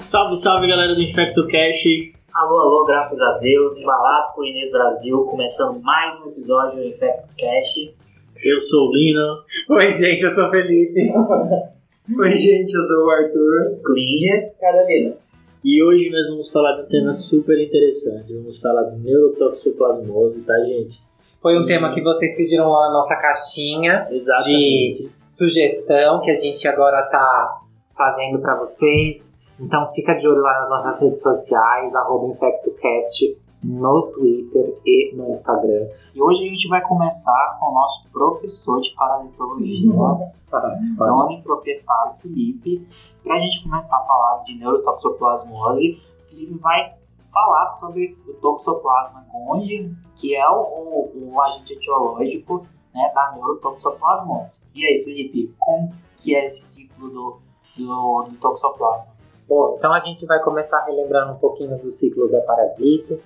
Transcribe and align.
Salve, 0.00 0.34
salve 0.34 0.66
galera 0.66 0.94
do 0.94 1.02
InfectoCast. 1.02 2.14
Alô, 2.32 2.58
alô, 2.58 2.84
graças 2.86 3.20
a 3.20 3.36
Deus, 3.36 3.76
embalados 3.76 4.30
por 4.30 4.46
Inês 4.46 4.72
Brasil, 4.72 5.24
começando 5.24 5.78
mais 5.80 6.18
um 6.20 6.30
episódio 6.30 6.78
do 6.78 6.84
InfectoCast. 6.84 7.94
Eu 8.42 8.58
sou 8.62 8.88
o 8.88 8.92
Lino. 8.94 9.44
Oi, 9.68 9.92
gente, 9.92 10.22
eu 10.22 10.34
sou 10.34 10.46
o 10.46 10.50
Felipe. 10.50 11.00
Oi, 12.18 12.34
gente, 12.34 12.72
eu 12.72 12.82
sou 12.82 13.04
o 13.04 13.10
Arthur. 13.10 13.78
Klinger. 13.84 14.54
Carolina. 14.58 15.16
E 15.62 15.82
hoje 15.84 16.08
nós 16.08 16.30
vamos 16.30 16.50
falar 16.50 16.76
de 16.76 16.82
um 16.84 16.88
tema 16.88 17.12
super 17.12 17.60
interessante. 17.60 18.32
Vamos 18.32 18.58
falar 18.58 18.84
de 18.84 18.96
neurotoxoplasmose, 19.00 20.46
tá, 20.46 20.54
gente? 20.64 21.02
Foi 21.42 21.58
um 21.58 21.66
tema 21.66 21.92
que 21.92 22.00
vocês 22.00 22.34
pediram 22.38 22.70
lá 22.70 22.86
na 22.86 22.94
nossa 22.94 23.14
caixinha 23.16 24.08
Exatamente. 24.10 25.02
de 25.02 25.10
sugestão 25.28 26.22
que 26.22 26.30
a 26.30 26.34
gente 26.34 26.66
agora 26.66 27.02
tá 27.02 27.60
fazendo 27.94 28.38
pra 28.38 28.58
vocês. 28.58 29.38
Então 29.60 29.92
fica 29.92 30.14
de 30.14 30.26
olho 30.26 30.40
lá 30.40 30.60
nas 30.60 30.70
nossas 30.70 31.02
redes 31.02 31.22
sociais, 31.22 31.94
arroba 31.94 32.28
InfectoCast 32.28 33.38
no 33.62 34.06
Twitter 34.12 34.78
e 34.86 35.14
no 35.14 35.28
Instagram. 35.28 35.88
E 36.14 36.22
hoje 36.22 36.46
a 36.46 36.48
gente 36.48 36.66
vai 36.68 36.80
começar 36.80 37.58
com 37.60 37.66
o 37.66 37.74
nosso 37.74 38.08
professor 38.10 38.80
de 38.80 38.94
parasitologia, 38.94 39.92
dono 39.92 41.42
proprietário 41.42 42.14
Felipe, 42.22 42.88
para 43.22 43.36
a 43.36 43.38
gente 43.38 43.62
começar 43.62 43.98
a 43.98 44.04
falar 44.04 44.42
de 44.44 44.54
neurotoxoplasmose. 44.54 46.00
O 46.24 46.28
Felipe 46.30 46.58
vai 46.58 46.94
falar 47.30 47.66
sobre 47.66 48.16
o 48.26 48.32
toxoplasma 48.34 49.26
gondii, 49.30 49.94
que 50.16 50.34
é 50.34 50.48
o, 50.48 50.62
o, 50.62 51.32
o 51.34 51.40
agente 51.42 51.74
etiológico 51.74 52.66
né, 52.94 53.12
da 53.14 53.32
neurotoxoplasmose. 53.32 54.64
E 54.74 54.86
aí, 54.86 55.04
Felipe, 55.04 55.54
como 55.58 55.92
que 56.16 56.34
é 56.34 56.44
esse 56.44 56.60
ciclo 56.60 57.10
do, 57.10 57.38
do, 57.76 58.22
do 58.22 58.40
toxoplasma? 58.40 59.19
Bom, 59.50 59.74
então 59.76 59.92
a 59.92 59.98
gente 59.98 60.24
vai 60.26 60.40
começar 60.44 60.84
relembrando 60.84 61.32
um 61.32 61.38
pouquinho 61.38 61.76
do 61.76 61.90
ciclo 61.90 62.30
da 62.30 62.40
parasito. 62.42 63.20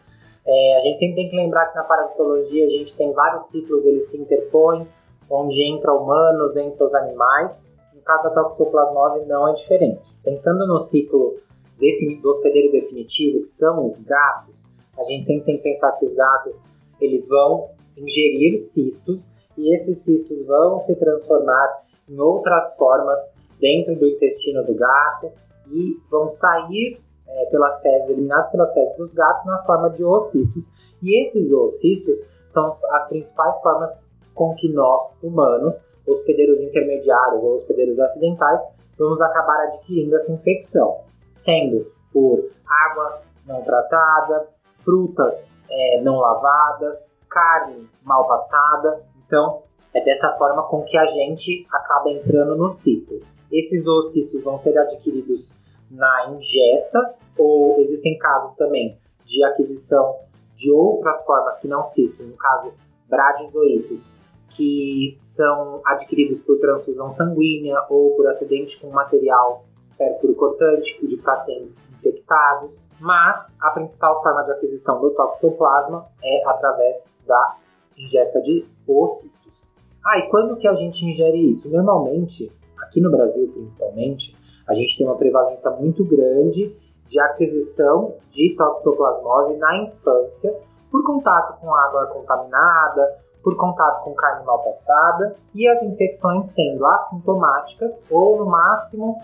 É, 0.47 0.77
a 0.79 0.81
gente 0.81 0.97
sempre 0.97 1.17
tem 1.17 1.29
que 1.29 1.37
lembrar 1.37 1.67
que 1.67 1.77
na 1.77 1.85
parasitologia 1.85 2.65
a 2.65 2.71
gente 2.71 2.97
tem 2.97 3.13
vários 3.13 3.49
ciclos, 3.49 3.85
eles 3.85 4.11
se 4.11 4.17
interpõem, 4.19 4.89
onde 5.29 5.63
entra 5.71 5.93
humanos, 5.93 6.57
entra 6.57 6.87
os 6.87 6.95
animais. 6.95 7.71
No 7.95 8.01
caso 8.01 8.23
da 8.23 8.31
toxoplasmose 8.31 9.27
não 9.27 9.47
é 9.47 9.53
diferente. 9.53 10.17
Pensando 10.25 10.67
no 10.67 10.79
ciclo 10.79 11.37
do 11.79 12.31
hospedeiro 12.31 12.73
definitivo, 12.73 13.41
que 13.41 13.49
são 13.49 13.87
os 13.87 13.99
gatos, 13.99 14.65
a 14.99 15.03
gente 15.03 15.27
sempre 15.27 15.45
tem 15.45 15.57
que 15.59 15.63
pensar 15.65 15.93
que 15.93 16.07
os 16.07 16.15
gatos 16.15 16.65
eles 17.03 17.29
vão 17.29 17.69
ingerir 17.99 18.59
cistos 18.61 19.31
e 19.59 19.75
esses 19.75 20.03
cistos 20.07 20.47
vão 20.47 20.81
se 20.81 20.97
transformar 20.97 21.83
em 22.09 22.19
outras 22.19 22.75
formas 22.79 23.35
dentro 23.61 23.95
do 23.95 24.09
intestino 24.09 24.65
do 24.65 24.75
gato 24.75 25.45
e 25.67 26.01
vão 26.11 26.29
sair 26.29 27.01
é, 27.27 27.47
pelas 27.47 27.81
fezes, 27.81 28.11
eliminados 28.11 28.51
pelas 28.51 28.73
fezes 28.73 28.97
dos 28.97 29.13
gatos 29.13 29.45
na 29.45 29.59
forma 29.63 29.91
de 29.91 30.05
oocistos. 30.05 30.71
E 31.03 31.21
esses 31.23 31.51
oocistos 31.53 32.25
são 32.49 32.67
as 32.91 33.09
principais 33.09 33.61
formas 33.61 34.11
com 34.35 34.55
que 34.55 34.73
nós, 34.73 35.17
humanos, 35.23 35.75
hospedeiros 36.07 36.61
intermediários 36.61 37.43
ou 37.43 37.55
hospedeiros 37.55 37.99
acidentais, 37.99 38.63
vamos 38.99 39.21
acabar 39.21 39.65
adquirindo 39.65 40.15
essa 40.15 40.33
infecção, 40.33 40.99
sendo 41.33 41.91
por 42.13 42.51
água 42.67 43.23
não 43.47 43.63
tratada, 43.63 44.49
frutas 44.85 45.53
é, 45.71 46.01
não 46.03 46.17
lavadas, 46.17 47.17
carne 47.29 47.89
mal 48.03 48.27
passada. 48.29 49.03
Então, 49.27 49.63
é 49.95 50.05
dessa 50.05 50.31
forma 50.37 50.63
com 50.65 50.83
que 50.83 50.97
a 50.97 51.07
gente 51.07 51.67
acaba 51.73 52.11
entrando 52.11 52.57
no 52.57 52.71
ciclo. 52.71 53.21
Esses 53.55 53.87
oocistos 53.87 54.43
vão 54.43 54.57
ser 54.57 54.77
adquiridos 54.77 55.55
na 55.89 56.35
ingesta, 56.37 57.15
ou 57.39 57.81
existem 57.81 58.19
casos 58.19 58.57
também 58.57 58.99
de 59.25 59.45
aquisição 59.45 60.17
de 60.57 60.73
outras 60.73 61.25
formas 61.25 61.59
que 61.59 61.69
não 61.69 61.85
cistos, 61.85 62.27
no 62.27 62.37
caso, 62.37 62.73
bradizoitos, 63.09 64.13
que 64.51 65.15
são 65.19 65.81
adquiridos 65.87 66.43
por 66.43 66.59
transfusão 66.59 67.09
sanguínea 67.09 67.81
ou 67.89 68.17
por 68.17 68.27
acidente 68.27 68.81
com 68.81 68.91
material 68.91 69.65
pérfuro 69.97 70.35
cortante 70.35 71.07
de 71.07 71.17
pacientes 71.19 71.85
infectados, 71.93 72.83
mas 72.99 73.55
a 73.61 73.71
principal 73.71 74.21
forma 74.21 74.43
de 74.43 74.51
aquisição 74.51 75.01
do 75.01 75.11
toxoplasma 75.11 76.09
é 76.23 76.49
através 76.49 77.15
da 77.25 77.57
ingesta 77.97 78.41
de 78.43 78.67
oocistos. 78.89 79.69
Ah, 80.05 80.19
e 80.19 80.29
quando 80.29 80.57
que 80.57 80.67
a 80.67 80.75
gente 80.75 81.07
ingere 81.07 81.49
isso? 81.49 81.69
Normalmente, 81.69 82.51
aqui 82.85 83.01
no 83.01 83.11
Brasil 83.11 83.51
principalmente, 83.53 84.37
a 84.67 84.75
gente 84.75 84.97
tem 84.97 85.07
uma 85.07 85.17
prevalência 85.17 85.71
muito 85.73 86.05
grande 86.05 86.75
de 87.07 87.21
aquisição 87.21 88.15
de 88.29 88.55
toxoplasmose 88.57 89.57
na 89.57 89.77
infância 89.83 90.57
por 90.91 91.03
contato 91.05 91.61
com 91.61 91.75
água 91.75 92.07
contaminada, 92.07 93.19
por 93.43 93.57
contato 93.57 94.05
com 94.05 94.15
carne 94.15 94.45
mal 94.47 94.63
passada 94.63 95.37
e 95.55 95.69
as 95.69 95.83
infecções 95.83 96.49
sendo 96.49 96.87
assintomáticas 96.87 98.05
ou 98.11 98.39
no 98.39 98.47
máximo 98.47 99.21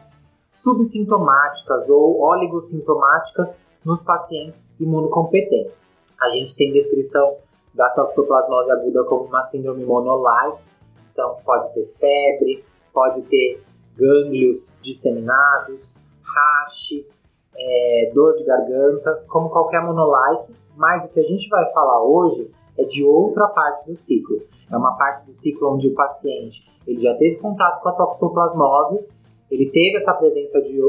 subsintomáticas 0.54 1.88
ou 1.88 2.20
oligossintomáticas 2.20 3.64
nos 3.84 4.02
pacientes 4.02 4.74
imunocompetentes. 4.78 5.94
A 6.20 6.28
gente 6.28 6.54
tem 6.54 6.70
descrição 6.70 7.36
da 7.72 7.88
toxoplasmose 7.90 8.70
aguda 8.70 9.04
como 9.04 9.24
uma 9.24 9.42
síndrome 9.42 9.84
monolite, 9.84 10.62
então 11.12 11.36
pode 11.44 11.72
ter 11.72 11.84
febre, 11.84 12.64
pode 12.92 13.22
ter 13.22 13.62
gânglios 13.96 14.74
disseminados, 14.80 15.94
rache, 16.22 17.06
é, 17.56 18.10
dor 18.14 18.34
de 18.34 18.44
garganta, 18.44 19.24
como 19.28 19.50
qualquer 19.50 19.82
monolike, 19.84 20.54
mas 20.76 21.04
o 21.04 21.08
que 21.08 21.20
a 21.20 21.24
gente 21.24 21.48
vai 21.48 21.70
falar 21.72 22.02
hoje 22.02 22.50
é 22.78 22.84
de 22.84 23.04
outra 23.04 23.48
parte 23.48 23.86
do 23.86 23.96
ciclo. 23.96 24.40
É 24.70 24.76
uma 24.76 24.96
parte 24.96 25.26
do 25.26 25.34
ciclo 25.40 25.74
onde 25.74 25.88
o 25.88 25.94
paciente 25.94 26.70
ele 26.86 26.98
já 26.98 27.14
teve 27.14 27.36
contato 27.36 27.82
com 27.82 27.88
a 27.88 27.92
toxoplasmose, 27.92 29.04
ele 29.50 29.70
teve 29.70 29.96
essa 29.96 30.14
presença 30.14 30.60
de, 30.60 30.80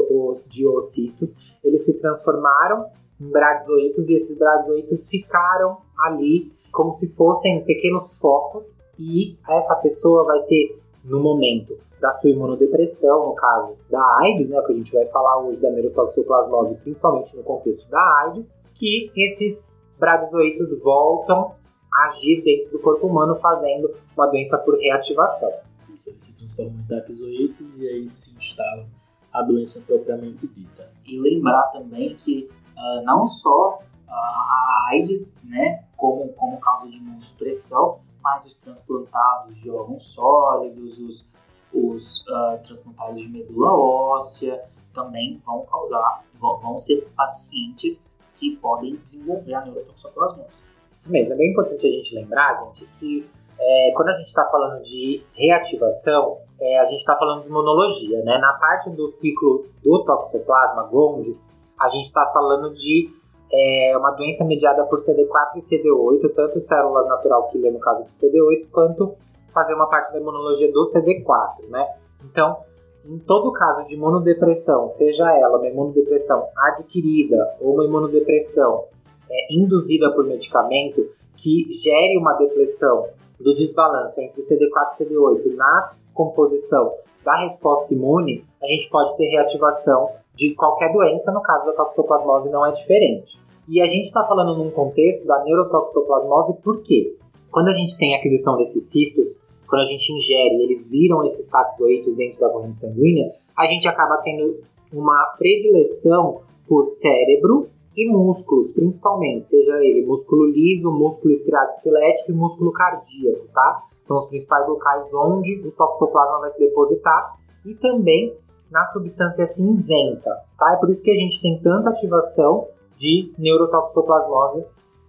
de 0.48 0.66
oocistos, 0.66 1.36
eles 1.62 1.84
se 1.84 2.00
transformaram 2.00 2.86
em 3.20 3.30
bradizoitos 3.30 4.08
e 4.08 4.14
esses 4.14 4.38
bradizoitos 4.38 5.08
ficaram 5.08 5.78
ali 5.98 6.52
como 6.72 6.92
se 6.94 7.12
fossem 7.14 7.62
pequenos 7.64 8.18
focos 8.18 8.78
e 8.98 9.36
essa 9.48 9.74
pessoa 9.76 10.24
vai 10.24 10.42
ter 10.44 10.81
no 11.04 11.20
momento 11.20 11.78
da 12.00 12.10
sua 12.10 12.30
imunodepressão, 12.30 13.26
no 13.26 13.34
caso 13.34 13.76
da 13.90 14.02
AIDS, 14.18 14.48
né, 14.48 14.60
que 14.62 14.72
a 14.72 14.74
gente 14.74 14.92
vai 14.92 15.06
falar 15.06 15.38
hoje 15.38 15.60
da 15.60 15.70
neurotoxoplasmose, 15.70 16.76
principalmente 16.76 17.36
no 17.36 17.44
contexto 17.44 17.88
da 17.88 18.00
AIDS, 18.24 18.54
que 18.74 19.10
esses 19.16 19.80
bradizoitos 19.98 20.80
voltam 20.82 21.54
a 21.94 22.06
agir 22.06 22.42
dentro 22.42 22.72
do 22.72 22.80
corpo 22.80 23.06
humano, 23.06 23.36
fazendo 23.36 23.94
uma 24.16 24.26
doença 24.26 24.58
por 24.58 24.76
reativação. 24.78 25.52
Isso, 25.94 26.10
eles 26.10 26.24
se 26.24 26.36
transformam 26.36 26.80
em 26.80 26.86
taquizoitos 26.88 27.78
e 27.78 27.86
aí 27.86 28.08
se 28.08 28.36
instala 28.36 28.86
a 29.32 29.42
doença 29.42 29.84
propriamente 29.86 30.46
dita. 30.48 30.90
E 31.06 31.18
lembrar 31.18 31.62
também 31.72 32.14
que 32.16 32.48
uh, 32.76 33.04
não 33.04 33.26
só 33.28 33.78
uh, 33.78 34.10
a 34.10 34.88
AIDS, 34.90 35.36
né, 35.44 35.84
como, 35.96 36.28
como 36.32 36.58
causa 36.58 36.88
de 36.88 36.96
imunossupressão, 36.96 38.00
mas 38.22 38.44
os 38.46 38.56
transplantados 38.56 39.54
de 39.60 39.70
órgãos 39.70 40.06
sólidos, 40.14 40.98
os, 40.98 41.26
os 41.72 42.20
uh, 42.28 42.62
transplantados 42.64 43.16
de 43.16 43.28
medula 43.28 43.72
óssea, 43.72 44.62
também 44.94 45.40
vão 45.44 45.64
causar, 45.66 46.24
vão, 46.38 46.58
vão 46.60 46.78
ser 46.78 47.08
pacientes 47.16 48.08
que 48.36 48.56
podem 48.56 48.96
desenvolver 48.96 49.54
a 49.54 49.64
neurotoxoplasmose. 49.64 50.64
Isso 50.90 51.10
mesmo, 51.10 51.32
é 51.32 51.36
bem 51.36 51.50
importante 51.50 51.86
a 51.86 51.90
gente 51.90 52.14
lembrar, 52.14 52.64
gente, 52.64 52.86
que 52.98 53.28
é, 53.58 53.92
quando 53.94 54.08
a 54.08 54.12
gente 54.12 54.26
está 54.26 54.44
falando 54.46 54.82
de 54.82 55.22
reativação, 55.34 56.38
é, 56.60 56.78
a 56.78 56.84
gente 56.84 56.98
está 56.98 57.16
falando 57.16 57.42
de 57.42 57.48
imunologia, 57.48 58.22
né? 58.22 58.38
Na 58.38 58.54
parte 58.54 58.90
do 58.90 59.12
ciclo 59.16 59.66
do 59.82 60.04
toxoplasma 60.04 60.82
GOND, 60.84 61.36
a 61.78 61.88
gente 61.88 62.04
está 62.04 62.26
falando 62.32 62.72
de 62.72 63.10
é 63.52 63.96
uma 63.96 64.10
doença 64.12 64.44
mediada 64.44 64.84
por 64.84 64.98
CD4 64.98 65.56
e 65.56 65.60
CD8, 65.60 66.34
tanto 66.34 66.60
células 66.60 67.06
natural 67.06 67.48
killer 67.48 67.72
no 67.72 67.80
caso 67.80 68.04
do 68.04 68.10
CD8, 68.10 68.68
quanto 68.70 69.14
fazer 69.52 69.74
uma 69.74 69.86
parte 69.86 70.12
da 70.12 70.18
imunologia 70.18 70.72
do 70.72 70.82
CD4, 70.82 71.68
né? 71.68 71.86
Então, 72.24 72.56
em 73.04 73.18
todo 73.18 73.52
caso 73.52 73.84
de 73.84 73.96
imunodepressão, 73.96 74.88
seja 74.88 75.30
ela 75.36 75.58
uma 75.58 75.68
imunodepressão 75.68 76.48
adquirida 76.56 77.56
ou 77.60 77.74
uma 77.74 77.84
imunodepressão 77.84 78.84
é, 79.30 79.54
induzida 79.54 80.10
por 80.12 80.24
medicamento 80.24 81.06
que 81.36 81.66
gere 81.72 82.16
uma 82.16 82.34
depressão 82.34 83.08
do 83.38 83.52
desbalanço 83.52 84.20
entre 84.20 84.40
CD4 84.40 85.00
e 85.00 85.04
CD8 85.04 85.56
na 85.56 85.92
composição 86.14 86.94
da 87.24 87.36
resposta 87.36 87.92
imune, 87.92 88.44
a 88.62 88.66
gente 88.66 88.88
pode 88.88 89.16
ter 89.16 89.26
reativação 89.26 90.10
de 90.34 90.54
qualquer 90.54 90.92
doença, 90.92 91.32
no 91.32 91.42
caso 91.42 91.66
da 91.66 91.72
toxoplasmose 91.72 92.50
não 92.50 92.64
é 92.64 92.72
diferente. 92.72 93.41
E 93.68 93.80
a 93.80 93.86
gente 93.86 94.06
está 94.06 94.24
falando 94.24 94.58
num 94.58 94.70
contexto 94.70 95.26
da 95.26 95.42
neurotoxoplasmose 95.44 96.54
por 96.62 96.82
quê? 96.82 97.16
Quando 97.50 97.68
a 97.68 97.72
gente 97.72 97.96
tem 97.96 98.14
aquisição 98.14 98.56
desses 98.56 98.90
cistos, 98.90 99.36
quando 99.68 99.82
a 99.82 99.84
gente 99.84 100.12
ingere 100.12 100.62
eles 100.62 100.90
viram 100.90 101.22
esses 101.22 101.48
taxoítos 101.48 102.14
dentro 102.16 102.40
da 102.40 102.48
corrente 102.48 102.80
sanguínea, 102.80 103.32
a 103.56 103.66
gente 103.66 103.86
acaba 103.86 104.18
tendo 104.18 104.60
uma 104.92 105.34
predileção 105.38 106.40
por 106.68 106.84
cérebro 106.84 107.68
e 107.96 108.08
músculos, 108.08 108.72
principalmente, 108.72 109.50
seja 109.50 109.76
ele 109.84 110.04
músculo 110.04 110.46
liso, 110.46 110.90
músculo 110.90 111.32
estriado 111.32 111.72
esquelético 111.72 112.32
e 112.32 112.34
músculo 112.34 112.72
cardíaco, 112.72 113.46
tá? 113.52 113.82
São 114.02 114.16
os 114.16 114.26
principais 114.26 114.66
locais 114.66 115.12
onde 115.14 115.60
o 115.66 115.70
toxoplasma 115.70 116.40
vai 116.40 116.50
se 116.50 116.58
depositar 116.58 117.38
e 117.64 117.74
também 117.74 118.34
na 118.70 118.84
substância 118.86 119.46
cinzenta, 119.46 120.30
tá? 120.58 120.72
É 120.72 120.76
por 120.76 120.90
isso 120.90 121.02
que 121.02 121.10
a 121.10 121.16
gente 121.16 121.40
tem 121.40 121.60
tanta 121.60 121.90
ativação 121.90 122.66
de 123.02 123.34
neurotoxoplasmose, 123.36 124.64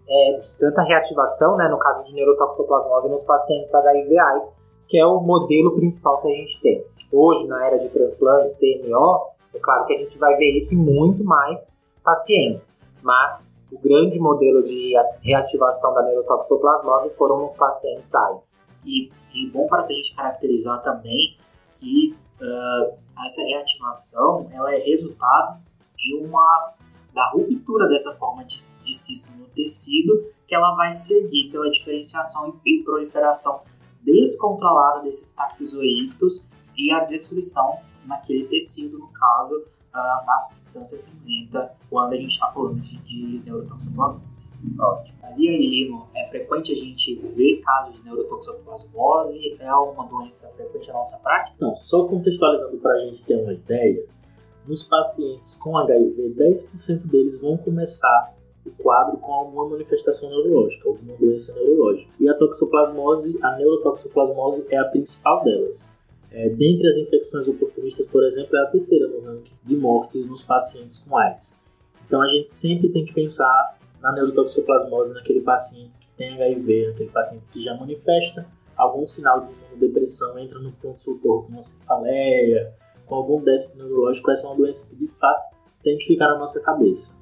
é, 0.10 0.40
de 0.40 0.58
tanta 0.58 0.82
reativação, 0.82 1.56
né, 1.56 1.68
no 1.68 1.78
caso 1.78 2.04
de 2.04 2.16
neurotoxoplasmose 2.16 3.10
nos 3.10 3.24
pacientes 3.24 3.74
HIV-AIDS, 3.74 4.52
que 4.88 4.98
é 4.98 5.06
o 5.06 5.20
modelo 5.20 5.76
principal 5.76 6.22
que 6.22 6.28
a 6.28 6.36
gente 6.36 6.62
tem. 6.62 6.84
Hoje, 7.12 7.48
na 7.48 7.68
era 7.68 7.78
de 7.78 7.90
transplante, 7.90 8.56
TMO, 8.56 9.28
é 9.54 9.60
claro 9.60 9.86
que 9.86 9.94
a 9.94 9.98
gente 10.00 10.18
vai 10.18 10.36
ver 10.36 10.58
isso 10.58 10.74
em 10.74 10.78
muito 10.78 11.24
mais 11.24 11.72
pacientes, 12.04 12.68
mas 13.04 13.52
o 13.72 13.78
grande 13.78 14.20
modelo 14.20 14.64
de 14.64 14.94
reativação 15.22 15.94
da 15.94 16.02
neurotoxoplasmose 16.02 17.12
foram 17.12 17.42
nos 17.42 17.56
pacientes 17.56 18.14
AIDS. 18.14 18.68
E, 18.84 19.12
e 19.34 19.50
bom 19.52 19.68
para 19.68 19.84
a 19.84 19.88
gente 19.88 20.16
caracterizar 20.16 20.82
também 20.82 21.38
que 21.72 22.16
uh, 22.42 22.94
essa 23.26 23.44
reativação 23.44 24.48
ela 24.52 24.74
é 24.74 24.80
resultado 24.80 25.60
de 25.96 26.16
uma 26.18 26.74
da 27.14 27.30
ruptura 27.32 27.88
dessa 27.88 28.16
forma 28.16 28.44
de, 28.44 28.58
de 28.84 28.94
cisto 28.94 29.32
no 29.34 29.46
tecido, 29.48 30.26
que 30.48 30.56
ela 30.56 30.76
vai 30.76 30.92
seguir 30.92 31.52
pela 31.52 31.70
diferenciação 31.70 32.60
e 32.66 32.84
proliferação 32.84 33.60
descontrolada 34.02 35.02
desses 35.04 35.32
taquizoítos 35.32 36.48
e 36.78 36.92
a 36.92 37.04
destruição 37.04 37.80
naquele 38.06 38.46
tecido, 38.48 38.98
no 38.98 39.08
caso, 39.08 39.56
uh, 39.94 40.26
na 40.26 40.38
substância 40.40 40.98
cinzenta, 40.98 41.74
quando 41.90 42.14
a 42.14 42.18
gente 42.18 42.32
está 42.32 42.52
falando 42.52 42.82
de, 42.82 42.98
de 42.98 43.42
neurotoxoplasmose. 43.46 44.48
Ótimo. 44.80 45.18
Mas 45.22 45.40
e 45.40 45.50
aí, 45.50 45.68
Lino, 45.68 46.08
é 46.16 46.28
frequente 46.30 46.72
a 46.72 46.76
gente 46.76 47.16
ver 47.16 47.62
casos 47.62 47.96
de 47.96 48.04
neurotoxoplasmose? 48.04 49.58
É 49.60 49.74
uma 49.74 50.06
doença 50.08 50.52
frequente 50.56 50.88
na 50.88 50.94
nossa 50.96 51.18
prática? 51.18 51.56
Não, 51.60 51.76
só 51.76 52.06
contextualizando 52.06 52.78
para 52.78 52.92
a 52.92 53.00
gente 53.06 53.26
ter 53.26 53.36
uma 53.36 53.54
ideia, 53.54 54.06
nos 54.68 54.84
pacientes 54.84 55.56
com 55.56 55.78
HIV, 55.78 56.36
10% 56.38 57.08
deles 57.08 57.42
vão 57.42 57.58
começar 57.58 58.34
o 58.66 58.72
quadro 58.72 59.18
com 59.18 59.34
alguma 59.34 59.70
manifestação 59.70 60.30
neurológica, 60.30 60.88
alguma 60.88 61.16
doença 61.18 61.54
neurológica. 61.56 62.10
E 62.20 62.30
a 62.30 62.34
toxoplasmose, 62.34 63.38
a 63.42 63.58
neurotoxoplasmose 63.58 64.68
é 64.70 64.78
a 64.78 64.86
principal 64.86 65.44
delas. 65.44 65.98
É, 66.32 66.50
dentre 66.50 66.88
as 66.88 66.98
infecções 66.98 67.48
oportunistas, 67.48 68.08
por 68.08 68.24
exemplo, 68.24 68.58
é 68.58 68.62
a 68.64 68.68
terceira 68.68 69.08
no 69.08 69.22
ranking 69.22 69.54
de 69.64 69.76
mortes 69.76 70.26
nos 70.28 70.42
pacientes 70.44 71.00
com 71.00 71.18
AIDS. 71.18 71.62
Então 72.08 72.22
a 72.22 72.28
gente 72.28 72.50
sempre 72.50 72.90
tem 72.90 73.06
que 73.06 73.14
pensar 73.14 73.78
na 74.02 74.12
neurotoxoplasmose 74.14 75.14
naquele 75.14 75.42
paciente 75.42 75.92
que 76.00 76.08
tem 76.18 76.34
HIV, 76.34 76.88
naquele 76.88 77.10
paciente 77.10 77.46
que 77.52 77.62
já 77.62 77.76
manifesta 77.76 78.48
algum 78.76 79.08
sinal 79.08 79.42
de 79.42 79.54
imunodepressão, 79.54 80.38
entra 80.40 80.60
no 80.60 80.72
pronto-socorro 80.72 81.44
com 81.44 81.54
uma 81.54 81.62
cefaleia, 81.62 82.74
com 83.06 83.16
algum 83.16 83.42
déficit 83.42 83.80
neurológico, 83.80 84.32
essa 84.32 84.48
é 84.48 84.50
uma 84.50 84.58
doença 84.58 84.90
que 84.90 84.96
de 84.96 85.08
fato 85.20 85.54
tem 85.84 85.98
que 85.98 86.06
ficar 86.06 86.28
na 86.28 86.40
nossa 86.40 86.62
cabeça. 86.62 87.18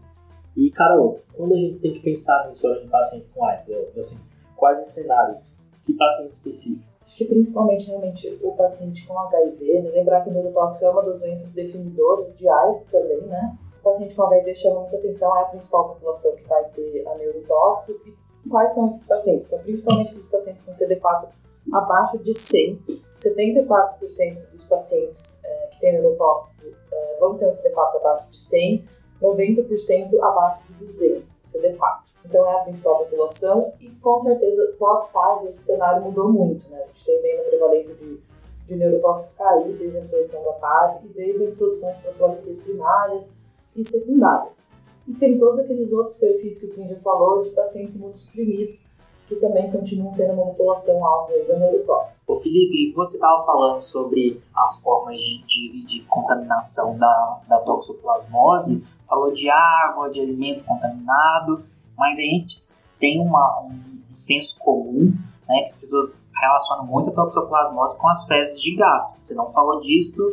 E, 0.56 0.70
Carol, 0.72 1.22
quando 1.34 1.54
a 1.54 1.58
gente 1.58 1.80
tem 1.80 1.94
que 1.94 2.00
pensar 2.02 2.48
nisso 2.48 2.68
olhando 2.68 2.86
um 2.86 2.90
paciente 2.90 3.30
com 3.34 3.46
AIDS, 3.46 3.70
é, 3.70 3.92
assim, 3.98 4.26
quais 4.56 4.80
os 4.80 4.94
cenários? 4.94 5.56
Que 5.86 5.94
paciente 5.94 6.34
específico? 6.34 6.92
Acho 7.02 7.18
que 7.18 7.26
principalmente 7.26 7.88
realmente 7.88 8.40
o 8.44 8.52
paciente 8.52 9.06
com 9.08 9.18
HIV, 9.18 9.82
né? 9.82 9.90
lembrar 9.90 10.22
que 10.22 10.30
o 10.30 10.34
neurotóxico 10.34 10.86
é 10.86 10.90
uma 10.90 11.04
das 11.04 11.20
doenças 11.20 11.52
definidoras 11.54 12.36
de 12.38 12.48
AIDS 12.48 12.88
também, 12.92 13.22
né? 13.24 13.58
O 13.80 13.84
paciente 13.84 14.16
com 14.16 14.24
HIV 14.24 14.54
chama 14.54 14.82
muita 14.82 14.98
atenção, 14.98 15.36
é 15.38 15.42
a 15.42 15.46
principal 15.46 15.90
população 15.90 16.36
que 16.36 16.48
vai 16.48 16.64
ter 16.66 17.08
a 17.08 17.16
neurotóxico. 17.16 18.00
E 18.46 18.50
quais 18.50 18.74
são 18.76 18.88
esses 18.88 19.08
pacientes? 19.08 19.48
Então, 19.48 19.60
principalmente 19.60 20.16
os 20.16 20.28
pacientes 20.28 20.64
com 20.64 20.72
CD4 20.72 21.30
abaixo 21.74 22.20
de 22.20 22.34
100, 22.34 22.80
74% 23.16 24.52
dos 24.52 24.64
pacientes 24.66 25.44
têm 25.82 25.94
neurotóxico 25.94 26.68
é, 26.92 27.18
vão 27.20 27.36
ter 27.36 27.48
um 27.48 27.52
CD4 27.52 27.98
abaixo 27.98 28.30
de 28.30 28.40
100, 28.40 28.88
90% 29.22 30.20
abaixo 30.22 30.68
de 30.68 30.74
200 30.86 31.42
CD4. 31.44 32.12
Então 32.26 32.46
é 32.48 32.56
a 32.56 32.60
principal 32.60 33.00
população 33.00 33.74
e 33.80 33.90
com 33.90 34.20
certeza 34.20 34.76
pós-TAV 34.78 35.48
esse 35.48 35.64
cenário 35.64 36.02
mudou 36.02 36.32
muito, 36.32 36.70
né? 36.70 36.84
A 36.84 36.88
gente 36.88 37.06
tem 37.06 37.22
bem 37.22 37.40
a 37.40 37.44
prevalência 37.44 37.96
de, 37.96 38.20
de 38.68 38.76
neurotóxico 38.76 39.36
cair 39.38 39.74
desde 39.78 39.98
a 39.98 40.02
introdução 40.02 40.44
da 40.44 40.54
TAV 40.54 41.06
e 41.06 41.08
desde 41.10 41.44
a 41.44 41.50
introdução 41.50 41.92
de 41.92 42.02
profilaxias 42.02 42.60
primárias 42.60 43.36
e 43.76 43.84
secundárias. 43.84 44.74
E 45.08 45.14
tem 45.14 45.38
todos 45.38 45.60
aqueles 45.60 45.92
outros 45.92 46.16
perfis 46.18 46.60
que 46.60 46.68
o 46.68 46.74
Kim 46.74 46.88
já 46.88 46.96
falou 46.98 47.42
de 47.42 47.50
pacientes 47.50 47.96
imunossuprimidos 47.96 48.84
que 49.28 49.36
também 49.38 49.72
continuam 49.72 50.12
sendo 50.12 50.34
uma 50.34 50.48
população 50.48 51.06
alva 51.06 51.32
da 51.48 51.58
neurotóxica. 51.58 52.21
Ô 52.32 52.36
Felipe, 52.38 52.94
você 52.96 53.18
estava 53.18 53.44
falando 53.46 53.82
sobre 53.82 54.42
as 54.56 54.82
formas 54.82 55.20
de, 55.20 55.44
de, 55.46 55.86
de 55.86 56.04
contaminação 56.06 56.98
da, 56.98 57.42
da 57.46 57.60
toxoplasmose, 57.60 58.82
falou 59.06 59.34
de 59.34 59.50
água, 59.50 60.10
de 60.10 60.22
alimento 60.22 60.64
contaminado, 60.64 61.66
mas 61.98 62.18
a 62.18 62.22
gente 62.22 62.56
tem 62.98 63.20
uma, 63.20 63.64
um, 63.64 64.16
senso 64.16 64.58
comum 64.60 65.14
né, 65.46 65.58
que 65.58 65.64
as 65.64 65.76
pessoas 65.76 66.26
relacionam 66.34 66.86
muito 66.86 67.10
a 67.10 67.14
toxoplasmose 67.14 68.00
com 68.00 68.08
as 68.08 68.26
fezes 68.26 68.62
de 68.62 68.78
gato. 68.78 69.20
Você 69.22 69.36
não 69.36 69.50
falou 69.50 69.82
disso, 69.82 70.24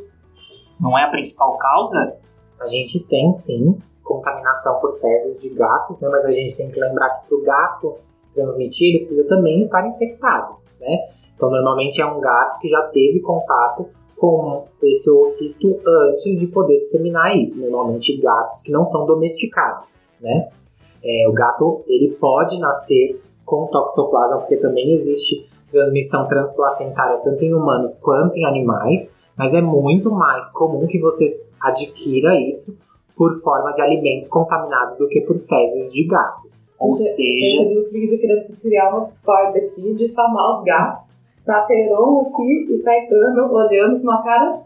não 0.78 0.96
é 0.96 1.02
a 1.02 1.10
principal 1.10 1.58
causa? 1.58 2.16
A 2.60 2.66
gente 2.66 3.04
tem 3.08 3.32
sim 3.32 3.76
contaminação 4.04 4.78
por 4.78 4.96
fezes 5.00 5.42
de 5.42 5.50
gatos, 5.50 5.98
né, 5.98 6.08
mas 6.08 6.24
a 6.24 6.30
gente 6.30 6.56
tem 6.56 6.70
que 6.70 6.78
lembrar 6.78 7.10
que 7.10 7.26
para 7.26 7.38
o 7.38 7.42
gato 7.42 7.96
transmitir, 8.32 8.90
ele 8.90 8.98
precisa 8.98 9.24
também 9.24 9.62
estar 9.62 9.84
infectado, 9.84 10.58
né? 10.78 11.17
Então, 11.38 11.48
normalmente 11.50 12.00
é 12.00 12.06
um 12.06 12.18
gato 12.18 12.58
que 12.58 12.68
já 12.68 12.82
teve 12.88 13.20
contato 13.20 13.86
com 14.16 14.64
esse 14.82 15.08
oocisto 15.08 15.78
antes 15.86 16.40
de 16.40 16.48
poder 16.48 16.80
disseminar 16.80 17.36
isso. 17.36 17.60
Normalmente 17.60 18.20
gatos 18.20 18.60
que 18.60 18.72
não 18.72 18.84
são 18.84 19.06
domesticados, 19.06 20.02
né? 20.20 20.48
É, 21.04 21.28
o 21.28 21.32
gato, 21.32 21.84
ele 21.86 22.10
pode 22.20 22.58
nascer 22.58 23.22
com 23.44 23.68
toxoplasma, 23.68 24.38
porque 24.38 24.56
também 24.56 24.92
existe 24.92 25.48
transmissão 25.70 26.26
transplacentária 26.26 27.18
tanto 27.18 27.44
em 27.44 27.54
humanos 27.54 27.94
quanto 27.94 28.36
em 28.36 28.44
animais, 28.44 29.12
mas 29.36 29.54
é 29.54 29.60
muito 29.60 30.10
mais 30.10 30.50
comum 30.50 30.88
que 30.88 30.98
você 30.98 31.24
adquira 31.60 32.34
isso 32.40 32.76
por 33.16 33.40
forma 33.40 33.72
de 33.72 33.82
alimentos 33.82 34.28
contaminados 34.28 34.98
do 34.98 35.08
que 35.08 35.20
por 35.20 35.38
fezes 35.38 35.92
de 35.92 36.04
gatos. 36.04 36.72
Ou 36.78 36.90
Você, 36.90 37.04
seja. 37.04 37.62
Recebi 37.62 37.78
o 37.78 37.84
Cris 37.90 38.20
querendo 38.20 38.56
criar 38.60 38.90
uma 38.90 39.02
discórdia 39.02 39.62
aqui, 39.62 39.94
difamar 39.94 40.58
os 40.58 40.64
gatos. 40.64 41.17
Tá 41.48 41.62
Peron 41.62 42.28
aqui 42.28 42.74
e 42.74 42.82
Caetano 42.82 43.50
olhando 43.50 43.96
com 43.96 44.02
uma 44.02 44.22
cara 44.22 44.60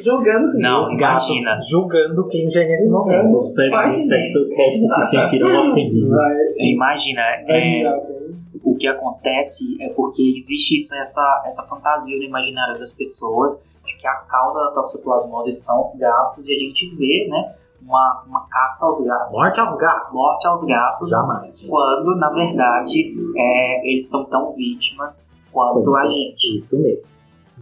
julgando 0.00 0.52
Clean. 0.52 0.62
Não, 0.62 0.92
imagina. 0.92 1.60
Julgando 1.68 2.20
o 2.20 2.28
Klinger 2.28 2.68
nesse 2.68 2.88
momento. 2.88 3.34
Os 3.34 3.52
pets 3.52 3.98
infectocast 3.98 4.78
se 4.78 5.06
sentiram 5.10 5.60
ofendidos. 5.60 6.20
Imagina, 6.56 7.20
é, 7.48 7.82
o 8.62 8.76
que 8.76 8.86
acontece 8.86 9.76
é 9.80 9.88
porque 9.88 10.22
existe 10.22 10.76
isso, 10.76 10.94
essa, 10.94 11.42
essa 11.46 11.64
fantasia 11.64 12.16
no 12.16 12.22
imaginário 12.22 12.78
das 12.78 12.92
pessoas 12.92 13.60
de 13.84 13.96
que 13.96 14.06
a 14.06 14.14
causa 14.14 14.60
da 14.60 14.70
toxoplasmose 14.70 15.50
são 15.60 15.84
os 15.84 15.98
gatos 15.98 16.46
e 16.46 16.52
a 16.54 16.58
gente 16.60 16.94
vê, 16.94 17.26
né, 17.28 17.56
uma, 17.82 18.22
uma 18.24 18.46
caça 18.48 18.86
aos 18.86 19.04
gatos. 19.04 19.34
Morte 19.34 19.58
aos 19.58 19.76
gatos. 19.76 20.12
Morte 20.12 20.46
aos 20.46 20.64
gatos. 20.64 21.10
Jamais. 21.10 21.66
Quando, 21.68 22.14
na 22.14 22.30
verdade, 22.30 23.12
é, 23.36 23.90
eles 23.90 24.08
são 24.08 24.24
tão 24.26 24.52
vítimas 24.52 25.28
quanto 25.54 25.94
a 25.94 26.06
gente. 26.06 26.56
Isso 26.56 26.82
mesmo. 26.82 27.14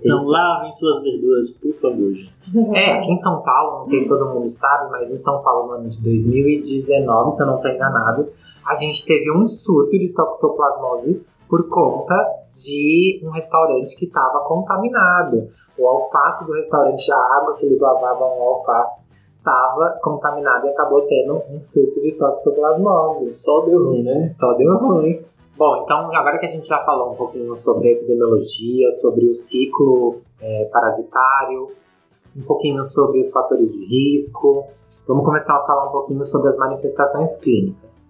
Então 0.04 0.24
lavem 0.26 0.70
suas 0.72 1.00
verduras, 1.02 1.58
por 1.58 1.74
favor, 1.74 2.12
gente. 2.12 2.76
É, 2.76 2.94
aqui 2.94 3.12
em 3.12 3.16
São 3.16 3.40
Paulo, 3.42 3.78
não 3.78 3.86
sei 3.86 4.00
se 4.00 4.08
todo 4.08 4.34
mundo 4.34 4.50
sabe, 4.50 4.90
mas 4.90 5.12
em 5.12 5.16
São 5.16 5.40
Paulo, 5.42 5.68
no 5.68 5.74
ano 5.74 5.88
de 5.88 6.02
2019, 6.02 7.30
se 7.30 7.42
eu 7.42 7.46
não 7.46 7.56
estou 7.56 7.70
enganado, 7.70 8.28
a 8.66 8.74
gente 8.74 9.06
teve 9.06 9.30
um 9.30 9.46
surto 9.46 9.96
de 9.96 10.12
toxoplasmose 10.12 11.22
por 11.48 11.68
conta 11.68 12.14
de 12.52 13.20
um 13.22 13.30
restaurante 13.30 13.96
que 13.96 14.06
estava 14.06 14.40
contaminado. 14.40 15.50
O 15.78 15.86
alface 15.86 16.46
do 16.46 16.52
restaurante, 16.52 17.12
a 17.12 17.36
água 17.36 17.54
que 17.54 17.66
eles 17.66 17.80
lavavam 17.80 18.38
o 18.38 18.42
alface, 18.42 19.02
estava 19.38 19.98
contaminado 20.02 20.66
e 20.66 20.70
acabou 20.70 21.02
tendo 21.02 21.42
um 21.50 21.60
surto 21.60 22.00
de 22.00 22.12
toxoplasmose. 22.12 23.30
Só 23.42 23.60
deu 23.60 23.84
ruim, 23.84 24.02
né? 24.02 24.34
Só 24.38 24.52
deu 24.54 24.76
ruim. 24.76 25.24
Bom, 25.56 25.82
então 25.84 26.14
agora 26.14 26.38
que 26.38 26.46
a 26.46 26.48
gente 26.48 26.66
já 26.66 26.82
falou 26.84 27.12
um 27.12 27.16
pouquinho 27.16 27.54
sobre 27.54 27.88
a 27.88 27.92
epidemiologia, 27.92 28.90
sobre 28.90 29.26
o 29.26 29.34
ciclo 29.34 30.20
é, 30.40 30.64
parasitário, 30.72 31.70
um 32.36 32.42
pouquinho 32.42 32.82
sobre 32.82 33.20
os 33.20 33.30
fatores 33.30 33.70
de 33.70 33.84
risco, 33.84 34.66
vamos 35.06 35.24
começar 35.24 35.54
a 35.54 35.60
falar 35.64 35.88
um 35.88 35.92
pouquinho 35.92 36.24
sobre 36.24 36.48
as 36.48 36.56
manifestações 36.56 37.36
clínicas. 37.36 38.02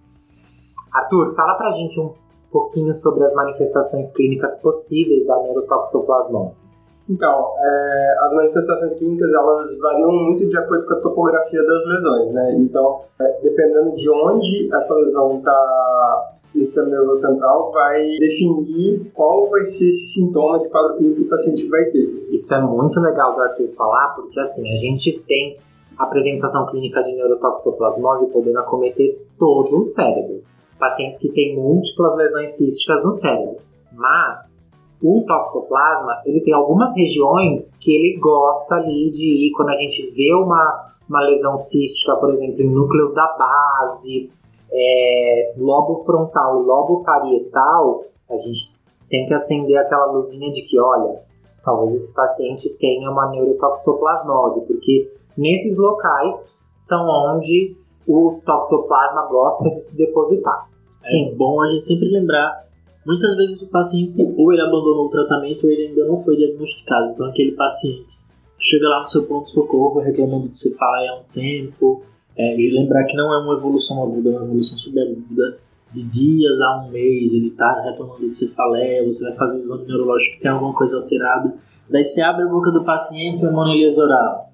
Arthur, 0.95 1.35
fala 1.35 1.55
pra 1.55 1.73
gente 1.73 1.99
um 1.99 2.15
pouquinho 2.51 2.95
sobre 2.95 3.25
as 3.25 3.35
manifestações 3.35 4.13
clínicas 4.13 4.61
possíveis 4.61 5.27
da 5.27 5.43
neurotoxoplasmose. 5.43 6.71
Então, 7.09 7.53
é, 7.59 8.17
as 8.21 8.35
manifestações 8.35 8.99
clínicas 8.99 9.29
elas 9.33 9.79
variam 9.79 10.13
muito 10.13 10.47
de 10.47 10.57
acordo 10.57 10.87
com 10.87 10.95
a 10.95 11.01
topografia 11.01 11.61
das 11.67 11.85
lesões, 11.87 12.33
né? 12.33 12.55
Então, 12.59 13.01
é, 13.21 13.41
dependendo 13.43 13.95
de 13.97 14.09
onde 14.09 14.73
essa 14.73 14.95
lesão 14.95 15.39
está 15.39 16.33
sistema 16.65 16.89
nervoso 16.89 17.21
central, 17.21 17.71
vai 17.73 18.17
definir 18.19 19.11
qual 19.15 19.49
vai 19.51 19.63
ser 19.63 19.89
esse 19.89 20.15
sintoma, 20.15 20.57
esse 20.57 20.71
quadro 20.71 20.97
clínico 20.97 21.21
que 21.21 21.27
o 21.27 21.29
paciente 21.29 21.67
vai 21.69 21.85
ter. 21.87 22.29
Isso 22.31 22.53
é 22.55 22.61
muito 22.61 23.01
legal 23.01 23.35
do 23.35 23.43
Arthur 23.43 23.69
falar, 23.77 24.15
porque 24.15 24.39
assim, 24.41 24.71
a 24.73 24.77
gente 24.77 25.19
tem 25.21 25.59
apresentação 25.99 26.67
clínica 26.67 27.03
de 27.03 27.15
neurotoxoplasmose 27.15 28.27
podendo 28.27 28.59
acometer 28.59 29.27
todo 29.39 29.79
o 29.79 29.85
cérebro. 29.85 30.43
Pacientes 30.79 31.19
que 31.21 31.29
têm 31.29 31.57
múltiplas 31.57 32.17
lesões 32.17 32.57
císticas 32.57 33.03
no 33.03 33.11
cérebro. 33.11 33.57
Mas 33.93 34.61
o 35.03 35.25
toxoplasma, 35.27 36.23
ele 36.25 36.41
tem 36.41 36.55
algumas 36.55 36.95
regiões 36.95 37.77
que 37.77 37.93
ele 37.93 38.19
gosta 38.21 38.77
ali 38.77 39.11
de 39.11 39.49
ir 39.49 39.53
quando 39.53 39.71
a 39.71 39.77
gente 39.77 40.11
vê 40.13 40.33
uma, 40.35 40.93
uma 41.09 41.21
lesão 41.21 41.55
cística, 41.55 42.15
por 42.17 42.31
exemplo, 42.31 42.63
em 42.63 42.71
núcleos 42.71 43.13
da 43.13 43.27
base, 43.37 44.31
é, 44.73 45.55
lobo 45.57 46.05
frontal 46.05 46.63
e 46.63 46.67
lobo 46.67 47.03
parietal, 47.03 48.05
a 48.29 48.37
gente 48.37 48.75
tem 49.09 49.27
que 49.27 49.35
acender 49.35 49.77
aquela 49.77 50.07
luzinha 50.07 50.51
de 50.51 50.63
que, 50.63 50.81
olha, 50.81 51.19
talvez 51.63 51.95
esse 51.95 52.15
paciente 52.15 52.71
tenha 52.79 53.11
uma 53.11 53.31
neurotoxoplasmose, 53.31 54.67
porque 54.67 55.13
nesses 55.37 55.79
locais 55.79 56.35
são 56.79 57.07
onde 57.07 57.77
o 58.07 58.41
toxoplasma 58.45 59.27
gosta 59.27 59.71
de 59.71 59.81
se 59.81 59.99
depositar. 59.99 60.69
Sim. 61.01 61.31
É 61.31 61.35
bom 61.35 61.61
a 61.61 61.69
gente 61.69 61.85
sempre 61.85 62.09
lembrar, 62.09 62.67
muitas 63.07 63.37
vezes 63.37 63.63
o 63.63 63.71
paciente 63.71 64.23
ou 64.37 64.53
ele 64.53 64.63
abandonou 64.63 65.07
o 65.07 65.11
tratamento 65.11 65.65
ou 65.65 65.71
ele 65.71 65.89
ainda 65.89 66.07
não 66.07 66.23
foi 66.23 66.37
diagnosticado. 66.37 67.13
Então 67.13 67.27
aquele 67.27 67.53
paciente 67.53 68.19
chega 68.59 68.89
lá 68.89 69.01
no 69.01 69.07
seu 69.07 69.27
pronto-socorro 69.27 70.01
reclamando 70.01 70.49
de 70.49 70.57
cefaleia 70.57 71.11
há 71.11 71.17
um 71.17 71.25
tempo, 71.33 72.03
é, 72.37 72.55
de 72.55 72.71
lembrar 72.71 73.05
que 73.05 73.17
não 73.17 73.33
é 73.33 73.39
uma 73.39 73.55
evolução 73.55 74.03
aguda, 74.03 74.31
é 74.31 74.33
uma 74.33 74.45
evolução 74.45 74.79
subaguda, 74.79 75.59
de 75.93 76.03
dias 76.05 76.61
a 76.61 76.83
um 76.83 76.91
mês 76.91 77.35
ele 77.35 77.49
está 77.49 77.83
reclamando 77.83 78.27
de 78.27 78.35
cefaleia, 78.35 79.05
você 79.05 79.29
vai 79.29 79.37
fazer 79.37 79.57
um 79.57 79.61
exame 79.61 79.87
neurológico 79.87 80.37
que 80.37 80.43
tem 80.43 80.51
alguma 80.51 80.75
coisa 80.75 80.97
alterada, 80.97 81.55
daí 81.91 82.03
você 82.03 82.23
abre 82.23 82.45
a 82.45 82.49
boca 82.49 82.71
do 82.71 82.85
paciente, 82.85 83.45
o 83.45 83.53
monelise 83.53 84.01
oral. 84.01 84.53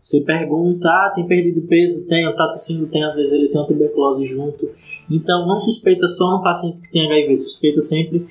Você 0.00 0.22
pergunta, 0.22 0.88
ah, 0.88 1.12
tem 1.14 1.26
perdido 1.26 1.60
peso? 1.68 2.08
Tem, 2.08 2.24
tá 2.34 2.48
tossindo? 2.48 2.86
Tem, 2.86 3.04
às 3.04 3.14
vezes 3.14 3.34
ele 3.34 3.48
tem 3.48 3.60
uma 3.60 3.66
tuberculose 3.66 4.24
junto. 4.24 4.70
Então, 5.10 5.46
não 5.46 5.58
suspeita 5.60 6.08
só 6.08 6.38
no 6.38 6.42
paciente 6.42 6.80
que 6.80 6.90
tem 6.90 7.06
HIV, 7.06 7.36
suspeita 7.36 7.82
sempre, 7.82 8.26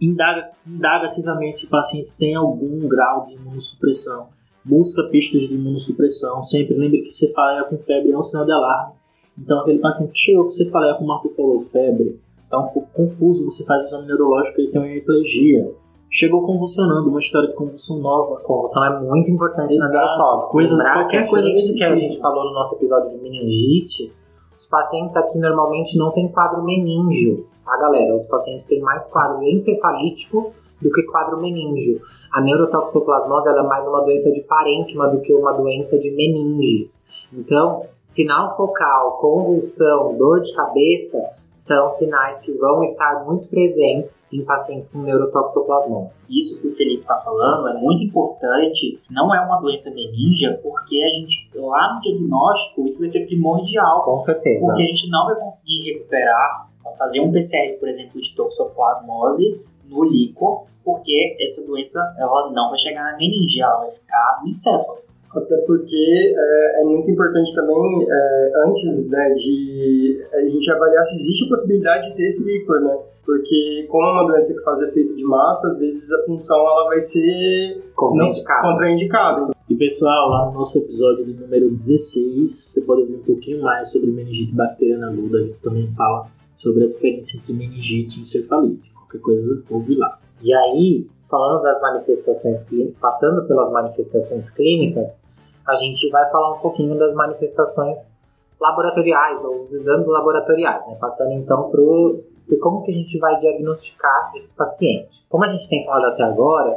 indaga, 0.00 0.50
indaga 0.66 1.08
ativamente 1.08 1.58
se 1.58 1.66
o 1.66 1.70
paciente 1.70 2.12
tem 2.18 2.34
algum 2.34 2.88
grau 2.88 3.26
de 3.26 3.34
imunossupressão. 3.34 4.28
Busca 4.64 5.04
pistas 5.04 5.42
de 5.42 5.54
imunossupressão. 5.54 6.40
Sempre 6.40 6.76
lembre 6.76 7.02
que 7.02 7.10
cefaleia 7.10 7.64
com 7.64 7.78
febre 7.78 8.12
é 8.12 8.18
um 8.18 8.22
sinal 8.22 8.44
de 8.44 8.52
alarme. 8.52 8.94
Então, 9.38 9.60
aquele 9.60 9.78
paciente 9.78 10.12
que 10.12 10.18
chegou 10.18 10.44
com 10.44 10.50
cefaleia, 10.50 10.94
como 10.94 11.06
o 11.06 11.08
Marco 11.08 11.28
falou, 11.30 11.62
febre, 11.72 12.20
está 12.44 12.58
um 12.58 12.68
pouco 12.68 12.88
confuso, 12.92 13.44
você 13.44 13.64
faz 13.64 13.82
o 13.82 13.86
exame 13.86 14.06
neurológico 14.06 14.60
e 14.60 14.70
tem 14.70 14.80
uma 14.80 14.88
hemiplegia 14.88 15.72
chegou 16.12 16.42
convulsionando, 16.42 17.08
uma 17.08 17.18
história 17.18 17.48
de 17.48 17.54
convulsão 17.54 17.98
nova. 18.00 18.36
Convulsão 18.40 18.84
é 18.84 19.00
muito 19.00 19.30
importante 19.30 19.74
Exato. 19.74 20.18
na. 20.18 20.42
Coisa, 20.44 20.76
qualquer 20.76 21.28
coisa 21.28 21.48
que, 21.48 21.74
que 21.78 21.82
a 21.82 21.96
gente 21.96 22.20
falou 22.20 22.44
no 22.44 22.52
nosso 22.52 22.74
episódio 22.74 23.10
de 23.10 23.22
meningite, 23.22 24.12
os 24.56 24.66
pacientes 24.66 25.16
aqui 25.16 25.38
normalmente 25.38 25.96
não 25.96 26.12
têm 26.12 26.28
quadro 26.28 26.62
meníngeo, 26.62 27.46
tá 27.64 27.78
galera? 27.78 28.14
Os 28.14 28.26
pacientes 28.26 28.66
têm 28.66 28.80
mais 28.80 29.10
quadro 29.10 29.42
encefalítico 29.42 30.52
do 30.80 30.90
que 30.90 31.02
quadro 31.04 31.40
meníngeo. 31.40 32.02
A 32.32 32.40
neurotoxoplasmose 32.40 33.50
é 33.50 33.62
mais 33.62 33.86
uma 33.86 34.00
doença 34.00 34.32
de 34.32 34.42
parênquima 34.44 35.06
do 35.08 35.20
que 35.20 35.34
uma 35.34 35.52
doença 35.52 35.98
de 35.98 36.10
meninges. 36.12 37.06
Então, 37.30 37.84
sinal 38.06 38.56
focal, 38.56 39.18
convulsão, 39.18 40.16
dor 40.16 40.40
de 40.40 40.54
cabeça 40.54 41.18
são 41.52 41.86
sinais 41.90 42.40
que 42.40 42.50
vão 42.52 42.82
estar 42.82 43.22
muito 43.26 43.48
presentes 43.48 44.24
em 44.32 44.42
pacientes 44.42 44.90
com 44.90 45.00
neurotoxoplasmose. 45.00 46.08
Isso 46.30 46.58
que 46.58 46.68
o 46.68 46.70
Felipe 46.70 47.02
está 47.02 47.16
falando 47.16 47.68
é 47.68 47.74
muito 47.74 48.02
importante. 48.02 48.98
Não 49.10 49.34
é 49.34 49.40
uma 49.44 49.60
doença 49.60 49.94
meningia, 49.94 50.58
porque 50.62 51.02
a 51.02 51.10
gente, 51.10 51.50
lá 51.54 51.92
no 51.92 52.00
diagnóstico, 52.00 52.86
isso 52.86 53.00
vai 53.00 53.10
ser 53.10 53.26
primordial. 53.26 54.04
Com 54.04 54.18
certeza. 54.18 54.64
Porque 54.64 54.82
a 54.82 54.86
gente 54.86 55.10
não 55.10 55.26
vai 55.26 55.34
conseguir 55.34 55.92
recuperar, 55.92 56.70
fazer 56.96 57.20
um 57.20 57.30
PCR, 57.30 57.78
por 57.78 57.88
exemplo, 57.88 58.18
de 58.18 58.34
toxoplasmose 58.34 59.60
no 59.92 60.04
líquor, 60.04 60.64
porque 60.84 61.36
essa 61.40 61.66
doença 61.66 62.00
ela 62.18 62.50
não 62.52 62.68
vai 62.68 62.78
chegar 62.78 63.12
na 63.12 63.16
meningia, 63.16 63.64
ela 63.64 63.80
vai 63.80 63.90
ficar 63.90 64.40
no 64.42 64.48
encéfalo. 64.48 64.98
Até 65.34 65.56
porque 65.58 66.34
é, 66.36 66.80
é 66.82 66.84
muito 66.84 67.10
importante 67.10 67.54
também, 67.54 68.06
é, 68.08 68.52
antes 68.66 69.08
né, 69.08 69.32
de 69.32 70.22
a 70.32 70.46
gente 70.46 70.70
avaliar 70.70 71.02
se 71.04 71.14
existe 71.14 71.46
a 71.46 71.48
possibilidade 71.48 72.10
de 72.10 72.16
ter 72.16 72.24
esse 72.24 72.44
líquor, 72.52 72.80
né? 72.82 72.98
Porque 73.24 73.86
como 73.88 74.04
é 74.04 74.12
uma 74.12 74.26
doença 74.26 74.52
que 74.52 74.62
faz 74.62 74.82
efeito 74.82 75.16
de 75.16 75.24
massa, 75.24 75.68
às 75.68 75.78
vezes 75.78 76.10
a 76.12 76.24
função 76.26 76.58
ela 76.58 76.86
vai 76.88 77.00
ser 77.00 77.82
contraindicada. 77.94 78.68
contraindicada. 78.68 79.38
E 79.70 79.74
pessoal, 79.74 80.28
lá 80.28 80.46
no 80.46 80.52
nosso 80.52 80.76
episódio 80.76 81.24
de 81.24 81.32
número 81.32 81.70
16, 81.70 82.72
você 82.72 82.80
pode 82.82 83.02
ouvir 83.02 83.14
um 83.14 83.22
pouquinho 83.22 83.62
mais 83.62 83.90
sobre 83.90 84.10
meningite 84.10 84.52
bacteriana 84.52 85.08
aguda. 85.08 85.38
A 85.38 85.42
gente 85.42 85.58
também 85.62 85.90
fala 85.96 86.26
sobre 86.56 86.84
a 86.84 86.88
diferença 86.88 87.38
entre 87.38 87.54
meningite 87.54 88.18
e 88.18 88.22
encefalite. 88.22 88.90
Qualquer 89.12 89.20
coisa, 89.20 89.62
ouve 89.70 89.96
lá. 89.96 90.18
E 90.40 90.52
aí, 90.52 91.06
falando 91.28 91.62
das 91.62 91.80
manifestações 91.80 92.64
clínicas, 92.64 92.98
passando 92.98 93.46
pelas 93.46 93.70
manifestações 93.70 94.50
clínicas, 94.50 95.20
a 95.68 95.74
gente 95.76 96.10
vai 96.10 96.28
falar 96.30 96.54
um 96.56 96.58
pouquinho 96.58 96.98
das 96.98 97.14
manifestações 97.14 98.12
laboratoriais 98.60 99.44
ou 99.44 99.62
os 99.62 99.72
exames 99.72 100.06
laboratoriais, 100.06 100.86
né? 100.86 100.96
Passando 101.00 101.32
então 101.32 101.70
para 101.70 102.58
como 102.60 102.82
que 102.82 102.90
a 102.90 102.94
gente 102.94 103.18
vai 103.18 103.38
diagnosticar 103.38 104.32
esse 104.34 104.52
paciente. 104.54 105.24
Como 105.28 105.44
a 105.44 105.48
gente 105.48 105.68
tem 105.68 105.84
falado 105.84 106.12
até 106.12 106.22
agora, 106.22 106.76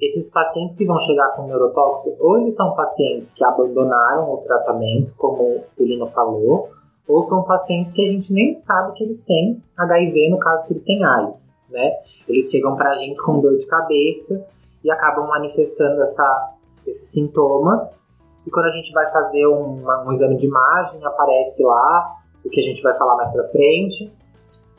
esses 0.00 0.30
pacientes 0.30 0.76
que 0.76 0.84
vão 0.84 0.98
chegar 0.98 1.34
com 1.34 1.46
neurotóxico, 1.46 2.16
ou 2.20 2.38
eles 2.38 2.54
são 2.54 2.74
pacientes 2.74 3.32
que 3.32 3.44
abandonaram 3.44 4.32
o 4.32 4.38
tratamento, 4.38 5.12
como 5.16 5.64
o 5.76 5.84
Lino 5.84 6.06
falou, 6.06 6.70
ou 7.08 7.22
são 7.22 7.42
pacientes 7.42 7.94
que 7.94 8.06
a 8.06 8.12
gente 8.12 8.32
nem 8.34 8.54
sabe 8.54 8.92
que 8.92 9.02
eles 9.02 9.24
têm 9.24 9.62
HIV 9.76 10.28
no 10.28 10.38
caso 10.38 10.66
que 10.66 10.74
eles 10.74 10.84
têm 10.84 11.02
AIDS, 11.02 11.56
né? 11.70 11.92
Eles 12.28 12.50
chegam 12.50 12.76
para 12.76 12.90
a 12.90 12.96
gente 12.96 13.20
com 13.22 13.40
dor 13.40 13.56
de 13.56 13.66
cabeça 13.66 14.44
e 14.84 14.90
acabam 14.90 15.26
manifestando 15.26 16.02
essa, 16.02 16.52
esses 16.86 17.10
sintomas. 17.10 18.00
E 18.46 18.50
quando 18.50 18.66
a 18.66 18.70
gente 18.70 18.92
vai 18.92 19.06
fazer 19.10 19.46
um, 19.46 19.82
um 20.06 20.12
exame 20.12 20.36
de 20.36 20.46
imagem, 20.46 21.02
aparece 21.04 21.64
lá 21.64 22.16
o 22.44 22.50
que 22.50 22.60
a 22.60 22.62
gente 22.62 22.82
vai 22.82 22.94
falar 22.98 23.16
mais 23.16 23.30
para 23.30 23.48
frente. 23.48 24.12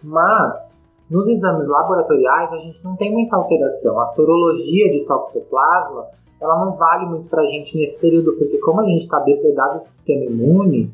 Mas 0.04 0.80
nos 1.10 1.28
exames 1.28 1.68
laboratoriais 1.68 2.54
a 2.54 2.58
gente 2.58 2.84
não 2.84 2.96
tem 2.96 3.12
muita 3.12 3.36
alteração. 3.36 4.00
A 4.00 4.06
sorologia 4.06 4.90
de 4.90 5.04
toxoplasma 5.06 6.06
ela 6.40 6.64
não 6.64 6.72
vale 6.72 7.06
muito 7.06 7.28
para 7.28 7.42
a 7.42 7.46
gente 7.46 7.78
nesse 7.78 8.00
período, 8.00 8.34
porque 8.38 8.60
como 8.60 8.82
a 8.82 8.86
gente 8.86 9.02
está 9.02 9.20
depredado 9.20 9.80
do 9.80 9.86
sistema 9.86 10.24
imune, 10.24 10.90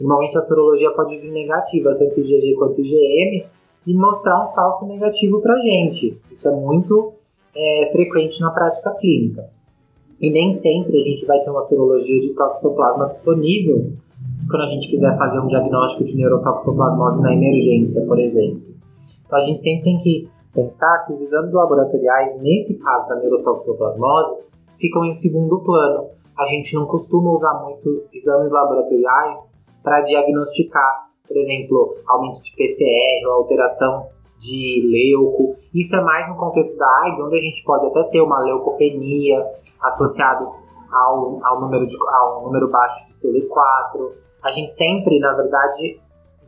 normalmente 0.00 0.36
a 0.36 0.40
sorologia 0.40 0.90
pode 0.92 1.18
vir 1.18 1.30
negativa, 1.30 1.94
tanto 1.94 2.20
IgG 2.20 2.54
quanto 2.56 2.80
IgM, 2.80 3.46
e 3.86 3.94
mostrar 3.94 4.44
um 4.44 4.48
falso 4.48 4.86
negativo 4.86 5.40
para 5.40 5.56
gente. 5.60 6.18
Isso 6.30 6.48
é 6.48 6.52
muito 6.52 7.12
é, 7.54 7.88
frequente 7.92 8.40
na 8.40 8.50
prática 8.50 8.90
clínica. 8.92 9.48
E 10.20 10.30
nem 10.30 10.52
sempre 10.52 10.98
a 11.00 11.04
gente 11.04 11.26
vai 11.26 11.40
ter 11.40 11.50
uma 11.50 11.66
sorologia 11.66 12.18
de 12.18 12.34
toxoplasma 12.34 13.08
disponível 13.08 13.92
quando 14.48 14.62
a 14.62 14.66
gente 14.66 14.88
quiser 14.88 15.16
fazer 15.16 15.40
um 15.40 15.46
diagnóstico 15.46 16.04
de 16.04 16.16
neurotoxoplasmose 16.16 17.20
na 17.20 17.32
emergência, 17.32 18.04
por 18.06 18.18
exemplo. 18.18 18.62
Então 19.26 19.38
a 19.38 19.44
gente 19.44 19.62
sempre 19.62 19.84
tem 19.84 19.98
que 19.98 20.28
pensar 20.54 21.04
que 21.06 21.12
os 21.12 21.20
exames 21.20 21.52
laboratoriais, 21.52 22.40
nesse 22.40 22.78
caso 22.78 23.08
da 23.08 23.16
neurotoxoplasmose, 23.16 24.36
ficam 24.76 25.04
em 25.04 25.12
segundo 25.12 25.60
plano. 25.60 26.06
A 26.38 26.44
gente 26.44 26.74
não 26.74 26.86
costuma 26.86 27.32
usar 27.32 27.62
muito 27.64 28.04
exames 28.12 28.50
laboratoriais 28.50 29.53
para 29.84 30.00
diagnosticar 30.00 31.04
por 31.26 31.36
exemplo, 31.36 31.96
aumento 32.06 32.42
de 32.42 32.54
PCR 32.54 33.26
ou 33.26 33.32
alteração 33.32 34.06
de 34.38 34.82
leuco. 34.90 35.56
Isso 35.74 35.96
é 35.96 36.00
mais 36.00 36.28
no 36.28 36.36
contexto 36.36 36.76
da 36.76 36.86
AIDS, 37.02 37.20
onde 37.20 37.36
a 37.36 37.40
gente 37.40 37.64
pode 37.64 37.86
até 37.86 38.02
ter 38.04 38.20
uma 38.20 38.38
leucopenia 38.40 39.44
associado 39.80 40.48
ao, 40.92 41.44
ao, 41.44 41.60
número, 41.60 41.86
de, 41.86 41.94
ao 42.08 42.44
número 42.44 42.68
baixo 42.68 43.06
de 43.06 43.12
CD4. 43.12 44.12
A 44.42 44.50
gente 44.50 44.74
sempre, 44.74 45.18
na 45.18 45.32
verdade, 45.32 45.98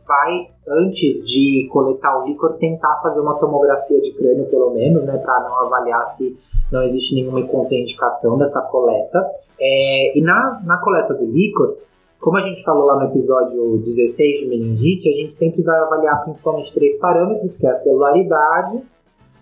vai, 0.07 0.47
antes 0.67 1.27
de 1.27 1.67
coletar 1.71 2.19
o 2.19 2.27
líquor, 2.27 2.53
tentar 2.57 3.01
fazer 3.01 3.19
uma 3.19 3.39
tomografia 3.39 3.99
de 3.99 4.13
crânio, 4.13 4.45
pelo 4.45 4.71
menos, 4.71 5.03
né, 5.03 5.17
para 5.17 5.39
não 5.41 5.65
avaliar 5.65 6.05
se 6.05 6.37
não 6.71 6.83
existe 6.83 7.15
nenhuma 7.15 7.45
contraindicação 7.47 8.37
dessa 8.37 8.61
coleta. 8.61 9.25
É, 9.59 10.17
e 10.17 10.21
na, 10.21 10.61
na 10.63 10.77
coleta 10.77 11.15
do 11.15 11.25
líquor, 11.25 11.77
como 12.19 12.37
a 12.37 12.41
gente 12.41 12.63
falou 12.63 12.85
lá 12.85 12.97
no 12.97 13.09
episódio 13.09 13.77
16 13.77 14.39
de 14.39 14.49
meningite, 14.49 15.09
a 15.09 15.13
gente 15.13 15.33
sempre 15.33 15.61
vai 15.61 15.79
avaliar 15.79 16.23
principalmente 16.23 16.73
três 16.73 16.99
parâmetros, 16.99 17.57
que 17.57 17.65
é 17.65 17.69
a 17.69 17.73
celularidade, 17.73 18.83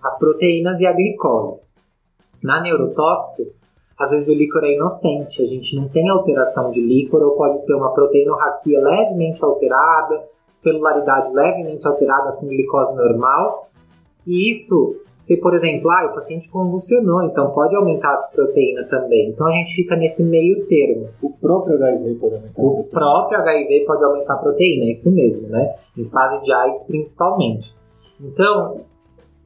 as 0.04 0.20
proteínas 0.20 0.82
e 0.82 0.86
a 0.86 0.94
glicose. 0.94 1.64
Na 2.44 2.62
neurotóxico, 2.62 3.52
às 3.98 4.12
vezes 4.12 4.28
o 4.28 4.38
líquor 4.38 4.64
é 4.66 4.74
inocente, 4.74 5.42
a 5.42 5.46
gente 5.46 5.76
não 5.76 5.88
tem 5.88 6.08
alteração 6.10 6.70
de 6.70 6.82
líquor, 6.82 7.24
ou 7.24 7.32
pode 7.32 7.66
ter 7.66 7.74
uma 7.74 7.94
proteínorraquia 7.94 8.80
levemente 8.82 9.44
alterada, 9.44 10.22
celularidade 10.50 11.34
levemente 11.34 11.88
alterada 11.88 12.34
com 12.34 12.48
glicose 12.48 12.96
normal. 12.96 13.70
E 14.28 14.52
isso, 14.52 14.98
se 15.16 15.38
por 15.38 15.54
exemplo, 15.54 15.90
ah, 15.90 16.08
o 16.12 16.14
paciente 16.14 16.50
convulsionou, 16.50 17.24
então 17.24 17.52
pode 17.52 17.76
aumentar 17.76 18.14
a 18.14 18.18
proteína 18.18 18.84
também. 18.86 19.30
Então 19.30 19.48
a 19.48 19.52
gente 19.52 19.74
fica 19.76 19.96
nesse 19.96 20.24
meio 20.24 20.66
termo. 20.68 21.10
O 21.22 21.30
próprio 21.32 21.76
HIV 21.76 22.16
pode 22.16 22.36
aumentar 22.36 22.62
a 22.62 22.64
O 22.64 22.70
proteína. 22.72 22.90
próprio 22.92 23.40
HIV 23.40 23.86
pode 23.86 24.04
aumentar 24.04 24.34
a 24.34 24.38
proteína, 24.38 24.86
é 24.86 24.90
isso 24.90 25.14
mesmo, 25.14 25.48
né? 25.48 25.76
Em 25.98 26.06
fase 26.06 26.42
de 26.42 26.52
AIDS 26.52 26.84
principalmente. 26.86 27.76
Então, 28.20 28.82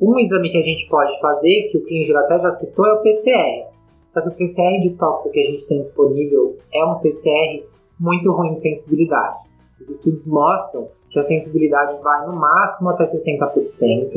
um 0.01 0.17
exame 0.19 0.49
que 0.49 0.57
a 0.57 0.61
gente 0.61 0.88
pode 0.89 1.19
fazer, 1.19 1.69
que 1.71 1.77
o 1.77 1.85
Klinger 1.85 2.17
até 2.17 2.38
já 2.39 2.51
citou, 2.51 2.85
é 2.85 2.93
o 2.93 3.01
PCR. 3.01 3.69
Só 4.09 4.21
que 4.21 4.29
o 4.29 4.31
PCR 4.31 4.79
de 4.79 4.95
tóxico 4.95 5.31
que 5.33 5.39
a 5.39 5.45
gente 5.45 5.67
tem 5.67 5.83
disponível 5.83 6.57
é 6.73 6.83
um 6.83 6.95
PCR 6.95 7.63
muito 7.99 8.31
ruim 8.31 8.55
de 8.55 8.61
sensibilidade. 8.61 9.38
Os 9.79 9.89
estudos 9.89 10.25
mostram 10.25 10.88
que 11.09 11.19
a 11.19 11.23
sensibilidade 11.23 12.01
vai 12.01 12.25
no 12.25 12.33
máximo 12.33 12.89
até 12.89 13.03
60%. 13.03 14.11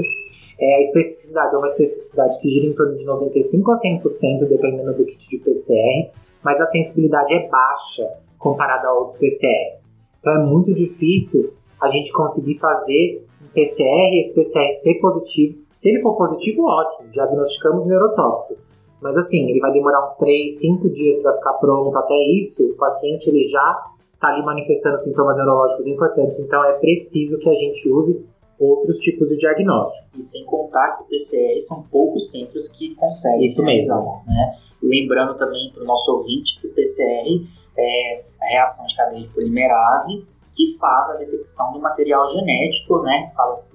É, 0.63 0.77
a 0.77 0.81
especificidade 0.81 1.57
é 1.57 1.59
uma 1.59 1.67
especificidade 1.67 2.41
que 2.41 2.49
gira 2.49 2.67
em 2.67 2.73
torno 2.73 2.97
de 2.97 3.05
95% 3.05 3.69
a 3.69 3.73
100%, 3.73 4.47
dependendo 4.47 4.95
do 4.95 5.05
kit 5.05 5.29
de 5.29 5.39
PCR, 5.39 6.13
mas 6.41 6.61
a 6.61 6.67
sensibilidade 6.67 7.35
é 7.35 7.49
baixa 7.49 8.09
comparada 8.39 8.87
a 8.87 8.93
outros 8.93 9.19
PCR. 9.19 9.81
Então 10.21 10.33
é 10.35 10.47
muito 10.47 10.73
difícil 10.73 11.53
a 11.81 11.89
gente 11.89 12.13
conseguir 12.13 12.61
fazer 12.61 13.27
um 13.43 13.49
PCR 13.49 14.15
e 14.15 14.21
esse 14.21 14.33
PCR 14.37 14.73
ser 14.75 14.95
positivo. 15.01 15.59
Se 15.75 15.91
ele 15.91 16.01
for 16.01 16.17
positivo, 16.17 16.63
ótimo, 16.63 17.11
diagnosticamos 17.11 17.85
neurotóxico. 17.85 18.61
Mas 19.01 19.17
assim, 19.17 19.51
ele 19.51 19.59
vai 19.59 19.73
demorar 19.73 20.05
uns 20.05 20.15
3, 20.15 20.61
5 20.61 20.89
dias 20.91 21.19
para 21.19 21.35
ficar 21.35 21.55
pronto. 21.55 21.99
Até 21.99 22.15
isso, 22.39 22.71
o 22.71 22.77
paciente 22.77 23.29
ele 23.29 23.49
já 23.49 23.83
está 24.15 24.29
ali 24.29 24.45
manifestando 24.45 24.97
sintomas 24.97 25.37
neurológicos 25.37 25.85
importantes. 25.89 26.39
Então 26.39 26.65
é 26.65 26.75
preciso 26.75 27.37
que 27.41 27.49
a 27.49 27.53
gente 27.53 27.91
use 27.91 28.25
outros 28.63 28.99
tipos 28.99 29.29
de 29.29 29.37
diagnóstico. 29.37 30.11
E 30.17 30.23
sem 30.23 30.45
contar 30.45 30.97
que 30.97 31.03
o 31.03 31.07
PCR 31.07 31.61
são 31.61 31.83
poucos 31.85 32.31
centros 32.31 32.69
que 32.69 32.95
conseguem 32.95 33.43
Isso 33.43 33.63
mesmo. 33.65 34.23
né? 34.27 34.57
Lembrando 34.83 35.35
também 35.37 35.71
para 35.73 35.83
o 35.83 35.87
nosso 35.87 36.13
ouvinte 36.13 36.61
que 36.61 36.67
o 36.67 36.75
PCR 36.75 37.47
é 37.77 38.25
a 38.41 38.47
reação 38.47 38.87
de 38.87 38.97
cadeia 38.97 39.23
de 39.23 39.29
polimerase 39.29 40.27
que 40.55 40.77
faz 40.79 41.11
a 41.11 41.15
detecção 41.17 41.73
do 41.73 41.81
material 41.81 42.29
genético, 42.29 43.01
né? 43.01 43.33
Faz, 43.35 43.73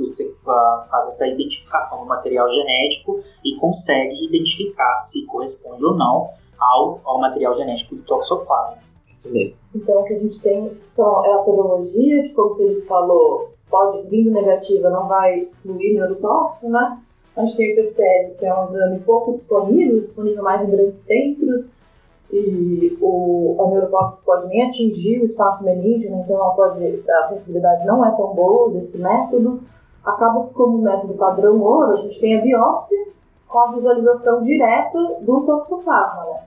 faz 0.89 1.07
essa 1.07 1.27
identificação 1.27 2.01
do 2.01 2.05
material 2.05 2.47
genético 2.49 3.19
e 3.43 3.55
consegue 3.55 4.25
identificar 4.25 4.93
se 4.93 5.25
corresponde 5.25 5.83
ou 5.83 5.95
não 5.95 6.29
ao, 6.59 7.01
ao 7.03 7.19
material 7.19 7.55
genético 7.55 7.95
do 7.95 8.03
toxoplasma. 8.03 8.77
Isso 9.09 9.31
mesmo. 9.31 9.59
Então, 9.73 10.01
o 10.01 10.03
que 10.03 10.13
a 10.13 10.17
gente 10.17 10.39
tem 10.39 10.77
são, 10.83 11.25
é 11.25 11.33
a 11.33 11.37
sorologia, 11.39 12.23
que, 12.23 12.33
como 12.33 12.49
o 12.49 12.55
Felipe 12.55 12.81
falou, 12.81 13.56
pode, 13.69 14.01
vindo 14.07 14.31
negativa, 14.31 14.89
não 14.89 15.07
vai 15.07 15.39
excluir 15.39 15.93
neurotóxico, 15.93 16.69
né? 16.69 16.99
A 17.35 17.45
gente 17.45 17.57
tem 17.57 17.73
o 17.73 17.75
PCR, 17.75 18.37
que 18.37 18.45
é 18.45 18.53
um 18.53 18.63
exame 18.63 18.99
pouco 19.01 19.33
disponível, 19.33 20.01
disponível 20.01 20.43
mais 20.43 20.63
em 20.63 20.71
grandes 20.71 20.97
centros, 21.05 21.75
e 22.31 22.97
o, 22.99 23.55
o 23.57 23.69
neurotóxico 23.69 24.25
pode 24.25 24.47
nem 24.47 24.67
atingir 24.67 25.21
o 25.21 25.25
espaço 25.25 25.63
meníngeo, 25.63 26.09
então 26.09 26.35
ela 26.35 26.51
pode, 26.51 27.03
a 27.09 27.23
sensibilidade 27.23 27.85
não 27.85 28.05
é 28.05 28.11
tão 28.11 28.33
boa 28.33 28.71
desse 28.71 29.01
método. 29.01 29.61
Acaba 30.03 30.45
como 30.53 30.79
método 30.79 31.13
padrão 31.13 31.61
ouro, 31.61 31.91
a 31.91 31.95
gente 31.95 32.19
tem 32.19 32.37
a 32.37 32.41
biópsia 32.41 33.07
com 33.47 33.59
a 33.59 33.71
visualização 33.71 34.41
direta 34.41 34.99
do 35.21 35.41
toxoplasma, 35.41 36.25
né? 36.25 36.39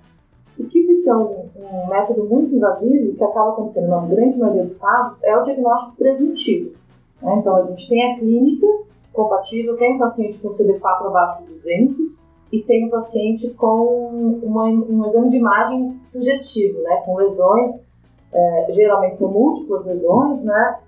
O 0.58 0.64
que 0.64 0.82
por 0.84 0.94
ser 0.94 1.14
um, 1.14 1.46
um 1.56 1.88
método 1.88 2.24
muito 2.24 2.54
invasivo, 2.54 3.14
que 3.14 3.24
acaba 3.24 3.50
acontecendo 3.50 3.88
na 3.88 4.00
grande 4.00 4.38
maioria 4.38 4.62
dos 4.62 4.76
casos, 4.76 5.22
é 5.24 5.34
o 5.34 5.42
diagnóstico 5.42 5.96
presuntivo. 5.96 6.74
Né? 7.22 7.36
Então 7.38 7.54
a 7.56 7.62
gente 7.62 7.88
tem 7.88 8.12
a 8.12 8.18
clínica 8.18 8.66
compatível, 9.12 9.76
tem 9.76 9.96
um 9.96 9.98
paciente 9.98 10.40
com 10.40 10.48
CD4 10.48 11.06
abaixo 11.06 11.44
de 11.44 11.52
200 11.52 12.28
e 12.52 12.62
tem 12.62 12.86
um 12.86 12.90
paciente 12.90 13.50
com 13.54 14.38
uma- 14.42 14.64
um 14.66 15.04
exame 15.04 15.28
de 15.28 15.36
imagem 15.36 16.00
sugestivo, 16.02 16.80
né? 16.82 17.02
Com 17.04 17.16
lesões, 17.16 17.90
é, 18.32 18.66
geralmente 18.70 19.16
são 19.16 19.30
múltiplas 19.30 19.84
lesões, 19.84 20.42
né? 20.42 20.78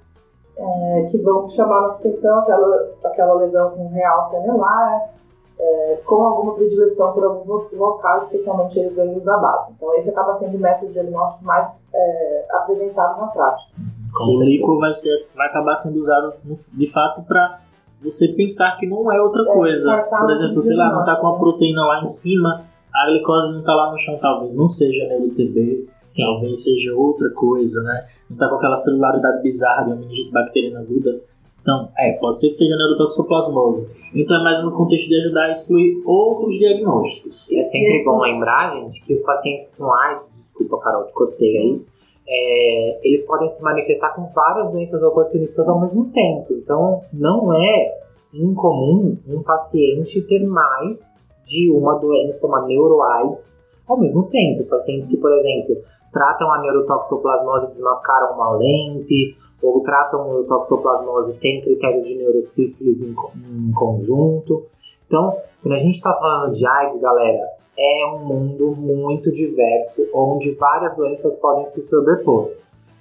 É, 0.57 1.09
que 1.11 1.19
vão 1.19 1.49
chamar 1.49 1.81
nossa 1.81 2.01
atenção, 2.01 2.39
aquela, 2.41 2.91
aquela 3.05 3.35
lesão 3.35 3.71
com 3.71 3.89
realce 3.89 4.37
anelar, 4.37 5.11
é, 5.59 5.99
com 6.07 6.27
alguma 6.27 6.55
predileção 6.55 7.13
por 7.13 7.25
algum 7.25 7.51
lo- 7.51 7.69
local, 7.73 8.17
especialmente 8.17 8.85
os 8.87 8.95
ganhos 8.95 9.25
da 9.25 9.39
base. 9.39 9.73
Então, 9.73 9.95
esse 9.95 10.11
acaba 10.11 10.33
sendo 10.33 10.57
o 10.57 10.61
método 10.61 10.93
diagnóstico 10.93 11.45
mais 11.45 11.81
é, 11.95 12.47
apresentado 12.53 13.21
na 13.21 13.29
prática. 13.29 13.73
O 14.21 14.43
líquor 14.45 14.79
vai, 14.79 14.93
ser, 14.93 15.27
vai 15.35 15.49
acabar 15.49 15.75
sendo 15.77 15.99
usado 15.99 16.35
no- 16.45 16.59
de 16.73 16.87
fato 16.91 17.23
para 17.23 17.61
você 18.03 18.29
pensar 18.29 18.77
que 18.79 18.87
não 18.87 19.11
é 19.13 19.21
outra 19.21 19.43
É, 19.43 19.47
coisa. 19.47 19.99
Por 20.11 20.31
exemplo, 20.31 20.61
sei 20.61 20.77
lá, 20.77 20.93
não 20.93 21.03
tá 21.03 21.17
com 21.17 21.29
a 21.29 21.33
né? 21.33 21.39
proteína 21.39 21.85
lá 21.87 22.01
em 22.01 22.05
cima, 22.05 22.67
a 22.95 23.07
glicose 23.11 23.55
não 23.55 23.63
tá 23.63 23.75
lá 23.75 23.91
no 23.91 23.99
chão, 23.99 24.15
talvez 24.21 24.57
não 24.57 24.69
seja 24.69 25.07
neuro-TB, 25.09 25.89
Sim. 26.01 26.25
talvez 26.25 26.63
seja 26.63 26.95
outra 26.95 27.31
coisa, 27.31 27.83
né? 27.83 28.07
Não 28.29 28.37
tá 28.37 28.49
com 28.49 28.57
aquela 28.57 28.77
celularidade 28.77 29.43
bizarra 29.43 29.85
de 29.85 29.91
uma 29.93 29.97
meningite 29.97 30.31
bacteriana 30.31 30.81
aguda. 30.81 31.21
Então, 31.63 31.89
é, 31.97 32.13
pode 32.15 32.41
ser 32.41 32.49
que 32.49 32.55
seja 32.55 32.77
neurotoxoplasmose. 32.77 33.89
Então 34.15 34.37
é 34.41 34.43
mais 34.43 34.63
no 34.63 34.73
contexto 34.73 35.09
de 35.09 35.15
ajudar 35.23 35.45
a 35.45 35.51
excluir 35.53 36.03
outros 36.05 36.59
diagnósticos. 36.59 37.49
É 37.53 37.63
sempre 37.63 37.93
Esses- 37.93 38.05
bom 38.05 38.19
lembrar, 38.21 38.75
gente, 38.75 39.03
que 39.05 39.13
os 39.13 39.23
pacientes 39.23 39.71
com 39.79 39.91
AIDS, 39.93 40.33
desculpa, 40.33 40.79
Carol, 40.81 41.07
te 41.07 41.15
cortei 41.15 41.57
aí, 41.57 41.83
é, 42.27 43.01
eles 43.07 43.27
podem 43.27 43.53
se 43.53 43.63
manifestar 43.63 44.11
com 44.15 44.27
várias 44.33 44.71
doenças 44.71 45.03
oportunistas 45.03 45.69
ao 45.69 45.81
mesmo 45.81 46.11
tempo. 46.11 46.53
Então, 46.53 47.03
não 47.13 47.53
é 47.53 48.03
incomum 48.33 49.19
um 49.29 49.43
paciente 49.43 50.23
ter 50.27 50.47
mais 50.47 51.27
de 51.45 51.71
uma 51.71 51.99
doença, 51.99 52.47
uma 52.47 52.67
neuro-AIDS, 52.67 53.61
ao 53.87 53.99
mesmo 53.99 54.25
tempo. 54.25 54.65
Pacientes 54.65 55.09
que, 55.09 55.17
por 55.17 55.33
exemplo, 55.33 55.77
tratam 56.13 56.53
a 56.53 56.61
neurotoxoplasmose 56.61 57.67
e 57.67 57.71
desmascaram 57.71 58.35
uma 58.35 58.57
LEMP, 58.57 59.37
ou 59.63 59.81
tratam 59.81 60.25
neurotoxoplasmose 60.25 61.33
e 61.33 61.39
têm 61.39 61.61
critérios 61.61 62.05
de 62.07 62.19
neurosífilis 62.19 63.03
em, 63.03 63.11
em 63.13 63.73
conjunto. 63.73 64.67
Então, 65.07 65.37
quando 65.63 65.75
a 65.75 65.79
gente 65.79 65.95
está 65.95 66.13
falando 66.15 66.53
de 66.53 66.67
AIDS, 66.67 67.01
galera, 67.01 67.62
é 67.79 68.07
um 68.07 68.19
mundo 68.19 68.77
muito 68.77 69.31
diverso, 69.33 70.07
onde 70.15 70.55
várias 70.55 70.95
doenças 70.97 71.39
podem 71.41 71.65
se 71.65 71.83
sobrepor. 71.83 72.51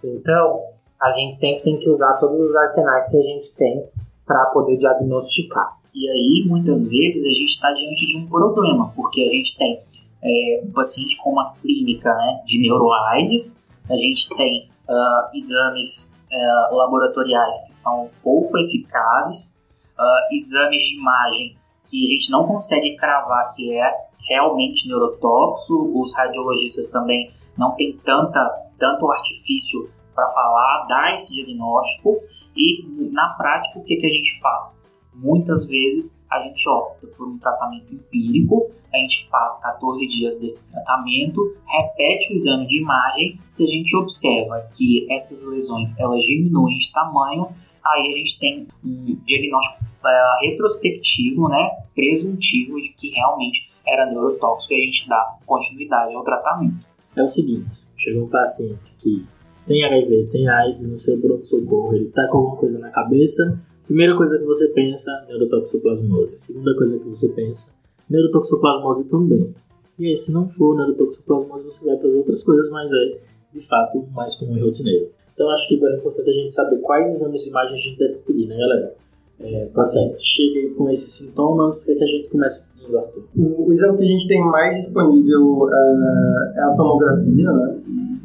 Então, 0.03 0.61
a 0.99 1.11
gente 1.11 1.35
sempre 1.35 1.63
tem 1.63 1.79
que 1.79 1.89
usar 1.89 2.13
todos 2.13 2.39
os 2.39 2.55
arsenais 2.55 3.09
que 3.09 3.17
a 3.17 3.21
gente 3.21 3.55
tem 3.55 3.85
para 4.25 4.45
poder 4.47 4.77
diagnosticar. 4.77 5.77
E 5.93 6.09
aí, 6.09 6.45
muitas 6.47 6.87
vezes, 6.87 7.25
a 7.25 7.31
gente 7.31 7.49
está 7.49 7.71
diante 7.71 8.07
de 8.07 8.17
um 8.17 8.27
problema, 8.27 8.91
porque 8.95 9.21
a 9.21 9.29
gente 9.29 9.57
tem 9.57 9.81
é, 10.23 10.61
um 10.63 10.71
paciente 10.71 11.17
com 11.17 11.31
uma 11.31 11.53
clínica 11.61 12.13
né, 12.15 12.41
de 12.45 12.61
neuroaides, 12.61 13.61
a 13.89 13.95
gente 13.97 14.29
tem 14.35 14.69
ah, 14.87 15.29
exames 15.33 16.13
ah, 16.31 16.69
laboratoriais 16.71 17.61
que 17.65 17.73
são 17.73 18.09
pouco 18.23 18.57
eficazes, 18.57 19.59
ah, 19.97 20.27
exames 20.31 20.81
de 20.81 20.97
imagem 20.97 21.57
que 21.89 22.07
a 22.07 22.09
gente 22.11 22.31
não 22.31 22.47
consegue 22.47 22.95
cravar 22.95 23.53
que 23.53 23.73
é 23.73 24.10
realmente 24.27 24.87
neurotóxico, 24.87 25.99
os 25.99 26.15
radiologistas 26.15 26.89
também 26.89 27.31
não 27.57 27.71
têm 27.75 27.97
tanta, 28.03 28.39
tanto 28.79 29.11
artifício 29.11 29.89
para 30.13 30.27
falar, 30.29 30.85
dar 30.87 31.13
esse 31.13 31.33
diagnóstico, 31.33 32.19
e 32.55 32.85
na 33.11 33.29
prática 33.29 33.79
o 33.79 33.83
que, 33.83 33.95
que 33.95 34.05
a 34.05 34.09
gente 34.09 34.39
faz? 34.39 34.81
Muitas 35.13 35.65
vezes 35.67 36.21
a 36.29 36.41
gente 36.43 36.67
opta 36.69 37.07
por 37.07 37.27
um 37.27 37.37
tratamento 37.37 37.93
empírico, 37.93 38.71
a 38.93 38.97
gente 38.97 39.27
faz 39.29 39.61
14 39.61 40.05
dias 40.07 40.39
desse 40.39 40.71
tratamento, 40.71 41.55
repete 41.65 42.33
o 42.33 42.35
exame 42.35 42.67
de 42.67 42.81
imagem, 42.81 43.39
se 43.51 43.63
a 43.63 43.67
gente 43.67 43.95
observa 43.95 44.67
que 44.75 45.11
essas 45.11 45.47
lesões 45.47 45.97
elas 45.97 46.23
diminuem 46.23 46.75
de 46.77 46.91
tamanho, 46.91 47.47
aí 47.85 48.13
a 48.13 48.17
gente 48.17 48.39
tem 48.39 48.67
um 48.83 49.17
diagnóstico 49.25 49.83
eh, 50.05 50.47
retrospectivo, 50.47 51.47
né, 51.49 51.69
presuntivo 51.95 52.79
de 52.81 52.93
que 52.93 53.09
realmente 53.09 53.71
era 53.87 54.05
neurotóxico 54.07 54.73
e 54.73 54.77
a 54.77 54.85
gente 54.85 55.09
dá 55.09 55.37
continuidade 55.45 56.13
ao 56.13 56.23
tratamento. 56.23 56.85
É 57.15 57.23
o 57.23 57.27
seguinte, 57.27 57.85
chegou 57.97 58.23
um 58.23 58.29
paciente 58.29 58.95
que 58.99 59.25
tem 59.67 59.83
HIV, 59.83 60.27
tem 60.31 60.47
AIDS 60.47 60.91
no 60.91 60.97
seu 60.97 61.19
pronto-socorro, 61.19 61.95
ele 61.95 62.09
tá 62.09 62.27
com 62.27 62.37
alguma 62.37 62.57
coisa 62.57 62.79
na 62.79 62.89
cabeça, 62.89 63.59
primeira 63.85 64.15
coisa 64.15 64.39
que 64.39 64.45
você 64.45 64.69
pensa, 64.69 65.25
neurotoxoplasmose. 65.27 66.37
Segunda 66.37 66.75
coisa 66.75 66.99
que 66.99 67.07
você 67.07 67.31
pensa, 67.33 67.75
neurotoxoplasmose 68.09 69.09
também. 69.09 69.53
E 69.99 70.07
aí, 70.07 70.15
se 70.15 70.33
não 70.33 70.47
for 70.47 70.75
neurotoxoplasmose, 70.75 71.65
você 71.65 71.85
vai 71.85 71.97
para 71.97 72.09
as 72.09 72.15
outras 72.15 72.43
coisas, 72.43 72.71
mas 72.71 72.91
é, 72.91 73.19
de 73.53 73.61
fato, 73.61 74.07
mais 74.13 74.35
comum 74.35 74.57
e 74.57 74.61
rotineiro. 74.61 75.09
Então, 75.41 75.49
acho 75.49 75.67
que 75.67 75.75
agora 75.75 75.95
é 75.95 75.97
importante 75.97 76.29
a 76.29 76.33
gente 76.33 76.53
saber 76.53 76.77
quais 76.81 77.09
exames 77.09 77.41
de 77.41 77.49
imagem 77.49 77.73
a 77.73 77.77
gente 77.77 77.97
deve 77.97 78.13
pedir, 78.19 78.47
né, 78.47 78.55
galera? 78.55 78.93
É, 79.39 79.65
o 79.65 79.73
paciente 79.73 80.17
chega 80.19 80.75
com 80.75 80.87
esses 80.91 81.11
sintomas, 81.13 81.81
o 81.81 81.85
que, 81.87 81.93
é 81.93 81.95
que 81.95 82.03
a 82.03 82.07
gente 82.07 82.29
começa 82.29 82.69
a 82.69 82.75
pedir? 82.75 82.87
indo, 82.87 82.97
Arthur? 82.99 83.23
O, 83.35 83.67
o 83.67 83.73
exame 83.73 83.97
que 83.97 84.03
a 84.03 84.07
gente 84.07 84.27
tem 84.27 84.39
mais 84.39 84.75
disponível 84.75 85.67
é, 85.67 86.53
é 86.57 86.61
a 86.61 86.75
tomografia, 86.77 87.51
né? 87.51 87.75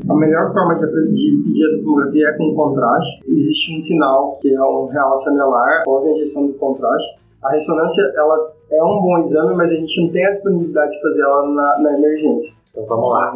A 0.07 0.14
melhor 0.14 0.52
forma 0.52 0.74
de, 0.74 1.14
de 1.14 1.42
pedir 1.42 1.64
essa 1.64 1.79
tomografia 1.79 2.29
é 2.29 2.33
com 2.33 2.55
contraste. 2.55 3.22
Existe 3.29 3.74
um 3.74 3.81
sinal 3.81 4.33
que 4.42 4.55
é 4.55 4.62
um 4.62 4.87
realce 4.88 5.31
anelar 5.31 5.81
após 5.81 6.05
a 6.05 6.11
injeção 6.11 6.46
do 6.46 6.52
contraste. 6.52 7.18
A 7.42 7.52
ressonância 7.52 8.02
ela 8.14 8.52
é 8.70 8.85
um 8.85 9.00
bom 9.00 9.18
exame, 9.24 9.55
mas 9.55 9.70
a 9.70 9.74
gente 9.74 10.02
não 10.02 10.12
tem 10.12 10.26
a 10.26 10.31
disponibilidade 10.31 10.92
de 10.92 11.00
fazer 11.00 11.22
ela 11.22 11.48
na, 11.48 11.79
na 11.79 11.98
emergência. 11.98 12.55
Então 12.68 12.85
vamos 12.85 13.09
lá, 13.09 13.35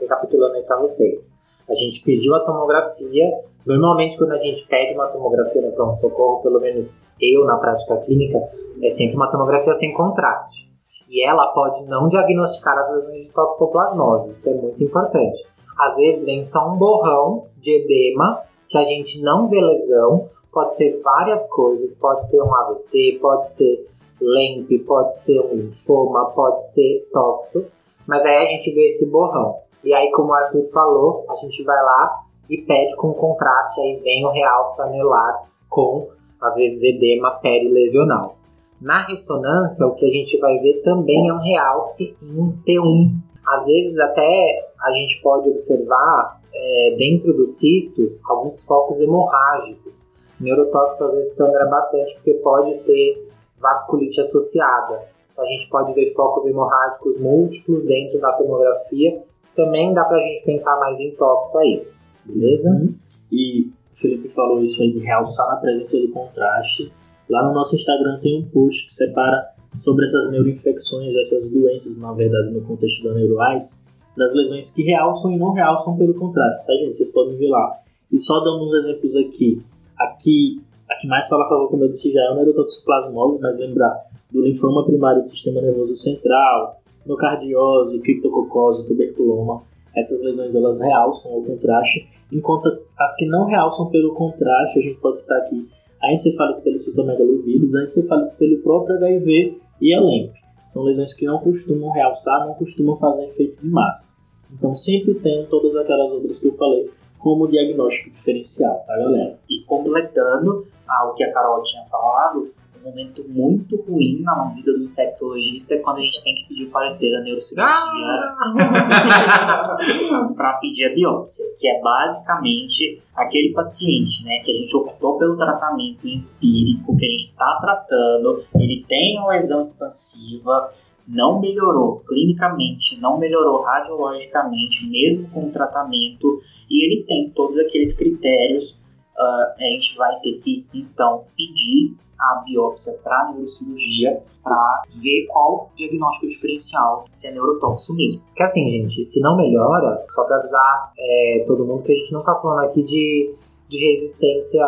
recapitulando 0.00 0.54
aí 0.54 0.62
para 0.62 0.80
vocês. 0.80 1.36
A 1.68 1.74
gente 1.74 2.02
pediu 2.02 2.34
a 2.34 2.40
tomografia. 2.40 3.24
Normalmente, 3.66 4.16
quando 4.16 4.32
a 4.32 4.38
gente 4.38 4.66
pede 4.66 4.94
uma 4.94 5.08
tomografia 5.08 5.60
no 5.60 5.72
pronto-socorro, 5.72 6.42
pelo 6.42 6.60
menos 6.60 7.06
eu 7.20 7.44
na 7.44 7.56
prática 7.58 7.96
clínica, 7.98 8.38
é 8.82 8.88
sempre 8.88 9.16
uma 9.16 9.30
tomografia 9.30 9.74
sem 9.74 9.92
contraste. 9.92 10.68
E 11.08 11.26
ela 11.26 11.48
pode 11.52 11.86
não 11.86 12.08
diagnosticar 12.08 12.76
as 12.78 12.92
lesões 12.94 13.26
de 13.26 13.32
toxoplasmose, 13.32 14.30
isso 14.30 14.48
é 14.50 14.54
muito 14.54 14.82
importante. 14.82 15.44
Às 15.78 15.96
vezes 15.96 16.24
vem 16.24 16.42
só 16.42 16.68
um 16.68 16.76
borrão 16.76 17.46
de 17.56 17.76
edema, 17.76 18.42
que 18.68 18.76
a 18.76 18.82
gente 18.82 19.22
não 19.22 19.48
vê 19.48 19.60
lesão, 19.60 20.28
pode 20.52 20.74
ser 20.74 21.00
várias 21.02 21.48
coisas, 21.48 21.98
pode 21.98 22.28
ser 22.28 22.42
um 22.42 22.54
AVC, 22.54 23.18
pode 23.20 23.48
ser 23.54 23.88
LEMP, 24.20 24.78
pode 24.80 25.14
ser 25.14 25.40
um 25.40 25.54
linfoma, 25.54 26.30
pode 26.32 26.72
ser 26.72 27.08
toxo, 27.12 27.64
mas 28.06 28.24
aí 28.26 28.36
a 28.36 28.44
gente 28.44 28.74
vê 28.74 28.86
esse 28.86 29.08
borrão. 29.08 29.56
E 29.84 29.94
aí, 29.94 30.10
como 30.12 30.30
o 30.30 30.34
Arthur 30.34 30.66
falou, 30.72 31.24
a 31.28 31.34
gente 31.34 31.62
vai 31.64 31.82
lá 31.82 32.24
e 32.48 32.58
pede 32.58 32.96
com 32.96 33.12
contraste, 33.12 33.80
aí 33.80 33.96
vem 33.96 34.24
o 34.24 34.30
realce 34.30 34.80
anelar 34.82 35.48
com, 35.68 36.08
às 36.40 36.56
vezes, 36.56 36.82
edema 36.82 37.32
perilesional. 37.40 38.36
Na 38.80 39.06
ressonância, 39.06 39.86
o 39.86 39.94
que 39.94 40.04
a 40.04 40.08
gente 40.08 40.38
vai 40.38 40.56
ver 40.58 40.82
também 40.82 41.28
é 41.28 41.32
um 41.32 41.40
realce 41.40 42.16
em 42.22 42.52
T1. 42.64 43.10
Às 43.46 43.66
vezes, 43.66 43.98
até 43.98 44.68
a 44.80 44.90
gente 44.92 45.20
pode 45.20 45.50
observar 45.50 46.40
é, 46.54 46.94
dentro 46.96 47.32
dos 47.32 47.58
cistos 47.58 48.20
alguns 48.28 48.64
focos 48.64 49.00
hemorrágicos. 49.00 50.08
Neurotóxico 50.40 51.04
às 51.04 51.14
vezes 51.14 51.34
sangra 51.34 51.66
bastante 51.66 52.14
porque 52.14 52.34
pode 52.34 52.78
ter 52.84 53.28
vasculite 53.58 54.20
associada. 54.20 55.02
Então, 55.32 55.44
a 55.44 55.48
gente 55.48 55.68
pode 55.68 55.92
ver 55.94 56.06
focos 56.14 56.46
hemorrágicos 56.46 57.18
múltiplos 57.20 57.84
dentro 57.84 58.20
da 58.20 58.32
tomografia. 58.34 59.22
Também 59.58 59.92
dá 59.92 60.04
pra 60.04 60.20
gente 60.20 60.44
pensar 60.44 60.78
mais 60.78 61.00
em 61.00 61.10
tóxico 61.16 61.58
aí, 61.58 61.84
beleza? 62.24 62.70
Uhum. 62.70 62.94
E 63.32 63.62
o 63.92 63.96
Felipe 63.96 64.28
falou 64.28 64.62
isso 64.62 64.80
aí 64.80 64.92
de 64.92 65.00
realçar 65.00 65.48
na 65.48 65.56
presença 65.56 66.00
de 66.00 66.06
contraste. 66.06 66.92
Lá 67.28 67.44
no 67.48 67.52
nosso 67.52 67.74
Instagram 67.74 68.20
tem 68.22 68.38
um 68.38 68.48
post 68.48 68.86
que 68.86 68.94
separa 68.94 69.48
sobre 69.76 70.04
essas 70.04 70.30
neuroinfecções, 70.30 71.12
essas 71.16 71.52
doenças, 71.52 72.00
na 72.00 72.12
verdade, 72.12 72.52
no 72.52 72.60
contexto 72.60 73.02
da 73.02 73.14
neuroaids, 73.14 73.84
das 74.16 74.32
lesões 74.36 74.72
que 74.72 74.84
realçam 74.84 75.32
e 75.32 75.36
não 75.36 75.50
realçam 75.50 75.96
pelo 75.96 76.14
contraste, 76.14 76.64
tá, 76.64 76.72
gente? 76.74 76.96
Vocês 76.96 77.10
podem 77.10 77.36
ver 77.36 77.48
lá. 77.48 77.80
E 78.12 78.16
só 78.16 78.38
dando 78.38 78.64
uns 78.64 78.74
exemplos 78.74 79.16
aqui. 79.16 79.60
Aqui, 79.98 80.62
a 80.88 80.94
que 81.00 81.08
mais 81.08 81.26
fala 81.26 81.46
a 81.46 81.48
favor, 81.48 81.68
como 81.68 81.82
eu 81.82 81.88
disse 81.88 82.12
já, 82.12 82.20
é 82.26 82.30
o 82.30 82.36
neurotoxoplasmose, 82.36 83.40
mas 83.40 83.58
lembrar 83.58 84.06
do 84.30 84.40
linfoma 84.40 84.86
primário 84.86 85.20
do 85.20 85.26
sistema 85.26 85.60
nervoso 85.60 85.96
central, 85.96 86.80
nocardiose, 87.08 88.02
criptococose, 88.02 88.86
tuberculoma. 88.86 89.62
Essas 89.96 90.22
lesões 90.22 90.54
elas 90.54 90.80
realçam 90.80 91.36
o 91.36 91.42
contraste, 91.42 92.06
enquanto 92.30 92.68
as 92.96 93.16
que 93.16 93.26
não 93.26 93.46
realçam 93.46 93.90
pelo 93.90 94.14
contraste, 94.14 94.78
a 94.78 94.82
gente 94.82 95.00
pode 95.00 95.18
citar 95.18 95.38
aqui 95.38 95.68
a 96.00 96.12
encefalite 96.12 96.60
pelo 96.62 96.78
citomegalovírus, 96.78 97.74
a 97.74 97.82
encefalite 97.82 98.36
pelo 98.36 98.58
próprio 98.58 98.96
HIV 98.96 99.58
e 99.80 99.94
a 99.94 100.00
LEMP. 100.00 100.32
São 100.68 100.84
lesões 100.84 101.14
que 101.14 101.24
não 101.24 101.38
costumam 101.38 101.90
realçar, 101.90 102.46
não 102.46 102.54
costumam 102.54 102.96
fazer 102.98 103.26
efeito 103.26 103.60
de 103.60 103.68
massa. 103.68 104.16
Então 104.52 104.74
sempre 104.74 105.14
tem 105.14 105.46
todas 105.46 105.74
aquelas 105.76 106.12
outras 106.12 106.38
que 106.38 106.48
eu 106.48 106.54
falei 106.54 106.90
como 107.18 107.48
diagnóstico 107.48 108.10
diferencial, 108.10 108.84
tá 108.86 108.96
galera? 108.96 109.38
E 109.50 109.64
completando 109.64 110.66
ao 110.86 111.14
que 111.14 111.24
a 111.24 111.32
Carol 111.32 111.62
tinha 111.62 111.84
falado, 111.86 112.50
momento 112.88 113.28
muito 113.28 113.76
ruim 113.82 114.20
na 114.22 114.52
vida 114.54 114.72
do 114.72 114.84
infectologista 114.84 115.74
é 115.74 115.78
quando 115.78 115.98
a 115.98 116.02
gente 116.02 116.22
tem 116.22 116.34
que 116.34 116.48
pedir 116.48 116.64
o 116.64 116.70
parecer 116.70 117.12
da 117.12 117.20
neurocirurgia 117.20 118.06
ah! 118.38 119.76
para 120.34 120.54
pedir 120.54 120.86
a 120.86 120.94
biópsia, 120.94 121.46
que 121.58 121.68
é 121.68 121.80
basicamente 121.80 123.02
aquele 123.14 123.52
paciente 123.52 124.24
né, 124.24 124.40
que 124.44 124.50
a 124.50 124.54
gente 124.54 124.76
optou 124.76 125.18
pelo 125.18 125.36
tratamento 125.36 126.06
empírico, 126.06 126.96
que 126.96 127.06
a 127.06 127.10
gente 127.10 127.28
está 127.28 127.58
tratando, 127.60 128.44
ele 128.54 128.84
tem 128.88 129.18
uma 129.18 129.32
lesão 129.32 129.60
expansiva, 129.60 130.72
não 131.06 131.40
melhorou 131.40 132.00
clinicamente, 132.00 133.00
não 133.00 133.18
melhorou 133.18 133.62
radiologicamente, 133.62 134.86
mesmo 134.88 135.28
com 135.30 135.46
o 135.46 135.50
tratamento, 135.50 136.42
e 136.70 136.84
ele 136.84 137.04
tem 137.04 137.30
todos 137.30 137.58
aqueles 137.58 137.96
critérios, 137.96 138.72
uh, 139.16 139.54
a 139.58 139.62
gente 139.70 139.96
vai 139.96 140.20
ter 140.20 140.34
que 140.34 140.66
então 140.74 141.24
pedir 141.34 141.96
a 142.18 142.42
biópsia 142.44 142.98
para 143.02 143.30
neurocirurgia 143.32 144.22
para 144.42 144.82
ver 145.02 145.26
qual 145.28 145.70
diagnóstico 145.76 146.28
diferencial, 146.28 147.04
se 147.10 147.28
é 147.28 147.32
neurotóxico 147.32 147.94
mesmo. 147.94 148.22
Que 148.34 148.42
assim, 148.42 148.68
gente, 148.70 149.04
se 149.04 149.20
não 149.20 149.36
melhora, 149.36 150.04
só 150.08 150.24
para 150.24 150.36
avisar 150.36 150.92
é, 150.98 151.44
todo 151.46 151.64
mundo 151.64 151.82
que 151.82 151.92
a 151.92 151.94
gente 151.94 152.12
não 152.12 152.22
tá 152.22 152.34
falando 152.36 152.66
aqui 152.66 152.82
de, 152.82 153.34
de 153.68 153.86
resistência 153.86 154.64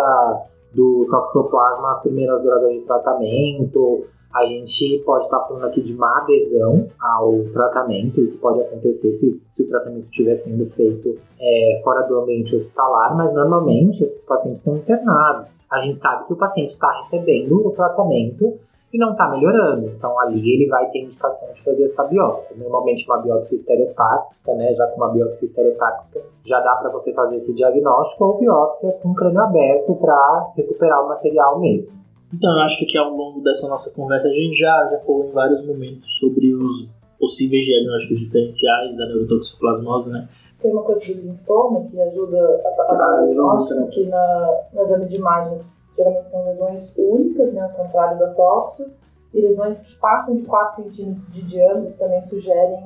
do 0.74 1.06
toxoplasma 1.10 1.90
às 1.90 2.00
primeiras 2.00 2.42
drogas 2.42 2.72
de 2.72 2.80
tratamento. 2.80 4.04
A 4.32 4.44
gente 4.44 5.02
pode 5.04 5.24
estar 5.24 5.38
tá 5.38 5.46
falando 5.46 5.66
aqui 5.66 5.80
de 5.80 5.94
má 5.94 6.18
adesão 6.18 6.88
ao 7.00 7.44
tratamento, 7.52 8.20
isso 8.20 8.38
pode 8.38 8.60
acontecer 8.60 9.12
se, 9.12 9.40
se 9.52 9.62
o 9.62 9.68
tratamento 9.68 10.04
estiver 10.04 10.34
sendo 10.34 10.66
feito 10.66 11.18
é, 11.40 11.80
fora 11.82 12.02
do 12.02 12.20
ambiente 12.20 12.54
hospitalar, 12.54 13.16
mas 13.16 13.32
normalmente 13.34 14.02
esses 14.02 14.24
pacientes 14.24 14.60
estão 14.60 14.76
internados 14.76 15.48
a 15.70 15.78
gente 15.78 16.00
sabe 16.00 16.26
que 16.26 16.32
o 16.32 16.36
paciente 16.36 16.70
está 16.70 16.90
recebendo 17.02 17.64
o 17.64 17.70
tratamento 17.70 18.58
e 18.92 18.98
não 18.98 19.12
está 19.12 19.28
melhorando. 19.28 19.86
Então 19.86 20.18
ali 20.18 20.52
ele 20.52 20.68
vai 20.68 20.90
ter 20.90 20.98
indicação 20.98 21.52
de 21.52 21.62
fazer 21.62 21.84
essa 21.84 22.02
biópsia. 22.04 22.56
Normalmente 22.56 23.06
uma 23.06 23.18
biópsia 23.18 23.54
estereotáxica, 23.54 24.52
né? 24.54 24.74
Já 24.74 24.84
com 24.88 24.96
uma 24.96 25.10
biópsia 25.10 25.44
estereotáxica 25.44 26.20
já 26.44 26.58
dá 26.60 26.74
para 26.74 26.90
você 26.90 27.14
fazer 27.14 27.36
esse 27.36 27.54
diagnóstico 27.54 28.24
ou 28.24 28.38
biópsia 28.38 28.92
com 29.00 29.14
crânio 29.14 29.40
aberto 29.40 29.94
para 29.94 30.52
recuperar 30.56 31.04
o 31.04 31.08
material 31.08 31.60
mesmo. 31.60 31.99
Então 32.32 32.50
eu 32.52 32.60
acho 32.60 32.78
que 32.78 32.84
aqui 32.84 32.98
ao 32.98 33.10
longo 33.10 33.40
dessa 33.40 33.68
nossa 33.68 33.94
conversa 33.94 34.28
a 34.28 34.32
gente 34.32 34.58
já, 34.58 34.88
já 34.90 34.98
falou 35.00 35.26
em 35.26 35.32
vários 35.32 35.66
momentos 35.66 36.18
sobre 36.18 36.54
os 36.54 36.94
possíveis 37.18 37.64
diagnósticos 37.64 38.20
diferenciais 38.20 38.96
da 38.96 39.06
neurotoxoplasmose, 39.06 40.12
né? 40.12 40.28
Tem 40.60 40.72
uma 40.72 40.82
coisa 40.82 41.00
do 41.14 41.20
linfoma 41.22 41.86
que 41.90 42.00
ajuda 42.00 42.38
a, 42.38 42.92
a 42.92 42.94
dar 42.94 43.26
diagnóstico, 43.26 43.88
que 43.88 44.06
na, 44.06 44.64
na 44.72 44.82
exame 44.82 45.06
de 45.06 45.16
imagem 45.16 45.60
geralmente 45.96 46.30
são 46.30 46.44
lesões 46.44 46.94
únicas, 46.96 47.52
né, 47.52 47.62
ao 47.62 47.70
contrário 47.70 48.18
da 48.18 48.28
toxo, 48.34 48.90
e 49.32 49.40
lesões 49.40 49.88
que 49.88 50.00
passam 50.00 50.36
de 50.36 50.42
4 50.42 50.76
centímetros 50.76 51.30
de 51.30 51.42
diâmetro 51.42 51.94
também 51.98 52.20
sugerem 52.20 52.78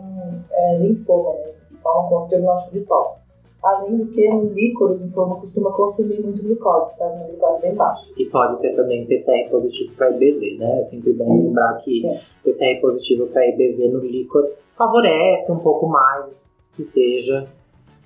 é, 0.50 0.78
linfoma, 0.78 1.33
né, 1.35 1.52
que 1.68 1.76
falam 1.78 2.09
com 2.09 2.24
o 2.24 2.28
diagnóstico 2.28 2.74
de 2.74 2.85
toxo. 2.85 3.24
Além 3.64 3.96
do 3.96 4.07
que, 4.09 4.29
no 4.29 4.53
líquor, 4.53 4.90
o 4.90 4.94
linfoma 4.94 5.37
costuma 5.37 5.72
consumir 5.72 6.20
muito 6.20 6.42
glicose, 6.42 6.98
faz 6.98 7.14
uma 7.14 7.24
glicose 7.24 7.62
bem 7.62 7.74
baixa. 7.74 8.12
E 8.16 8.27
pode 8.27 8.61
ter 8.61 8.77
também 8.77 9.07
PCR 9.07 9.48
positivo 9.50 9.94
para 9.94 10.11
IBV, 10.11 10.59
né? 10.59 10.81
É 10.81 10.83
sempre 10.85 11.14
bom 11.14 11.40
Isso, 11.40 11.48
lembrar 11.48 11.79
que 11.79 11.94
sim. 11.94 12.18
PCR 12.44 12.81
positivo 12.81 13.27
para 13.29 13.48
IBV 13.48 13.88
no 13.88 14.00
líquor 14.00 14.50
favorece 14.77 15.50
um 15.50 15.61
pouco 15.61 15.88
mais 15.88 16.31
que 16.74 16.85
seja 16.85 17.48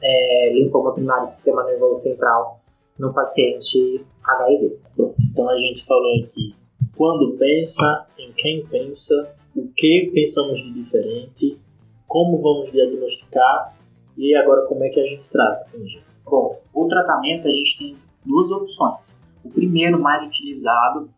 é, 0.00 0.52
linfoma 0.52 0.94
primário 0.94 1.26
do 1.26 1.32
sistema 1.32 1.64
nervoso 1.64 2.00
central 2.02 2.60
no 2.96 3.12
paciente 3.12 4.04
HIV. 4.22 4.78
Pronto, 4.94 5.16
então 5.30 5.48
a 5.48 5.56
gente 5.58 5.84
falou 5.84 6.14
aqui 6.22 6.54
quando 6.98 7.36
pensa, 7.38 8.06
em 8.18 8.32
quem 8.32 8.66
pensa, 8.66 9.32
o 9.56 9.68
que 9.68 10.10
pensamos 10.12 10.60
de 10.60 10.72
diferente, 10.72 11.58
como 12.06 12.42
vamos 12.42 12.72
diagnosticar 12.72 13.77
e 14.18 14.34
agora 14.34 14.66
como 14.66 14.84
é 14.84 14.88
que 14.88 15.00
a 15.00 15.04
gente 15.04 15.30
trata, 15.30 15.66
Bom, 16.24 16.60
o 16.74 16.86
tratamento 16.88 17.48
a 17.48 17.50
gente 17.50 17.78
tem 17.78 17.96
duas 18.26 18.50
opções. 18.50 19.18
O 19.42 19.48
primeiro, 19.48 19.98
mais 19.98 20.22
utilizado, 20.26 21.08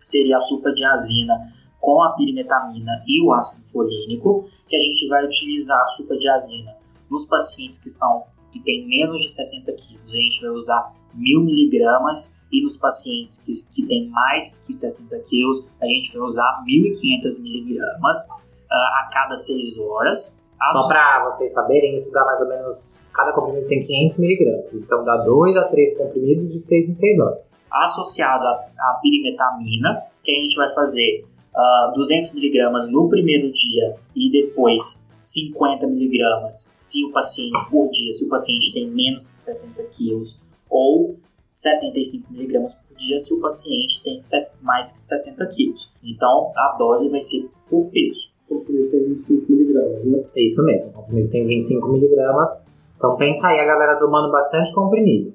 seria 0.00 0.38
a 0.38 0.40
sulfadiazina 0.40 1.52
com 1.78 2.02
a 2.02 2.14
pirimetamina 2.14 3.04
e 3.06 3.22
o 3.22 3.32
ácido 3.32 3.64
folínico, 3.64 4.48
que 4.66 4.74
a 4.74 4.80
gente 4.80 5.06
vai 5.08 5.24
utilizar 5.24 5.80
a 5.80 5.86
sulfadiazina 5.86 6.74
nos 7.08 7.24
pacientes 7.26 7.80
que 7.80 7.88
são 7.88 8.24
que 8.50 8.60
têm 8.60 8.88
menos 8.88 9.20
de 9.20 9.28
60 9.28 9.72
quilos, 9.72 10.12
a 10.12 10.16
gente 10.16 10.40
vai 10.40 10.50
usar 10.50 10.94
1000 11.14 11.40
miligramas 11.40 12.36
e 12.50 12.62
nos 12.62 12.76
pacientes 12.76 13.38
que, 13.38 13.52
que 13.74 13.86
têm 13.86 14.08
mais 14.08 14.66
que 14.66 14.72
60 14.72 15.18
quilos, 15.20 15.70
a 15.80 15.86
gente 15.86 16.16
vai 16.16 16.26
usar 16.26 16.64
1.500 16.66 17.42
miligramas 17.42 18.24
uh, 18.24 18.72
a 18.72 19.10
cada 19.12 19.36
6 19.36 19.78
horas. 19.80 20.37
As... 20.60 20.76
Só 20.76 20.88
para 20.88 21.24
vocês 21.24 21.52
saberem, 21.52 21.94
isso 21.94 22.12
dá 22.12 22.24
mais 22.24 22.40
ou 22.40 22.48
menos. 22.48 22.98
Cada 23.12 23.32
comprimido 23.32 23.66
tem 23.68 23.84
500 23.84 24.16
miligramas, 24.18 24.72
então 24.72 25.04
dá 25.04 25.16
2 25.16 25.56
a 25.56 25.64
3 25.64 25.98
comprimidos 25.98 26.52
de 26.52 26.60
6 26.60 26.88
em 26.88 26.92
6 26.92 27.18
horas. 27.20 27.38
Associado 27.70 28.44
à 28.46 28.98
pirimetamina, 29.02 30.04
que 30.22 30.30
a 30.30 30.34
gente 30.34 30.56
vai 30.56 30.72
fazer 30.72 31.24
uh, 31.54 31.92
200 31.94 32.34
miligramas 32.34 32.90
no 32.90 33.08
primeiro 33.08 33.50
dia 33.50 33.96
e 34.14 34.30
depois 34.30 35.04
50 35.20 35.86
miligramas 35.86 36.70
se 36.72 37.04
o 37.04 37.10
paciente 37.10 37.58
por 37.70 37.90
dia, 37.90 38.12
se 38.12 38.24
o 38.24 38.28
paciente 38.28 38.72
tem 38.72 38.88
menos 38.88 39.28
que 39.28 39.40
60 39.40 39.82
quilos, 39.84 40.42
ou 40.70 41.16
75 41.52 42.32
miligramas 42.32 42.74
por 42.74 42.96
dia 42.96 43.18
se 43.18 43.34
o 43.34 43.40
paciente 43.40 44.02
tem 44.02 44.20
mais 44.62 44.92
que 44.92 45.00
60 45.00 45.46
quilos. 45.46 45.90
Então 46.02 46.52
a 46.56 46.76
dose 46.78 47.08
vai 47.08 47.20
ser 47.20 47.48
por 47.68 47.86
peso. 47.86 48.30
Comprimido 48.48 48.90
tem 48.90 49.04
25 49.04 49.52
miligramas, 49.52 50.04
né? 50.04 50.24
É 50.34 50.42
isso 50.42 50.64
mesmo, 50.64 50.90
o 50.90 50.92
comprimido 50.94 51.30
tem 51.30 51.46
25 51.46 51.88
miligramas. 51.88 52.66
Então 52.96 53.16
pensa 53.16 53.48
aí 53.48 53.60
a 53.60 53.64
galera 53.64 53.96
tomando 53.98 54.30
bastante 54.30 54.72
comprimido. 54.72 55.32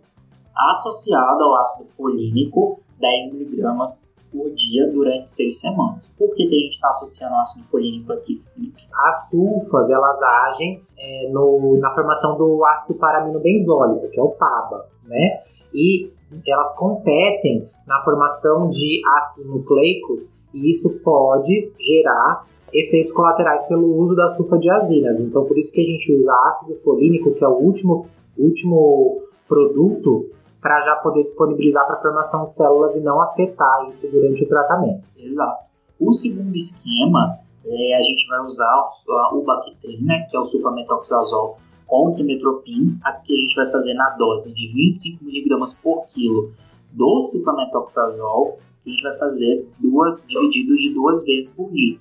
Associado 0.56 1.44
ao 1.44 1.56
ácido 1.56 1.90
folínico, 1.90 2.80
10 3.00 3.34
miligramas 3.34 4.08
por 4.32 4.50
dia 4.52 4.92
durante 4.92 5.30
seis 5.30 5.60
semanas. 5.60 6.16
Por 6.18 6.34
que, 6.34 6.48
que 6.48 6.56
a 6.56 6.60
gente 6.60 6.74
está 6.74 6.90
associando 6.90 7.36
ácido 7.36 7.64
folínico 7.66 8.12
aqui, 8.12 8.42
Felipe? 8.54 8.84
As 9.06 9.30
sulfas, 9.30 9.90
elas 9.92 10.22
agem 10.48 10.82
é, 10.98 11.30
no, 11.32 11.78
na 11.78 11.92
formação 11.92 12.36
do 12.36 12.66
ácido 12.66 12.96
paramino-benzólico, 12.96 14.10
que 14.10 14.20
é 14.20 14.24
o 14.24 14.30
PABA, 14.30 14.88
né? 15.06 15.44
E 15.74 16.12
elas 16.48 16.76
competem 16.76 17.70
na 17.86 18.02
formação 18.02 18.68
de 18.70 19.02
ácidos 19.18 19.48
nucleicos 19.48 20.32
e 20.54 20.70
isso 20.70 20.90
pode 21.04 21.72
gerar 21.80 22.48
efeitos 22.74 23.12
colaterais 23.12 23.64
pelo 23.66 23.96
uso 23.98 24.16
das 24.16 24.36
sulfadiazinas. 24.36 25.20
Então, 25.20 25.46
por 25.46 25.58
isso 25.58 25.72
que 25.72 25.82
a 25.82 25.86
gente 25.86 26.14
usa 26.16 26.34
ácido 26.48 26.76
folínico, 26.78 27.34
que 27.34 27.44
é 27.44 27.48
o 27.48 27.58
último, 27.58 28.08
último 28.38 29.22
produto 29.48 30.30
para 30.62 30.80
já 30.80 30.96
poder 30.96 31.24
disponibilizar 31.24 31.86
para 31.86 31.96
a 31.96 32.02
formação 32.02 32.46
de 32.46 32.54
células 32.54 32.96
e 32.96 33.02
não 33.02 33.22
afetar 33.22 33.88
isso 33.90 34.08
durante 34.08 34.46
o 34.46 34.48
tratamento. 34.48 35.04
Exato. 35.18 35.70
O 36.00 36.12
segundo 36.14 36.56
esquema, 36.56 37.38
é, 37.66 37.96
a 37.96 38.02
gente 38.02 38.28
vai 38.28 38.40
usar 38.40 38.86
o, 39.34 39.38
o 39.38 39.42
Bactrim, 39.44 40.04
né, 40.04 40.26
que 40.30 40.36
é 40.36 40.40
o 40.40 40.46
sulfametoxazol 40.46 41.58
com 41.86 42.12
trimetropin, 42.12 42.98
aqui 43.04 43.34
a 43.34 43.42
gente 43.42 43.56
vai 43.56 43.70
fazer 43.70 43.94
na 43.94 44.10
dose 44.12 44.54
de 44.54 44.68
25mg 44.68 45.82
por 45.82 46.06
quilo 46.08 46.52
do 46.92 47.24
sulfametoxazol, 47.26 48.58
que 48.84 48.90
a 48.90 48.94
gente 48.94 49.04
vai 49.04 49.14
fazer 49.16 49.68
duas, 49.80 50.20
dividido 50.26 50.76
de 50.76 50.94
duas 50.94 51.24
vezes 51.24 51.50
por 51.52 51.72
dia. 51.72 52.00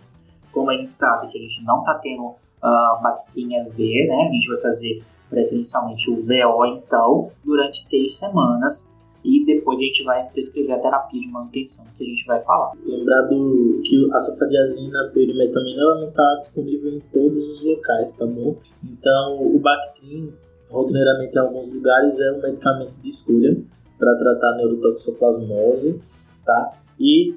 Como 0.52 0.70
a 0.70 0.76
gente 0.76 0.94
sabe 0.94 1.28
que 1.28 1.38
a 1.38 1.40
gente 1.40 1.64
não 1.64 1.80
está 1.80 1.94
tendo 1.94 2.24
uh, 2.26 3.02
bactrinha 3.02 3.64
V, 3.64 4.06
né, 4.08 4.28
a 4.28 4.32
gente 4.32 4.48
vai 4.48 4.60
fazer 4.60 5.02
preferencialmente 5.28 6.10
o 6.10 6.16
VO, 6.16 6.66
então, 6.66 7.30
durante 7.42 7.78
seis 7.78 8.18
semanas. 8.18 8.92
E 9.24 9.44
depois 9.46 9.78
a 9.78 9.84
gente 9.84 10.02
vai 10.02 10.28
prescrever 10.30 10.74
a 10.74 10.78
terapia 10.78 11.20
de 11.20 11.30
manutenção, 11.30 11.86
que 11.96 12.02
a 12.02 12.06
gente 12.06 12.26
vai 12.26 12.42
falar. 12.42 12.72
Lembrando 12.84 13.80
que 13.84 14.10
a 14.12 14.18
sulfadiazina, 14.18 15.10
perimetamina, 15.14 15.94
não 15.94 16.08
está 16.08 16.36
disponível 16.40 16.92
em 16.92 17.00
todos 17.12 17.48
os 17.48 17.64
locais, 17.64 18.16
tá 18.16 18.26
bom? 18.26 18.56
Então, 18.82 19.40
o 19.40 19.60
Bactrim, 19.60 20.32
rotineiramente 20.68 21.36
em 21.36 21.38
alguns 21.38 21.72
lugares, 21.72 22.20
é 22.20 22.32
um 22.32 22.42
medicamento 22.42 22.94
de 23.00 23.08
escolha 23.08 23.56
para 23.96 24.16
tratar 24.16 24.56
neurotoxoplasmose, 24.56 26.02
tá? 26.44 26.72
E 26.98 27.36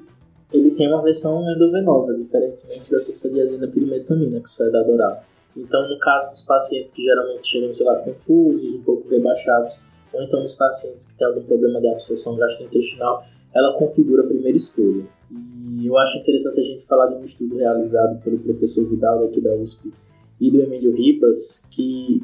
tem 0.76 0.88
uma 0.88 1.02
versão 1.02 1.42
endovenosa, 1.50 2.16
diferentemente 2.16 2.90
da 2.90 2.98
sulfadiazina 2.98 3.66
perimetamina, 3.66 4.40
que 4.40 4.50
só 4.50 4.64
é 4.64 4.70
dado 4.70 4.92
oral. 4.92 5.22
Então, 5.56 5.88
no 5.88 5.98
caso 5.98 6.30
dos 6.30 6.42
pacientes 6.42 6.92
que 6.92 7.02
geralmente 7.02 7.46
chegam, 7.46 7.74
sei 7.74 7.86
lá, 7.86 7.96
confusos, 7.96 8.74
um 8.74 8.82
pouco 8.82 9.08
rebaixados, 9.08 9.82
ou 10.12 10.22
então 10.22 10.40
nos 10.40 10.54
pacientes 10.54 11.10
que 11.10 11.18
têm 11.18 11.26
algum 11.26 11.42
problema 11.42 11.80
de 11.80 11.88
absorção 11.88 12.36
gastrointestinal, 12.36 13.24
ela 13.54 13.76
configura 13.78 14.22
a 14.22 14.26
primeira 14.26 14.56
escolha. 14.56 15.04
E 15.30 15.86
eu 15.86 15.96
acho 15.98 16.18
interessante 16.18 16.60
a 16.60 16.64
gente 16.64 16.84
falar 16.86 17.06
de 17.06 17.14
um 17.14 17.24
estudo 17.24 17.56
realizado 17.56 18.22
pelo 18.22 18.38
professor 18.38 18.88
Vidal 18.88 19.24
aqui 19.24 19.40
da 19.40 19.54
USP 19.54 19.92
e 20.40 20.50
do 20.50 20.60
Emílio 20.60 20.94
Ribas, 20.94 21.68
que 21.72 22.22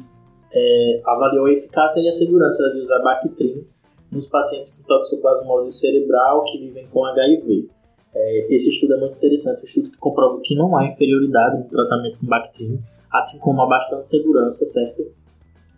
é, 0.53 1.01
avaliou 1.05 1.47
a 1.47 1.53
eficácia 1.53 2.01
e 2.01 2.07
a 2.07 2.11
segurança 2.11 2.71
de 2.71 2.81
usar 2.81 2.99
Bactrim 2.99 3.65
nos 4.11 4.27
pacientes 4.27 4.71
com 4.71 4.83
toxoplasmose 4.83 5.71
cerebral 5.71 6.43
que 6.45 6.59
vivem 6.59 6.87
com 6.87 7.05
HIV. 7.05 7.69
É, 8.15 8.53
esse 8.53 8.69
estudo 8.69 8.93
é 8.93 8.99
muito 8.99 9.15
interessante, 9.15 9.61
um 9.61 9.65
estudo 9.65 9.89
que 9.89 9.97
comprova 9.97 10.39
que 10.43 10.55
não 10.55 10.77
há 10.77 10.85
inferioridade 10.85 11.57
no 11.57 11.65
tratamento 11.65 12.19
com 12.19 12.27
Bactrim 12.27 12.79
assim 13.13 13.39
como 13.39 13.61
há 13.61 13.67
bastante 13.67 14.07
segurança, 14.07 14.65
certo? 14.65 15.05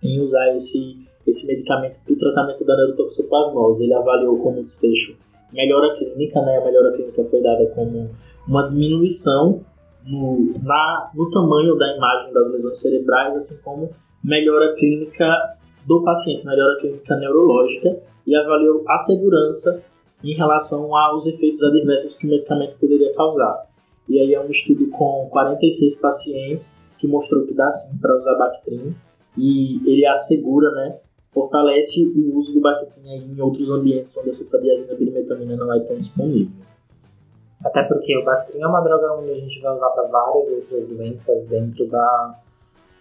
Em 0.02 0.22
usar 0.22 0.54
esse, 0.54 0.98
esse 1.28 1.46
medicamento 1.48 2.00
para 2.04 2.14
o 2.14 2.18
tratamento 2.18 2.64
da 2.64 2.78
neurotoxoplasmose. 2.78 3.84
Ele 3.84 3.94
avaliou 3.94 4.40
como 4.40 4.64
desfecho 4.64 5.18
melhora 5.52 5.94
clínica, 5.96 6.42
né? 6.42 6.58
A 6.58 6.66
melhora 6.66 6.96
clínica 6.96 7.24
foi 7.26 7.42
dada 7.42 7.66
como 7.68 8.10
uma 8.48 8.70
diminuição 8.70 9.62
no, 10.06 10.54
na, 10.64 11.12
no 11.14 11.30
tamanho 11.30 11.76
da 11.76 11.96
imagem 11.96 12.32
das 12.32 12.52
lesões 12.52 12.80
cerebrais, 12.80 13.36
assim 13.36 13.62
como 13.64 13.90
melhora 14.24 14.74
clínica 14.76 15.26
do 15.86 16.04
paciente, 16.04 16.46
melhora 16.46 16.80
clínica 16.80 17.16
neurológica, 17.18 18.00
e 18.26 18.36
avaliou 18.36 18.84
a 18.88 18.98
segurança 18.98 19.84
em 20.24 20.36
relação 20.36 20.96
aos 20.96 21.28
efeitos 21.28 21.64
adversos 21.64 22.16
que 22.16 22.28
o 22.28 22.30
medicamento 22.30 22.78
poderia 22.80 23.14
causar. 23.14 23.68
E 24.08 24.20
aí 24.20 24.34
é 24.34 24.40
um 24.40 24.50
estudo 24.50 24.88
com 24.90 25.28
46 25.32 26.00
pacientes 26.00 26.80
que 26.98 27.08
mostrou 27.08 27.46
que 27.46 27.54
dá 27.54 27.70
sim 27.72 27.98
para 27.98 28.16
usar 28.16 28.36
Bactrim 28.36 28.96
e 29.38 29.82
ele 29.90 30.06
assegura, 30.06 30.72
né, 30.72 30.98
fortalece 31.32 32.08
o 32.08 32.38
uso 32.38 32.54
do 32.54 32.62
Bactrim 32.62 33.10
em 33.10 33.42
outros 33.42 33.70
ambientes 33.72 34.18
onde 34.18 34.30
a 34.30 34.34
sulfadiazina 34.34 34.96
perimetamina 34.96 35.56
não 35.56 35.74
é 35.74 35.80
tão 35.82 35.98
disponível. 35.98 36.52
Até 37.64 37.84
porque 37.84 38.18
o 38.18 38.24
Bactrim 38.24 38.62
é 38.62 38.68
uma 38.68 38.82
droga 38.82 39.14
onde 39.14 39.32
a 39.32 39.36
gente 39.36 39.60
vai 39.62 39.76
usar 39.76 39.90
para 39.90 40.08
várias 40.08 40.52
outras 40.52 40.88
doenças 40.88 41.48
dentro 41.48 41.88
da, 41.88 42.40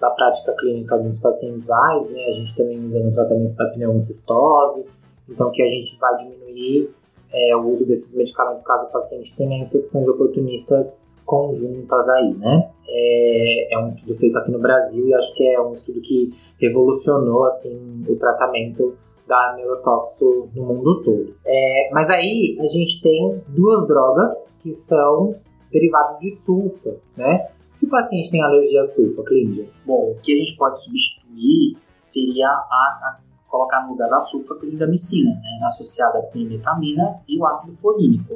da 0.00 0.10
prática 0.10 0.54
clínica 0.54 0.98
dos 0.98 1.18
pacientes 1.18 1.68
AIDS, 1.70 2.10
né? 2.10 2.24
A 2.24 2.32
gente 2.32 2.56
também 2.56 2.84
usa 2.84 2.98
no 2.98 3.12
tratamento 3.12 3.54
da 3.54 3.66
pneumocistose, 3.66 4.86
então 5.28 5.50
que 5.50 5.62
a 5.62 5.68
gente 5.68 5.96
vai 5.98 6.16
diminuir 6.16 6.90
é, 7.34 7.56
o 7.56 7.68
uso 7.72 7.84
desses 7.84 8.14
medicamentos 8.14 8.62
caso 8.62 8.86
o 8.86 8.92
paciente 8.92 9.36
tenha 9.36 9.62
infecções 9.62 10.06
oportunistas 10.06 11.20
conjuntas 11.26 12.08
aí, 12.08 12.32
né? 12.34 12.70
É, 12.88 13.74
é, 13.74 13.78
um 13.78 13.86
estudo 13.88 14.14
feito 14.14 14.38
aqui 14.38 14.52
no 14.52 14.60
Brasil 14.60 15.08
e 15.08 15.14
acho 15.14 15.34
que 15.34 15.44
é 15.44 15.60
um 15.60 15.74
estudo 15.74 16.00
que 16.00 16.32
revolucionou, 16.60 17.44
assim, 17.44 18.04
o 18.08 18.14
tratamento 18.16 18.96
da 19.26 19.54
neurotóxico 19.56 20.48
no 20.54 20.64
mundo 20.64 21.02
todo. 21.02 21.34
É, 21.44 21.90
mas 21.92 22.08
aí 22.08 22.56
a 22.60 22.66
gente 22.66 23.02
tem 23.02 23.42
duas 23.48 23.86
drogas 23.88 24.56
que 24.62 24.70
são 24.70 25.34
derivados 25.72 26.20
de 26.20 26.30
sulfa, 26.30 26.94
né? 27.16 27.48
Se 27.72 27.86
o 27.86 27.90
paciente 27.90 28.30
tem 28.30 28.40
alergia 28.40 28.80
a 28.80 28.84
sulfa, 28.84 29.24
Clíndia? 29.24 29.68
Bom, 29.84 30.12
o 30.12 30.20
que 30.22 30.32
a 30.32 30.36
gente 30.36 30.56
pode 30.56 30.80
substituir 30.80 31.76
seria 31.98 32.46
a, 32.46 32.50
a 32.50 33.18
colocar 33.54 33.84
no 33.84 33.92
lugar 33.92 34.10
da 34.10 34.18
sulfaclindamicina, 34.18 35.30
né, 35.30 35.60
associada 35.64 36.18
à 36.18 36.22
climetamina 36.22 37.20
e 37.28 37.38
o 37.38 37.46
ácido 37.46 37.72
folínico. 37.72 38.34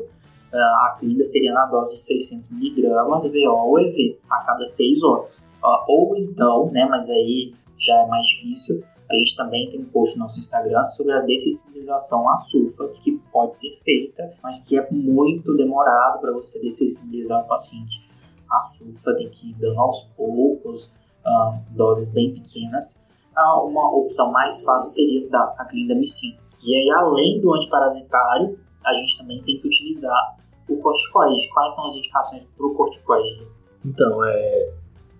Ah, 0.54 0.86
a 0.86 0.96
clinda 0.98 1.24
seria 1.24 1.52
na 1.52 1.66
dose 1.66 1.94
de 1.94 2.00
600mg 2.00 3.28
VO 3.28 3.66
ou 3.66 3.80
EV 3.80 4.16
a 4.30 4.44
cada 4.44 4.64
6 4.64 5.02
horas. 5.02 5.52
Ah, 5.60 5.84
ou 5.88 6.16
então, 6.16 6.70
né, 6.70 6.86
mas 6.88 7.10
aí 7.10 7.52
já 7.76 7.94
é 7.94 8.06
mais 8.06 8.28
difícil, 8.28 8.84
a 9.10 9.14
gente 9.16 9.36
também 9.36 9.68
tem 9.68 9.80
um 9.80 9.86
post 9.86 10.16
no 10.16 10.22
nosso 10.22 10.38
Instagram 10.38 10.84
sobre 10.84 11.12
a 11.12 11.20
dessensibilização 11.22 12.28
à 12.28 12.36
sulfa, 12.36 12.86
que 13.02 13.12
pode 13.32 13.56
ser 13.56 13.74
feita, 13.82 14.32
mas 14.40 14.64
que 14.64 14.78
é 14.78 14.88
muito 14.90 15.56
demorado 15.56 16.20
para 16.20 16.30
você 16.30 16.60
dessensibilizar 16.60 17.42
o 17.44 17.48
paciente. 17.48 18.06
A 18.48 18.60
sulfa 18.60 19.14
tem 19.16 19.28
que 19.30 19.50
ir 19.50 19.54
dando 19.54 19.80
aos 19.80 20.02
poucos, 20.16 20.92
uh, 21.26 21.58
doses 21.70 22.12
bem 22.12 22.34
pequenas, 22.34 23.02
uma 23.62 23.96
opção 23.96 24.30
mais 24.32 24.62
fácil 24.62 24.90
seria 24.90 25.28
dar 25.28 25.54
a 25.58 25.64
clindamicina. 25.64 26.38
E 26.62 26.74
aí, 26.74 26.90
além 26.90 27.40
do 27.40 27.54
antiparasitário, 27.54 28.58
a 28.84 28.92
gente 28.94 29.18
também 29.18 29.42
tem 29.42 29.58
que 29.58 29.66
utilizar 29.66 30.36
o 30.68 30.76
corticoide. 30.76 31.48
Quais 31.52 31.74
são 31.74 31.86
as 31.86 31.94
indicações 31.94 32.44
para 32.56 32.66
o 32.66 32.74
corticoide? 32.74 33.46
Então, 33.84 34.24
é, 34.24 34.72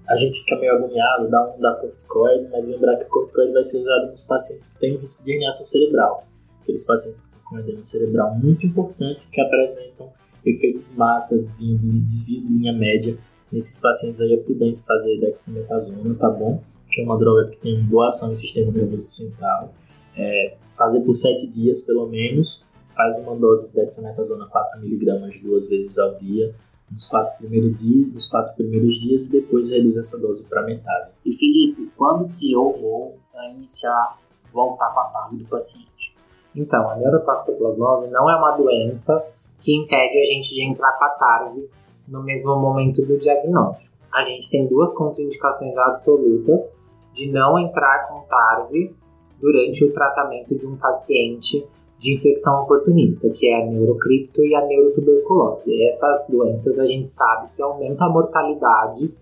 a 0.09 0.17
gente 0.17 0.41
fica 0.41 0.57
meio 0.57 0.75
agoniado, 0.75 1.29
dá 1.29 1.55
um 1.55 1.61
da 1.61 1.75
corticoide, 1.75 2.49
mas 2.51 2.67
lembrar 2.67 2.97
que 2.97 3.05
o 3.05 3.09
corticoide 3.09 3.53
vai 3.53 3.65
ser 3.65 3.83
usado 3.83 4.11
nos 4.11 4.25
pacientes 4.25 4.75
que 4.75 4.81
têm 4.81 4.97
risco 4.97 5.25
de 5.25 5.33
herniação 5.33 5.67
cerebral. 5.67 6.27
Aqueles 6.63 6.85
pacientes 6.85 7.21
que 7.21 7.27
estão 7.29 7.51
com 7.51 7.59
edema 7.59 7.83
cerebral 7.83 8.35
muito 8.35 8.67
importante, 8.67 9.29
que 9.29 9.41
apresentam 9.41 10.11
efeito 10.45 10.83
de 10.83 10.97
massa, 10.97 11.39
desvio 11.39 11.77
de, 11.77 12.01
desvio 12.01 12.41
de 12.41 12.55
linha 12.55 12.73
média. 12.73 13.19
Nesses 13.53 13.81
pacientes 13.81 14.21
aí 14.21 14.35
é 14.35 14.37
prudente 14.39 14.81
fazer 14.81 15.19
dexametasona, 15.19 16.15
tá 16.15 16.31
bom? 16.31 16.63
Que 16.99 17.03
é 17.03 17.05
uma 17.05 17.17
droga 17.17 17.49
que 17.51 17.59
tem 17.59 17.81
boa 17.85 18.09
ação 18.09 18.29
no 18.29 18.35
sistema 18.35 18.73
nervoso 18.73 19.09
central. 19.09 19.73
É, 20.17 20.57
fazer 20.77 21.01
por 21.03 21.15
7 21.15 21.47
dias, 21.47 21.83
pelo 21.83 22.09
menos, 22.09 22.67
faz 22.97 23.19
uma 23.19 23.37
dose 23.37 23.71
de 23.71 23.77
dexametasona 23.77 24.49
4mg 24.49 25.41
duas 25.41 25.69
vezes 25.69 25.97
ao 25.97 26.17
dia, 26.17 26.53
nos 26.91 27.07
quatro 27.07 27.39
primeiros 27.39 27.79
dias, 27.79 28.13
nos 28.13 28.27
quatro 28.27 28.53
primeiros 28.57 28.97
dias 28.97 29.29
e 29.29 29.41
depois 29.41 29.71
reduz 29.71 29.97
essa 29.97 30.21
dose 30.21 30.49
para 30.49 30.65
metade. 30.65 31.11
E 31.25 31.33
Felipe, 31.33 31.89
quando 31.97 32.29
que 32.35 32.51
eu 32.51 32.73
vou 32.73 33.17
iniciar, 33.55 34.19
voltar 34.53 34.93
com 34.93 34.99
a 34.99 35.05
TARV 35.05 35.37
do 35.37 35.45
paciente? 35.45 36.17
Então, 36.57 36.91
a 36.91 36.97
neurotoxoplasmose 36.97 38.09
não 38.09 38.29
é 38.29 38.35
uma 38.35 38.57
doença 38.57 39.25
que 39.61 39.77
impede 39.77 40.19
a 40.19 40.25
gente 40.25 40.53
de 40.53 40.65
entrar 40.65 40.99
com 40.99 41.05
a 41.05 41.11
TARV 41.11 41.71
no 42.09 42.25
mesmo 42.25 42.57
momento 42.57 43.03
do 43.03 43.17
diagnóstico. 43.19 43.97
A 44.13 44.23
gente 44.23 44.51
tem 44.51 44.67
duas 44.67 44.93
contraindicações 44.95 45.77
absolutas 45.77 46.77
de 47.19 47.33
não 47.33 47.59
entrar 47.59 48.07
com 48.09 48.21
TARV 48.29 48.95
durante 49.41 49.85
o 49.85 49.93
tratamento 49.93 50.57
de 50.57 50.67
um 50.67 50.77
paciente 50.77 51.67
de 51.99 52.15
infecção 52.15 52.63
oportunista, 52.63 53.29
que 53.31 53.49
é 53.49 53.61
a 53.61 53.67
neurocripto 53.67 54.45
e 54.45 54.55
a 54.55 54.65
neurotuberculose. 54.65 55.83
Essas 55.83 56.29
doenças 56.29 56.79
a 56.79 56.87
gente 56.87 57.11
sabe 57.11 57.49
que 57.57 57.61
aumenta 57.61 58.05
a 58.05 58.09
mortalidade 58.09 59.13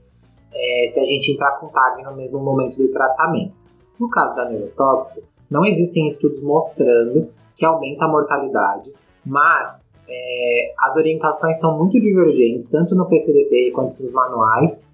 é, 0.52 0.86
se 0.86 1.00
a 1.00 1.04
gente 1.04 1.32
entrar 1.32 1.52
com 1.52 1.68
TARV 1.68 2.02
no 2.02 2.14
mesmo 2.14 2.38
momento 2.38 2.76
do 2.76 2.88
tratamento. 2.88 3.54
No 3.98 4.10
caso 4.10 4.36
da 4.36 4.44
neurotóxico, 4.44 5.26
não 5.50 5.64
existem 5.64 6.06
estudos 6.06 6.42
mostrando 6.42 7.30
que 7.56 7.64
aumenta 7.64 8.04
a 8.04 8.08
mortalidade, 8.08 8.92
mas 9.24 9.88
é, 10.06 10.74
as 10.78 10.96
orientações 10.96 11.58
são 11.58 11.78
muito 11.78 11.98
divergentes, 11.98 12.66
tanto 12.66 12.94
no 12.94 13.08
PCDT 13.08 13.70
quanto 13.74 14.02
nos 14.02 14.12
manuais, 14.12 14.86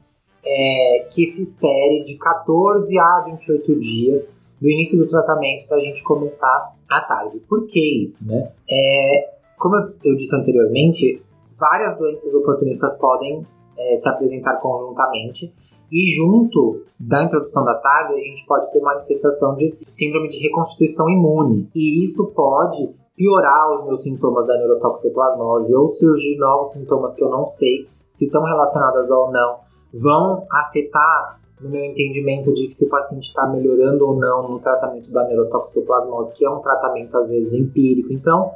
é, 0.44 1.06
que 1.10 1.24
se 1.26 1.42
espere 1.42 2.02
de 2.04 2.16
14 2.18 2.98
a 2.98 3.24
28 3.26 3.80
dias 3.80 4.38
do 4.60 4.68
início 4.68 4.98
do 4.98 5.06
tratamento 5.06 5.66
para 5.66 5.76
a 5.76 5.80
gente 5.80 6.02
começar 6.04 6.72
a 6.88 7.00
tarde. 7.00 7.38
Por 7.48 7.66
que 7.66 8.04
isso, 8.04 8.26
né? 8.26 8.52
É, 8.70 9.30
como 9.58 9.76
eu 10.04 10.16
disse 10.16 10.34
anteriormente, 10.36 11.22
várias 11.58 11.96
doenças 11.98 12.34
oportunistas 12.34 12.98
podem 12.98 13.46
é, 13.78 13.94
se 13.94 14.08
apresentar 14.08 14.56
conjuntamente 14.56 15.52
e 15.90 16.06
junto 16.16 16.82
da 16.98 17.22
introdução 17.22 17.64
da 17.64 17.74
tarde 17.74 18.14
a 18.14 18.18
gente 18.18 18.46
pode 18.46 18.70
ter 18.72 18.80
manifestação 18.80 19.54
de 19.56 19.68
síndrome 19.68 20.28
de 20.28 20.40
reconstituição 20.40 21.08
imune 21.10 21.68
e 21.74 22.02
isso 22.02 22.32
pode 22.34 22.94
piorar 23.14 23.72
os 23.74 23.84
meus 23.84 24.02
sintomas 24.02 24.46
da 24.46 24.56
neurotoxoplasmose 24.56 25.74
ou 25.74 25.88
surgir 25.92 26.38
novos 26.38 26.72
sintomas 26.72 27.14
que 27.14 27.22
eu 27.22 27.28
não 27.28 27.46
sei 27.46 27.86
se 28.08 28.26
estão 28.26 28.42
relacionados 28.42 29.10
ou 29.10 29.30
não, 29.30 29.56
vão 29.92 30.46
afetar 30.50 31.40
no 31.60 31.70
meu 31.70 31.84
entendimento 31.84 32.52
de 32.52 32.66
que 32.66 32.72
se 32.72 32.86
o 32.86 32.88
paciente 32.88 33.24
está 33.24 33.46
melhorando 33.46 34.06
ou 34.06 34.18
não 34.18 34.48
no 34.48 34.58
tratamento 34.58 35.10
da 35.10 35.24
neurotoxoplasmose, 35.24 36.34
que 36.34 36.44
é 36.44 36.50
um 36.50 36.60
tratamento 36.60 37.16
às 37.16 37.28
vezes 37.28 37.52
empírico. 37.52 38.12
Então, 38.12 38.52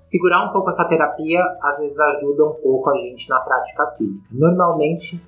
segurar 0.00 0.48
um 0.48 0.52
pouco 0.52 0.68
essa 0.68 0.84
terapia 0.84 1.42
às 1.62 1.80
vezes 1.80 1.98
ajuda 1.98 2.44
um 2.44 2.54
pouco 2.54 2.90
a 2.90 2.96
gente 2.96 3.28
na 3.28 3.40
prática 3.40 3.86
clínica. 3.96 4.28
Normalmente, 4.30 5.20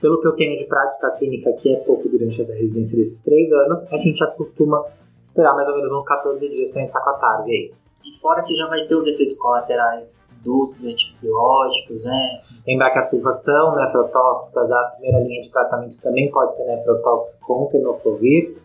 pelo 0.00 0.20
que 0.20 0.28
eu 0.28 0.32
tenho 0.36 0.56
de 0.56 0.64
prática 0.66 1.10
clínica, 1.12 1.52
que 1.54 1.74
é 1.74 1.80
pouco 1.80 2.08
durante 2.08 2.40
essa 2.40 2.52
residência 2.52 2.96
desses 2.96 3.22
três 3.22 3.50
anos, 3.52 3.84
a 3.90 3.96
gente 3.96 4.22
acostuma 4.22 4.84
esperar 5.24 5.54
mais 5.54 5.68
ou 5.68 5.76
menos 5.76 5.92
uns 5.92 6.04
14 6.04 6.48
dias 6.48 6.70
para 6.70 6.82
entrar 6.82 7.00
com 7.00 7.10
a 7.10 7.14
tarde 7.14 7.50
aí. 7.50 7.72
E 8.04 8.20
fora 8.20 8.42
que 8.42 8.54
já 8.54 8.68
vai 8.68 8.86
ter 8.86 8.94
os 8.94 9.06
efeitos 9.06 9.36
colaterais 9.36 10.24
dos 10.42 10.74
antibióticos, 10.84 12.04
né? 12.04 12.42
Lembrar 12.66 12.90
que 12.90 12.98
as 12.98 13.10
sulfas 13.10 13.42
são 13.44 13.74
nefrotóxicas, 13.76 14.70
a 14.70 14.82
primeira 14.90 15.20
linha 15.20 15.40
de 15.40 15.50
tratamento 15.50 16.00
também 16.00 16.30
pode 16.30 16.56
ser 16.56 16.64
nefrotóxica 16.64 17.44
com 17.44 17.66
tenofovir. 17.66 18.56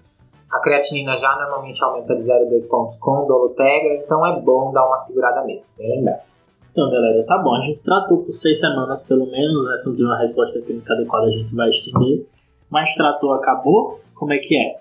A 0.52 0.60
creatinina 0.60 1.16
já 1.16 1.36
normalmente 1.36 1.84
aumenta 1.84 2.16
de 2.16 2.22
0,2 2.22 2.70
pontos 2.70 2.98
com 3.00 3.26
dolutegra, 3.26 3.96
então 3.96 4.26
é 4.26 4.40
bom 4.40 4.72
dar 4.72 4.86
uma 4.88 4.98
segurada 5.00 5.44
mesmo, 5.44 5.68
bem 5.78 5.98
lembrar. 5.98 6.24
Então, 6.72 6.92
galera, 6.92 7.24
tá 7.26 7.38
bom. 7.40 7.56
A 7.56 7.62
gente 7.62 7.82
tratou 7.82 8.20
por 8.20 8.32
seis 8.32 8.60
semanas 8.60 9.02
pelo 9.08 9.26
menos, 9.26 9.66
né? 9.68 9.78
Se 9.78 9.90
não 9.90 9.96
tiver 9.96 10.10
uma 10.10 10.20
resposta 10.20 10.62
clínica 10.62 10.94
adequada, 10.94 11.26
a 11.26 11.32
gente 11.32 11.56
vai 11.56 11.70
estender. 11.70 12.28
Mas 12.70 12.94
tratou, 12.94 13.34
acabou? 13.34 14.00
Como 14.14 14.32
é 14.32 14.38
que 14.38 14.56
é? 14.56 14.80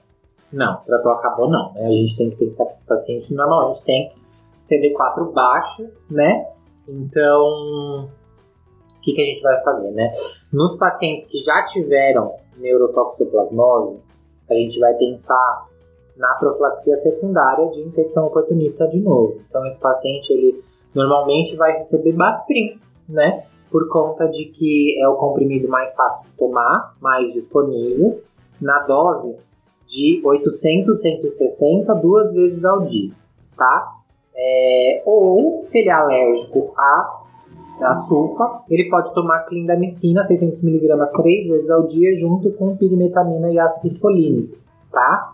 Não, 0.53 0.77
tratou, 0.85 1.13
acabou 1.13 1.49
não. 1.49 1.73
Né? 1.73 1.87
A 1.87 1.91
gente 1.91 2.17
tem 2.17 2.31
que 2.31 2.37
pensar 2.37 2.67
que 2.67 2.73
esse 2.73 2.85
paciente 2.85 3.35
normalmente 3.35 3.83
tem 3.85 4.13
CD4 4.61 5.33
baixo, 5.33 5.91
né? 6.11 6.47
Então, 6.89 8.09
o 8.09 9.01
que, 9.03 9.13
que 9.13 9.21
a 9.21 9.25
gente 9.25 9.43
vai 9.43 9.61
fazer, 9.63 9.93
né? 9.95 10.09
Nos 10.53 10.77
pacientes 10.77 11.27
que 11.29 11.39
já 11.39 11.65
tiveram 11.65 12.33
neurotoxoplasmose, 12.57 13.99
a 14.49 14.55
gente 14.55 14.79
vai 14.79 14.95
pensar 14.95 15.67
na 16.17 16.35
profilaxia 16.35 16.97
secundária 16.97 17.69
de 17.71 17.81
infecção 17.81 18.27
oportunista 18.27 18.87
de 18.89 19.01
novo. 19.01 19.41
Então, 19.49 19.67
esse 19.67 19.81
paciente, 19.81 20.33
ele 20.33 20.63
normalmente 20.95 21.57
vai 21.57 21.77
receber 21.79 22.13
Bactrim, 22.13 22.81
né? 23.09 23.45
Por 23.71 23.89
conta 23.89 24.27
de 24.29 24.47
que 24.47 24.99
é 25.03 25.09
o 25.09 25.17
comprimido 25.17 25.69
mais 25.69 25.95
fácil 25.95 26.31
de 26.31 26.39
tomar, 26.39 26.97
mais 27.01 27.33
disponível, 27.35 28.23
na 28.61 28.81
dose 28.81 29.37
de 29.87 30.21
800, 30.25 31.01
160 31.01 31.95
duas 31.95 32.33
vezes 32.33 32.65
ao 32.65 32.81
dia, 32.83 33.13
tá? 33.57 33.96
É, 34.37 35.03
ou, 35.07 35.61
se 35.63 35.79
ele 35.79 35.89
é 35.89 35.93
alérgico 35.93 36.73
a, 36.77 37.23
a 37.83 37.95
sulfa, 37.95 38.63
ele 38.69 38.91
pode 38.91 39.13
tomar 39.15 39.45
clindamicina 39.45 40.23
600mg 40.23 41.23
três 41.23 41.49
vezes 41.49 41.71
ao 41.71 41.87
dia, 41.87 42.15
junto 42.17 42.51
com 42.53 42.77
pirimetamina 42.77 43.51
e 43.51 43.59
ácido 43.59 43.95
folínico, 43.99 44.57
tá? 44.93 45.33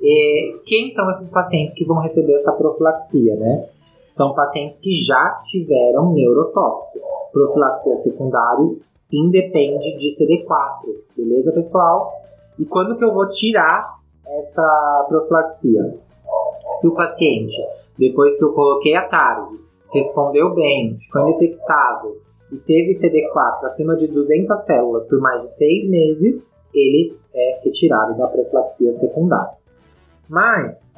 E 0.00 0.60
quem 0.66 0.90
são 0.90 1.08
esses 1.08 1.30
pacientes 1.30 1.74
que 1.74 1.84
vão 1.84 1.98
receber 1.98 2.34
essa 2.34 2.52
profilaxia, 2.52 3.36
né? 3.36 3.68
São 4.10 4.34
pacientes 4.34 4.78
que 4.78 4.92
já 4.92 5.40
tiveram 5.42 6.12
neurotóxico. 6.12 7.06
Profilaxia 7.32 7.94
secundária 7.96 8.76
independe 9.12 9.96
de 9.96 10.08
CD4, 10.08 10.82
beleza, 11.16 11.52
pessoal? 11.52 12.12
E 12.58 12.64
quando 12.64 12.96
que 12.96 13.04
eu 13.04 13.12
vou 13.12 13.26
tirar 13.28 13.98
essa 14.26 15.06
profilaxia? 15.08 15.98
Se 16.80 16.88
o 16.88 16.94
paciente 16.94 17.56
depois 17.98 18.38
que 18.38 18.44
eu 18.44 18.52
coloquei 18.52 18.94
a 18.94 19.08
tarde, 19.08 19.56
respondeu 19.92 20.54
bem, 20.54 20.98
ficou 20.98 21.28
indetectável 21.28 22.20
e 22.52 22.56
teve 22.56 22.94
CD4 22.94 23.64
acima 23.64 23.96
de 23.96 24.08
200 24.08 24.64
células 24.64 25.06
por 25.06 25.18
mais 25.20 25.42
de 25.42 25.54
6 25.54 25.88
meses, 25.90 26.54
ele 26.74 27.16
é 27.34 27.60
retirado 27.64 28.16
da 28.16 28.26
profilaxia 28.26 28.92
secundária. 28.92 29.56
Mas, 30.28 30.94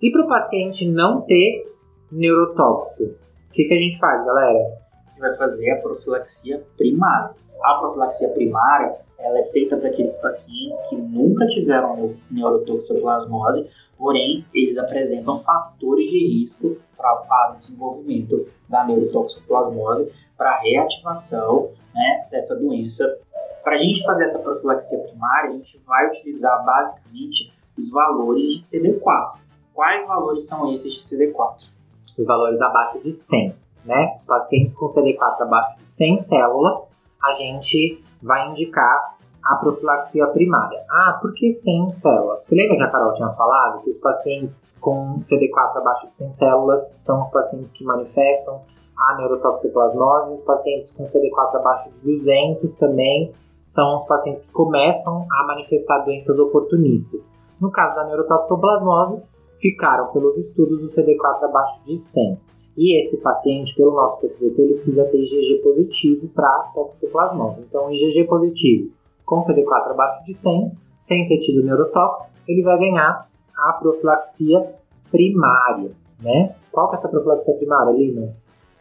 e 0.00 0.10
para 0.12 0.24
o 0.24 0.28
paciente 0.28 0.88
não 0.88 1.22
ter 1.22 1.66
neurotóxico? 2.12 3.14
O 3.48 3.52
que, 3.52 3.64
que 3.64 3.74
a 3.74 3.78
gente 3.78 3.98
faz, 3.98 4.24
galera? 4.24 4.58
A 4.58 5.10
gente 5.10 5.20
vai 5.20 5.36
fazer 5.36 5.70
a 5.72 5.80
profilaxia 5.80 6.62
primária. 6.76 7.30
A 7.64 7.74
profilaxia 7.80 8.28
primária 8.28 8.94
ela 9.18 9.38
é 9.38 9.42
feita 9.44 9.76
para 9.76 9.88
aqueles 9.88 10.16
pacientes 10.20 10.88
que 10.88 10.96
nunca 10.96 11.46
tiveram 11.46 12.14
neurotoxoplasmose 12.30 13.68
porém 13.98 14.44
eles 14.54 14.78
apresentam 14.78 15.38
fatores 15.38 16.08
de 16.10 16.18
risco 16.18 16.76
para 16.96 17.52
o 17.54 17.58
desenvolvimento 17.58 18.48
da 18.68 18.84
neurotoxoplasmose, 18.84 20.12
para 20.36 20.50
a 20.50 20.60
reativação 20.60 21.70
né, 21.94 22.26
dessa 22.30 22.56
doença. 22.56 23.18
Para 23.62 23.74
a 23.74 23.78
gente 23.78 24.04
fazer 24.04 24.24
essa 24.24 24.40
profilaxia 24.40 25.00
primária, 25.00 25.50
a 25.50 25.52
gente 25.54 25.80
vai 25.86 26.06
utilizar 26.06 26.64
basicamente 26.64 27.52
os 27.76 27.90
valores 27.90 28.52
de 28.52 28.58
CD4. 28.58 29.38
Quais 29.74 30.06
valores 30.06 30.48
são 30.48 30.72
esses 30.72 30.92
de 30.92 31.00
CD4? 31.00 31.70
Os 32.18 32.26
valores 32.26 32.60
abaixo 32.60 33.00
de 33.00 33.12
100, 33.12 33.54
né? 33.84 34.14
Os 34.16 34.24
pacientes 34.24 34.74
com 34.74 34.86
CD4 34.86 35.42
abaixo 35.42 35.78
de 35.78 35.86
100 35.86 36.18
células, 36.18 36.90
a 37.22 37.32
gente 37.32 38.02
vai 38.22 38.48
indicar 38.48 39.15
a 39.46 39.56
profilaxia 39.56 40.26
primária. 40.28 40.84
Ah, 40.90 41.18
por 41.20 41.32
que 41.32 41.50
100 41.50 41.92
células? 41.92 42.40
Porque 42.40 42.56
lembra 42.56 42.76
que 42.76 42.82
a 42.82 42.90
Carol 42.90 43.12
tinha 43.12 43.30
falado 43.30 43.82
que 43.82 43.90
os 43.90 43.98
pacientes 43.98 44.64
com 44.80 45.20
CD4 45.20 45.76
abaixo 45.76 46.08
de 46.08 46.16
100 46.16 46.30
células 46.32 46.94
são 46.98 47.20
os 47.22 47.28
pacientes 47.28 47.72
que 47.72 47.84
manifestam 47.84 48.60
a 48.96 49.16
neurotoxoplasmose, 49.18 50.32
os 50.32 50.42
pacientes 50.42 50.90
com 50.92 51.04
CD4 51.04 51.56
abaixo 51.56 51.92
de 51.92 52.02
200 52.02 52.74
também 52.76 53.32
são 53.64 53.96
os 53.96 54.06
pacientes 54.06 54.42
que 54.42 54.52
começam 54.52 55.26
a 55.30 55.46
manifestar 55.46 55.98
doenças 55.98 56.38
oportunistas. 56.38 57.30
No 57.60 57.70
caso 57.70 57.94
da 57.94 58.04
neurotoxoplasmose, 58.04 59.22
ficaram 59.58 60.08
pelos 60.12 60.36
estudos 60.38 60.80
do 60.80 60.86
CD4 60.86 61.44
abaixo 61.44 61.84
de 61.84 61.96
100. 61.96 62.40
E 62.76 62.98
esse 62.98 63.22
paciente, 63.22 63.74
pelo 63.74 63.92
nosso 63.92 64.20
PCDT, 64.20 64.62
ele 64.62 64.74
precisa 64.74 65.04
ter 65.04 65.18
IgG 65.18 65.62
positivo 65.62 66.28
para 66.28 66.70
toxoplasmose. 66.74 67.60
Então, 67.60 67.90
IgG 67.90 68.24
positivo 68.24 68.95
com 69.26 69.40
CD4 69.40 69.90
abaixo 69.90 70.24
de 70.24 70.32
100, 70.32 70.72
sem 70.96 71.28
ter 71.28 71.38
tido 71.38 71.64
neurotóxico, 71.64 72.30
ele 72.48 72.62
vai 72.62 72.78
ganhar 72.78 73.28
a 73.56 73.72
profilaxia 73.72 74.74
primária, 75.10 75.90
né? 76.20 76.54
Qual 76.70 76.88
que 76.88 76.96
é 76.96 76.98
essa 76.98 77.08
profilaxia 77.08 77.54
primária, 77.54 77.92
Lina? 77.92 78.34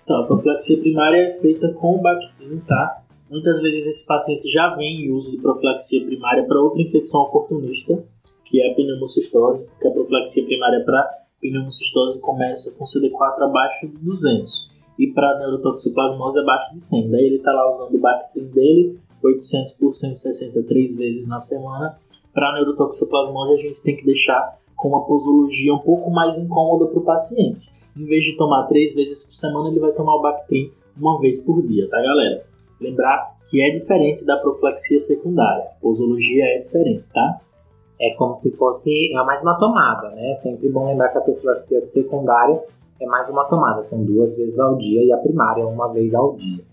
Então, 0.03 0.21
a 0.21 0.27
profilaxia 0.27 0.79
primária 0.79 1.17
é 1.17 1.39
feita 1.39 1.73
com 1.73 1.95
o 1.95 2.01
Bactrim, 2.01 2.59
tá? 2.67 3.01
Muitas 3.29 3.59
vezes 3.59 3.87
esse 3.87 4.07
paciente 4.07 4.47
já 4.49 4.75
vem 4.75 5.05
em 5.05 5.11
uso 5.11 5.31
de 5.31 5.41
profilaxia 5.41 6.05
primária 6.05 6.45
para 6.45 6.61
outra 6.61 6.81
infecção 6.81 7.21
oportunista, 7.21 8.03
que 8.45 8.61
é 8.61 8.71
a 8.71 8.75
pneumocistose, 8.75 9.67
que 9.81 9.87
a 9.87 9.91
profilaxia 9.91 10.45
primária 10.45 10.83
para 10.85 11.09
pneumocistose 11.41 12.21
começa 12.21 12.77
com 12.77 12.85
CD4 12.85 13.41
abaixo 13.41 13.87
de 13.87 13.97
200 13.97 14.71
e 14.99 15.07
para 15.07 15.39
neurotoxoplasmose 15.39 16.39
abaixo 16.39 16.73
de 16.73 16.81
100. 16.81 17.09
Daí 17.09 17.25
ele 17.25 17.37
está 17.37 17.51
lá 17.51 17.69
usando 17.69 17.95
o 17.95 17.99
Bactrim 17.99 18.45
dele 18.45 18.99
800 19.25 19.73
por 19.73 19.93
163 19.93 20.95
vezes 20.95 21.27
na 21.27 21.39
semana. 21.39 21.97
Para 22.33 22.53
neurotoxoplasmose, 22.53 23.53
a 23.53 23.57
gente 23.57 23.81
tem 23.81 23.95
que 23.95 24.05
deixar 24.05 24.57
com 24.75 24.89
uma 24.89 25.05
posologia 25.05 25.73
um 25.73 25.79
pouco 25.79 26.09
mais 26.11 26.37
incômoda 26.37 26.87
para 26.87 26.99
o 26.99 27.03
paciente. 27.03 27.73
Em 27.97 28.05
vez 28.05 28.25
de 28.25 28.35
tomar 28.35 28.67
três 28.67 28.93
vezes 28.93 29.25
por 29.25 29.33
semana, 29.33 29.69
ele 29.69 29.79
vai 29.79 29.91
tomar 29.91 30.15
o 30.15 30.21
Bactrim 30.21 30.71
uma 30.97 31.19
vez 31.19 31.41
por 31.41 31.61
dia, 31.61 31.89
tá, 31.89 32.01
galera? 32.01 32.45
Lembrar 32.79 33.35
que 33.49 33.61
é 33.61 33.71
diferente 33.71 34.25
da 34.25 34.37
profilaxia 34.37 34.99
secundária. 34.99 35.63
A 35.63 35.81
posologia 35.81 36.43
é 36.43 36.59
diferente, 36.59 37.05
tá? 37.13 37.39
É 37.99 38.13
como 38.15 38.35
se 38.35 38.51
fosse 38.51 39.13
é 39.13 39.23
mais 39.23 39.41
uma 39.43 39.57
tomada, 39.57 40.09
né? 40.09 40.33
Sempre 40.35 40.69
bom 40.69 40.87
lembrar 40.87 41.09
que 41.09 41.17
a 41.17 41.21
profilaxia 41.21 41.79
secundária 41.79 42.61
é 42.99 43.05
mais 43.05 43.29
uma 43.29 43.45
tomada, 43.45 43.81
são 43.81 44.03
duas 44.03 44.37
vezes 44.37 44.59
ao 44.59 44.75
dia 44.75 45.03
e 45.03 45.11
a 45.11 45.17
primária 45.17 45.61
é 45.61 45.65
uma 45.65 45.87
vez 45.91 46.13
ao 46.13 46.35
dia. 46.35 46.63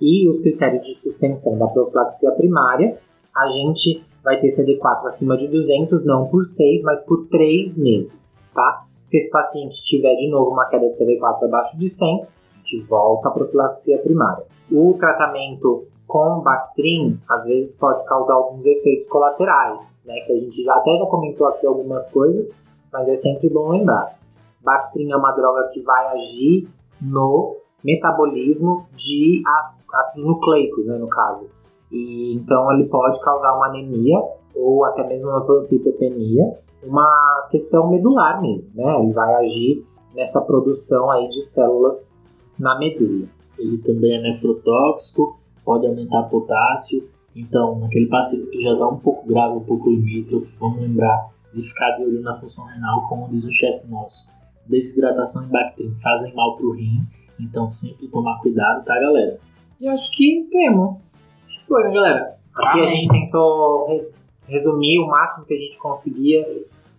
E 0.00 0.28
os 0.28 0.40
critérios 0.40 0.86
de 0.86 0.94
suspensão 0.94 1.58
da 1.58 1.66
profilaxia 1.66 2.32
primária, 2.32 2.98
a 3.36 3.46
gente 3.48 4.02
vai 4.22 4.38
ter 4.38 4.48
CD4 4.48 5.06
acima 5.06 5.36
de 5.36 5.48
200, 5.48 6.04
não 6.04 6.26
por 6.26 6.44
6, 6.44 6.82
mas 6.82 7.06
por 7.06 7.26
3 7.28 7.78
meses, 7.78 8.40
tá? 8.54 8.86
Se 9.06 9.16
esse 9.16 9.30
paciente 9.30 9.82
tiver 9.82 10.14
de 10.14 10.30
novo 10.30 10.52
uma 10.52 10.66
queda 10.66 10.88
de 10.88 10.98
CD4 10.98 11.44
abaixo 11.44 11.76
de 11.76 11.88
100, 11.88 12.22
a 12.22 12.56
gente 12.56 12.80
volta 12.82 13.28
à 13.28 13.32
profilaxia 13.32 13.98
primária. 13.98 14.44
O 14.70 14.94
tratamento 14.98 15.86
com 16.06 16.40
Bactrim, 16.40 17.20
às 17.28 17.46
vezes 17.46 17.78
pode 17.78 18.04
causar 18.04 18.34
alguns 18.34 18.64
efeitos 18.66 19.08
colaterais, 19.08 20.00
né? 20.04 20.14
Que 20.26 20.32
a 20.32 20.36
gente 20.36 20.62
já 20.62 20.74
até 20.74 20.96
já 20.98 21.06
comentou 21.06 21.46
aqui 21.46 21.66
algumas 21.66 22.10
coisas, 22.10 22.52
mas 22.92 23.08
é 23.08 23.14
sempre 23.14 23.48
bom 23.48 23.68
lembrar. 23.68 24.18
Bactrim 24.62 25.10
é 25.10 25.16
uma 25.16 25.32
droga 25.32 25.68
que 25.72 25.80
vai 25.80 26.08
agir 26.08 26.68
no 27.00 27.56
metabolismo 27.84 28.86
de 28.94 29.42
ácidos 29.46 30.24
nucleicos, 30.24 30.86
né, 30.86 30.96
no 30.98 31.08
caso. 31.08 31.46
E 31.90 32.34
então 32.34 32.72
ele 32.72 32.84
pode 32.84 33.20
causar 33.20 33.56
uma 33.56 33.66
anemia 33.66 34.18
ou 34.54 34.84
até 34.84 35.06
mesmo 35.06 35.28
uma 35.28 35.44
pancitopenia, 35.44 36.58
uma 36.82 37.48
questão 37.50 37.90
medular 37.90 38.40
mesmo, 38.40 38.68
né? 38.74 38.96
Ele 39.00 39.12
vai 39.12 39.34
agir 39.34 39.84
nessa 40.14 40.40
produção 40.40 41.10
aí 41.10 41.28
de 41.28 41.42
células 41.44 42.20
na 42.58 42.78
medula. 42.78 43.26
Ele 43.58 43.78
também 43.78 44.16
é 44.16 44.22
nefrotóxico, 44.22 45.38
pode 45.64 45.86
aumentar 45.86 46.24
potássio. 46.24 47.08
Então, 47.34 47.78
naquele 47.78 48.06
paciente 48.06 48.50
que 48.50 48.62
já 48.62 48.72
está 48.72 48.88
um 48.88 48.98
pouco 48.98 49.26
grave, 49.26 49.56
um 49.56 49.64
pouco 49.64 49.90
limítrofe, 49.90 50.52
vamos 50.58 50.80
lembrar 50.80 51.30
de 51.54 51.62
ficar 51.62 51.96
de 51.96 52.04
olho 52.04 52.20
na 52.22 52.34
função 52.34 52.66
renal, 52.66 53.06
como 53.08 53.28
diz 53.28 53.44
o 53.44 53.52
chefe 53.52 53.86
nosso. 53.86 54.30
Desidratação 54.66 55.46
e 55.46 55.48
bactrim 55.48 55.94
fazem 56.02 56.34
mal 56.34 56.56
para 56.56 56.66
o 56.66 56.72
rim, 56.72 57.06
então 57.42 57.68
sempre 57.68 58.08
tomar 58.08 58.40
cuidado, 58.40 58.84
tá, 58.84 58.94
galera? 58.98 59.38
E 59.80 59.88
acho 59.88 60.10
que 60.16 60.48
temos. 60.50 60.98
Acho 61.46 61.60
que 61.60 61.66
foi, 61.66 61.84
né, 61.84 61.92
galera? 61.92 62.36
Aqui 62.54 62.80
a 62.80 62.86
gente 62.86 63.08
tentou 63.08 63.86
re 63.86 64.08
resumir 64.46 64.98
o 64.98 65.06
máximo 65.06 65.46
que 65.46 65.54
a 65.54 65.58
gente 65.58 65.78
conseguia 65.78 66.42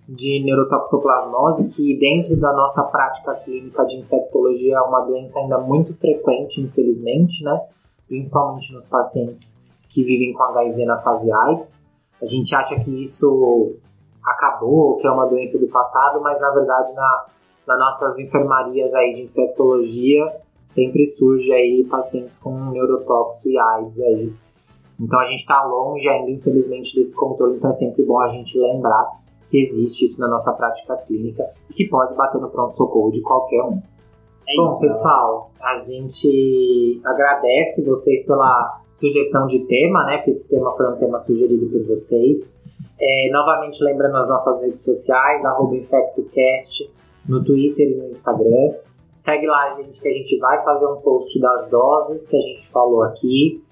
de 0.07 0.41
neurotoxoplasmose, 0.43 1.65
que 1.65 1.97
dentro 1.97 2.35
da 2.37 2.53
nossa 2.53 2.83
prática 2.83 3.33
clínica 3.35 3.85
de 3.85 3.97
infectologia 3.97 4.75
é 4.75 4.81
uma 4.81 5.01
doença 5.01 5.39
ainda 5.39 5.57
muito 5.57 5.93
frequente, 5.93 6.61
infelizmente, 6.61 7.43
né? 7.43 7.61
Principalmente 8.07 8.73
nos 8.73 8.87
pacientes 8.87 9.57
que 9.89 10.03
vivem 10.03 10.33
com 10.33 10.43
HIV 10.43 10.85
na 10.85 10.97
fase 10.97 11.31
AIDS. 11.31 11.77
A 12.21 12.25
gente 12.25 12.55
acha 12.55 12.79
que 12.79 13.01
isso 13.01 13.75
acabou, 14.23 14.97
que 14.97 15.07
é 15.07 15.11
uma 15.11 15.25
doença 15.25 15.59
do 15.59 15.67
passado, 15.67 16.21
mas 16.21 16.39
na 16.39 16.49
verdade 16.51 16.93
na, 16.93 17.25
nas 17.67 17.79
nossas 17.79 18.19
enfermarias 18.19 18.93
aí 18.93 19.13
de 19.13 19.21
infectologia 19.23 20.41
sempre 20.67 21.05
surge 21.17 21.51
aí 21.51 21.85
pacientes 21.89 22.39
com 22.39 22.71
neurotóxico 22.71 23.49
e 23.49 23.57
AIDS 23.57 23.99
aí. 23.99 24.33
Então 24.99 25.19
a 25.19 25.23
gente 25.23 25.39
está 25.39 25.63
longe 25.65 26.07
ainda, 26.07 26.31
infelizmente, 26.31 26.95
desse 26.95 27.15
controle, 27.15 27.57
então 27.57 27.69
é 27.69 27.73
sempre 27.73 28.03
bom 28.03 28.19
a 28.19 28.29
gente 28.29 28.57
lembrar 28.57 29.19
que 29.49 29.57
existe 29.57 30.05
isso 30.05 30.19
na 30.19 30.27
nossa 30.27 30.53
prática 30.53 30.95
clínica 30.95 31.43
e 31.69 31.73
que 31.73 31.89
pode 31.89 32.15
bater 32.15 32.39
no 32.39 32.49
pronto-socorro 32.49 33.11
de 33.11 33.21
qualquer 33.21 33.63
um. 33.63 33.81
É 34.47 34.55
Bom, 34.55 34.63
isso, 34.63 34.79
pessoal, 34.79 35.51
a 35.61 35.79
gente 35.79 37.01
agradece 37.03 37.83
vocês 37.83 38.25
pela 38.25 38.81
sugestão 38.93 39.47
de 39.47 39.65
tema, 39.65 40.05
né? 40.05 40.19
Que 40.19 40.31
esse 40.31 40.47
tema 40.47 40.71
foi 40.75 40.87
um 40.87 40.97
tema 40.97 41.19
sugerido 41.19 41.65
por 41.67 41.85
vocês. 41.87 42.57
É, 42.99 43.29
novamente 43.31 43.83
lembrando 43.83 44.17
as 44.17 44.29
nossas 44.29 44.61
redes 44.63 44.83
sociais, 44.83 45.43
arroba 45.43 45.75
InfectoCast, 45.75 46.89
no 47.27 47.43
Twitter 47.43 47.91
e 47.91 47.95
no 47.95 48.11
Instagram. 48.11 48.73
Segue 49.17 49.45
lá, 49.45 49.75
gente, 49.75 50.01
que 50.01 50.07
a 50.07 50.13
gente 50.13 50.37
vai 50.39 50.63
fazer 50.63 50.85
um 50.87 50.97
post 50.97 51.39
das 51.39 51.69
doses 51.69 52.27
que 52.27 52.35
a 52.35 52.39
gente 52.39 52.67
falou 52.69 53.03
aqui. 53.03 53.63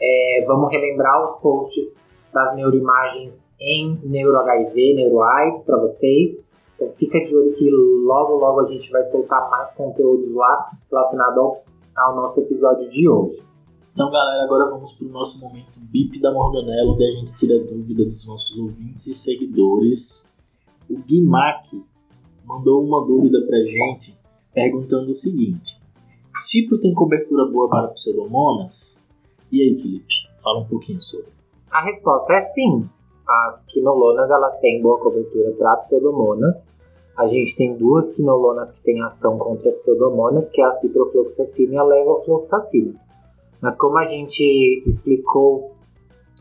É, 0.00 0.44
vamos 0.46 0.70
relembrar 0.72 1.24
os 1.24 1.38
posts 1.40 2.02
das 2.32 2.54
neuroimagens 2.56 3.54
em 3.60 3.98
neuro-HIV, 4.02 4.94
neuro-AIDS 4.94 5.64
para 5.64 5.78
vocês. 5.78 6.46
Então 6.74 6.88
fica 6.90 7.20
de 7.20 7.36
olho 7.36 7.52
que 7.52 7.70
logo, 7.70 8.36
logo 8.36 8.60
a 8.60 8.70
gente 8.70 8.90
vai 8.90 9.02
soltar 9.02 9.48
mais 9.50 9.72
conteúdos 9.74 10.34
lá 10.34 10.70
relacionado 10.90 11.38
ao, 11.38 11.62
ao 11.96 12.16
nosso 12.16 12.40
episódio 12.40 12.88
de 12.88 13.08
hoje. 13.08 13.40
Então, 13.92 14.10
galera, 14.10 14.42
agora 14.42 14.70
vamos 14.70 14.92
para 14.94 15.06
o 15.06 15.10
nosso 15.10 15.40
momento 15.40 15.78
BIP 15.80 16.20
da 16.20 16.32
Morganela, 16.32 16.90
onde 16.90 17.04
a 17.04 17.10
gente 17.12 17.32
tira 17.36 17.56
dúvida 17.60 18.04
dos 18.04 18.26
nossos 18.26 18.58
ouvintes 18.58 19.06
e 19.06 19.14
seguidores. 19.14 20.28
O 20.90 20.98
Guimac 20.98 21.80
mandou 22.44 22.84
uma 22.84 23.04
dúvida 23.04 23.44
para 23.46 23.56
a 23.56 23.64
gente, 23.64 24.18
perguntando 24.52 25.08
o 25.08 25.14
seguinte: 25.14 25.80
Cipro 26.34 26.78
tem 26.78 26.92
cobertura 26.94 27.46
boa 27.46 27.68
para 27.68 27.88
pseudomonas? 27.88 29.04
E 29.50 29.62
aí, 29.62 29.76
Felipe, 29.76 30.14
fala 30.42 30.60
um 30.60 30.66
pouquinho 30.66 31.00
sobre. 31.02 31.28
A 31.70 31.82
resposta 31.82 32.32
é 32.32 32.40
sim. 32.40 32.88
As 33.26 33.64
quinolonas 33.66 34.30
elas 34.30 34.58
têm 34.58 34.82
boa 34.82 34.98
cobertura 34.98 35.52
para 35.52 35.76
pseudomonas. 35.76 36.66
A 37.16 37.26
gente 37.26 37.56
tem 37.56 37.76
duas 37.76 38.10
quinolonas 38.10 38.72
que 38.72 38.82
têm 38.82 39.00
ação 39.02 39.38
contra 39.38 39.70
pseudomonas, 39.72 40.50
que 40.50 40.60
é 40.60 40.64
a 40.64 40.72
ciprofloxacina 40.72 41.74
e 41.74 41.76
a 41.76 41.82
levofloxacina. 41.84 42.94
Mas 43.60 43.76
como 43.76 43.96
a 43.96 44.04
gente 44.04 44.82
explicou 44.86 45.72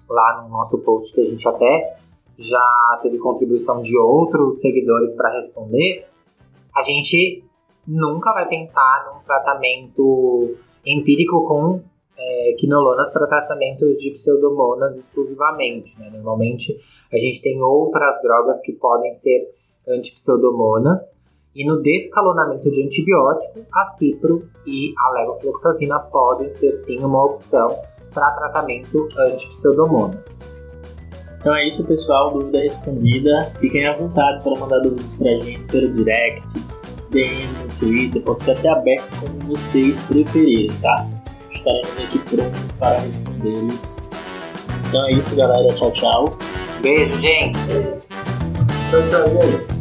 lá 0.10 0.42
no 0.42 0.50
nosso 0.50 0.80
post, 0.80 1.14
que 1.14 1.22
a 1.22 1.26
gente 1.26 1.48
até 1.48 1.98
já 2.38 3.00
teve 3.02 3.18
contribuição 3.18 3.82
de 3.82 3.98
outros 3.98 4.60
seguidores 4.62 5.16
para 5.16 5.34
responder, 5.34 6.08
a 6.76 6.82
gente 6.82 7.44
nunca 7.88 8.34
vai 8.34 8.48
pensar 8.48 9.12
num 9.14 9.24
tratamento 9.24 10.56
empírico 10.86 11.46
com 11.48 11.82
é, 12.18 12.54
quinolonas 12.58 13.12
para 13.12 13.28
tratamentos 13.28 13.98
de 13.98 14.12
pseudomonas 14.12 14.96
exclusivamente. 14.98 16.00
Né? 16.00 16.10
Normalmente 16.12 16.80
a 17.12 17.18
gente 17.18 17.42
tem 17.42 17.62
outras 17.62 18.22
drogas 18.22 18.60
que 18.62 18.74
podem 18.74 19.14
ser 19.14 19.50
antipseudomonas 19.88 21.14
e 21.56 21.66
no 21.68 21.82
descalonamento 21.82 22.72
de 22.72 22.84
antibiótico, 22.84 23.66
a 23.72 23.86
cipro 23.86 24.50
e 24.66 24.94
a 24.98 25.12
levofloxacina 25.12 26.00
podem 26.00 26.52
ser 26.52 26.74
sim 26.74 27.00
uma 27.04 27.24
opção 27.26 27.70
para 28.12 28.32
tratamento 28.32 29.08
antipseudomonas. 29.18 30.26
Então 31.44 31.54
é 31.54 31.68
isso, 31.68 31.86
pessoal. 31.86 32.32
Dúvida 32.32 32.62
respondida. 32.62 33.52
Fiquem 33.60 33.86
à 33.86 33.92
vontade 33.92 34.42
para 34.42 34.58
mandar 34.58 34.80
dúvidas 34.80 35.18
para 35.18 35.30
a 35.30 35.42
gente 35.42 35.60
pelo 35.66 35.92
direct, 35.92 36.54
DM 37.12 37.48
no 37.48 37.68
Twitter, 37.80 38.22
pode 38.22 38.44
ser 38.44 38.52
até 38.52 38.70
aberto 38.70 39.20
como 39.20 39.40
vocês 39.46 40.04
preferirem, 40.06 40.72
tá? 40.82 41.06
estaremos 41.54 42.00
aqui 42.00 42.20
prontos 42.20 42.72
para 42.80 43.00
respondê-los. 43.00 43.98
Então 44.88 45.06
é 45.08 45.12
isso, 45.12 45.36
galera. 45.36 45.68
Tchau, 45.74 45.92
tchau. 45.92 46.38
Beijo, 46.82 47.20
gente. 47.20 47.60
Tchau, 48.90 49.02
tchau, 49.10 49.28
gente. 49.42 49.73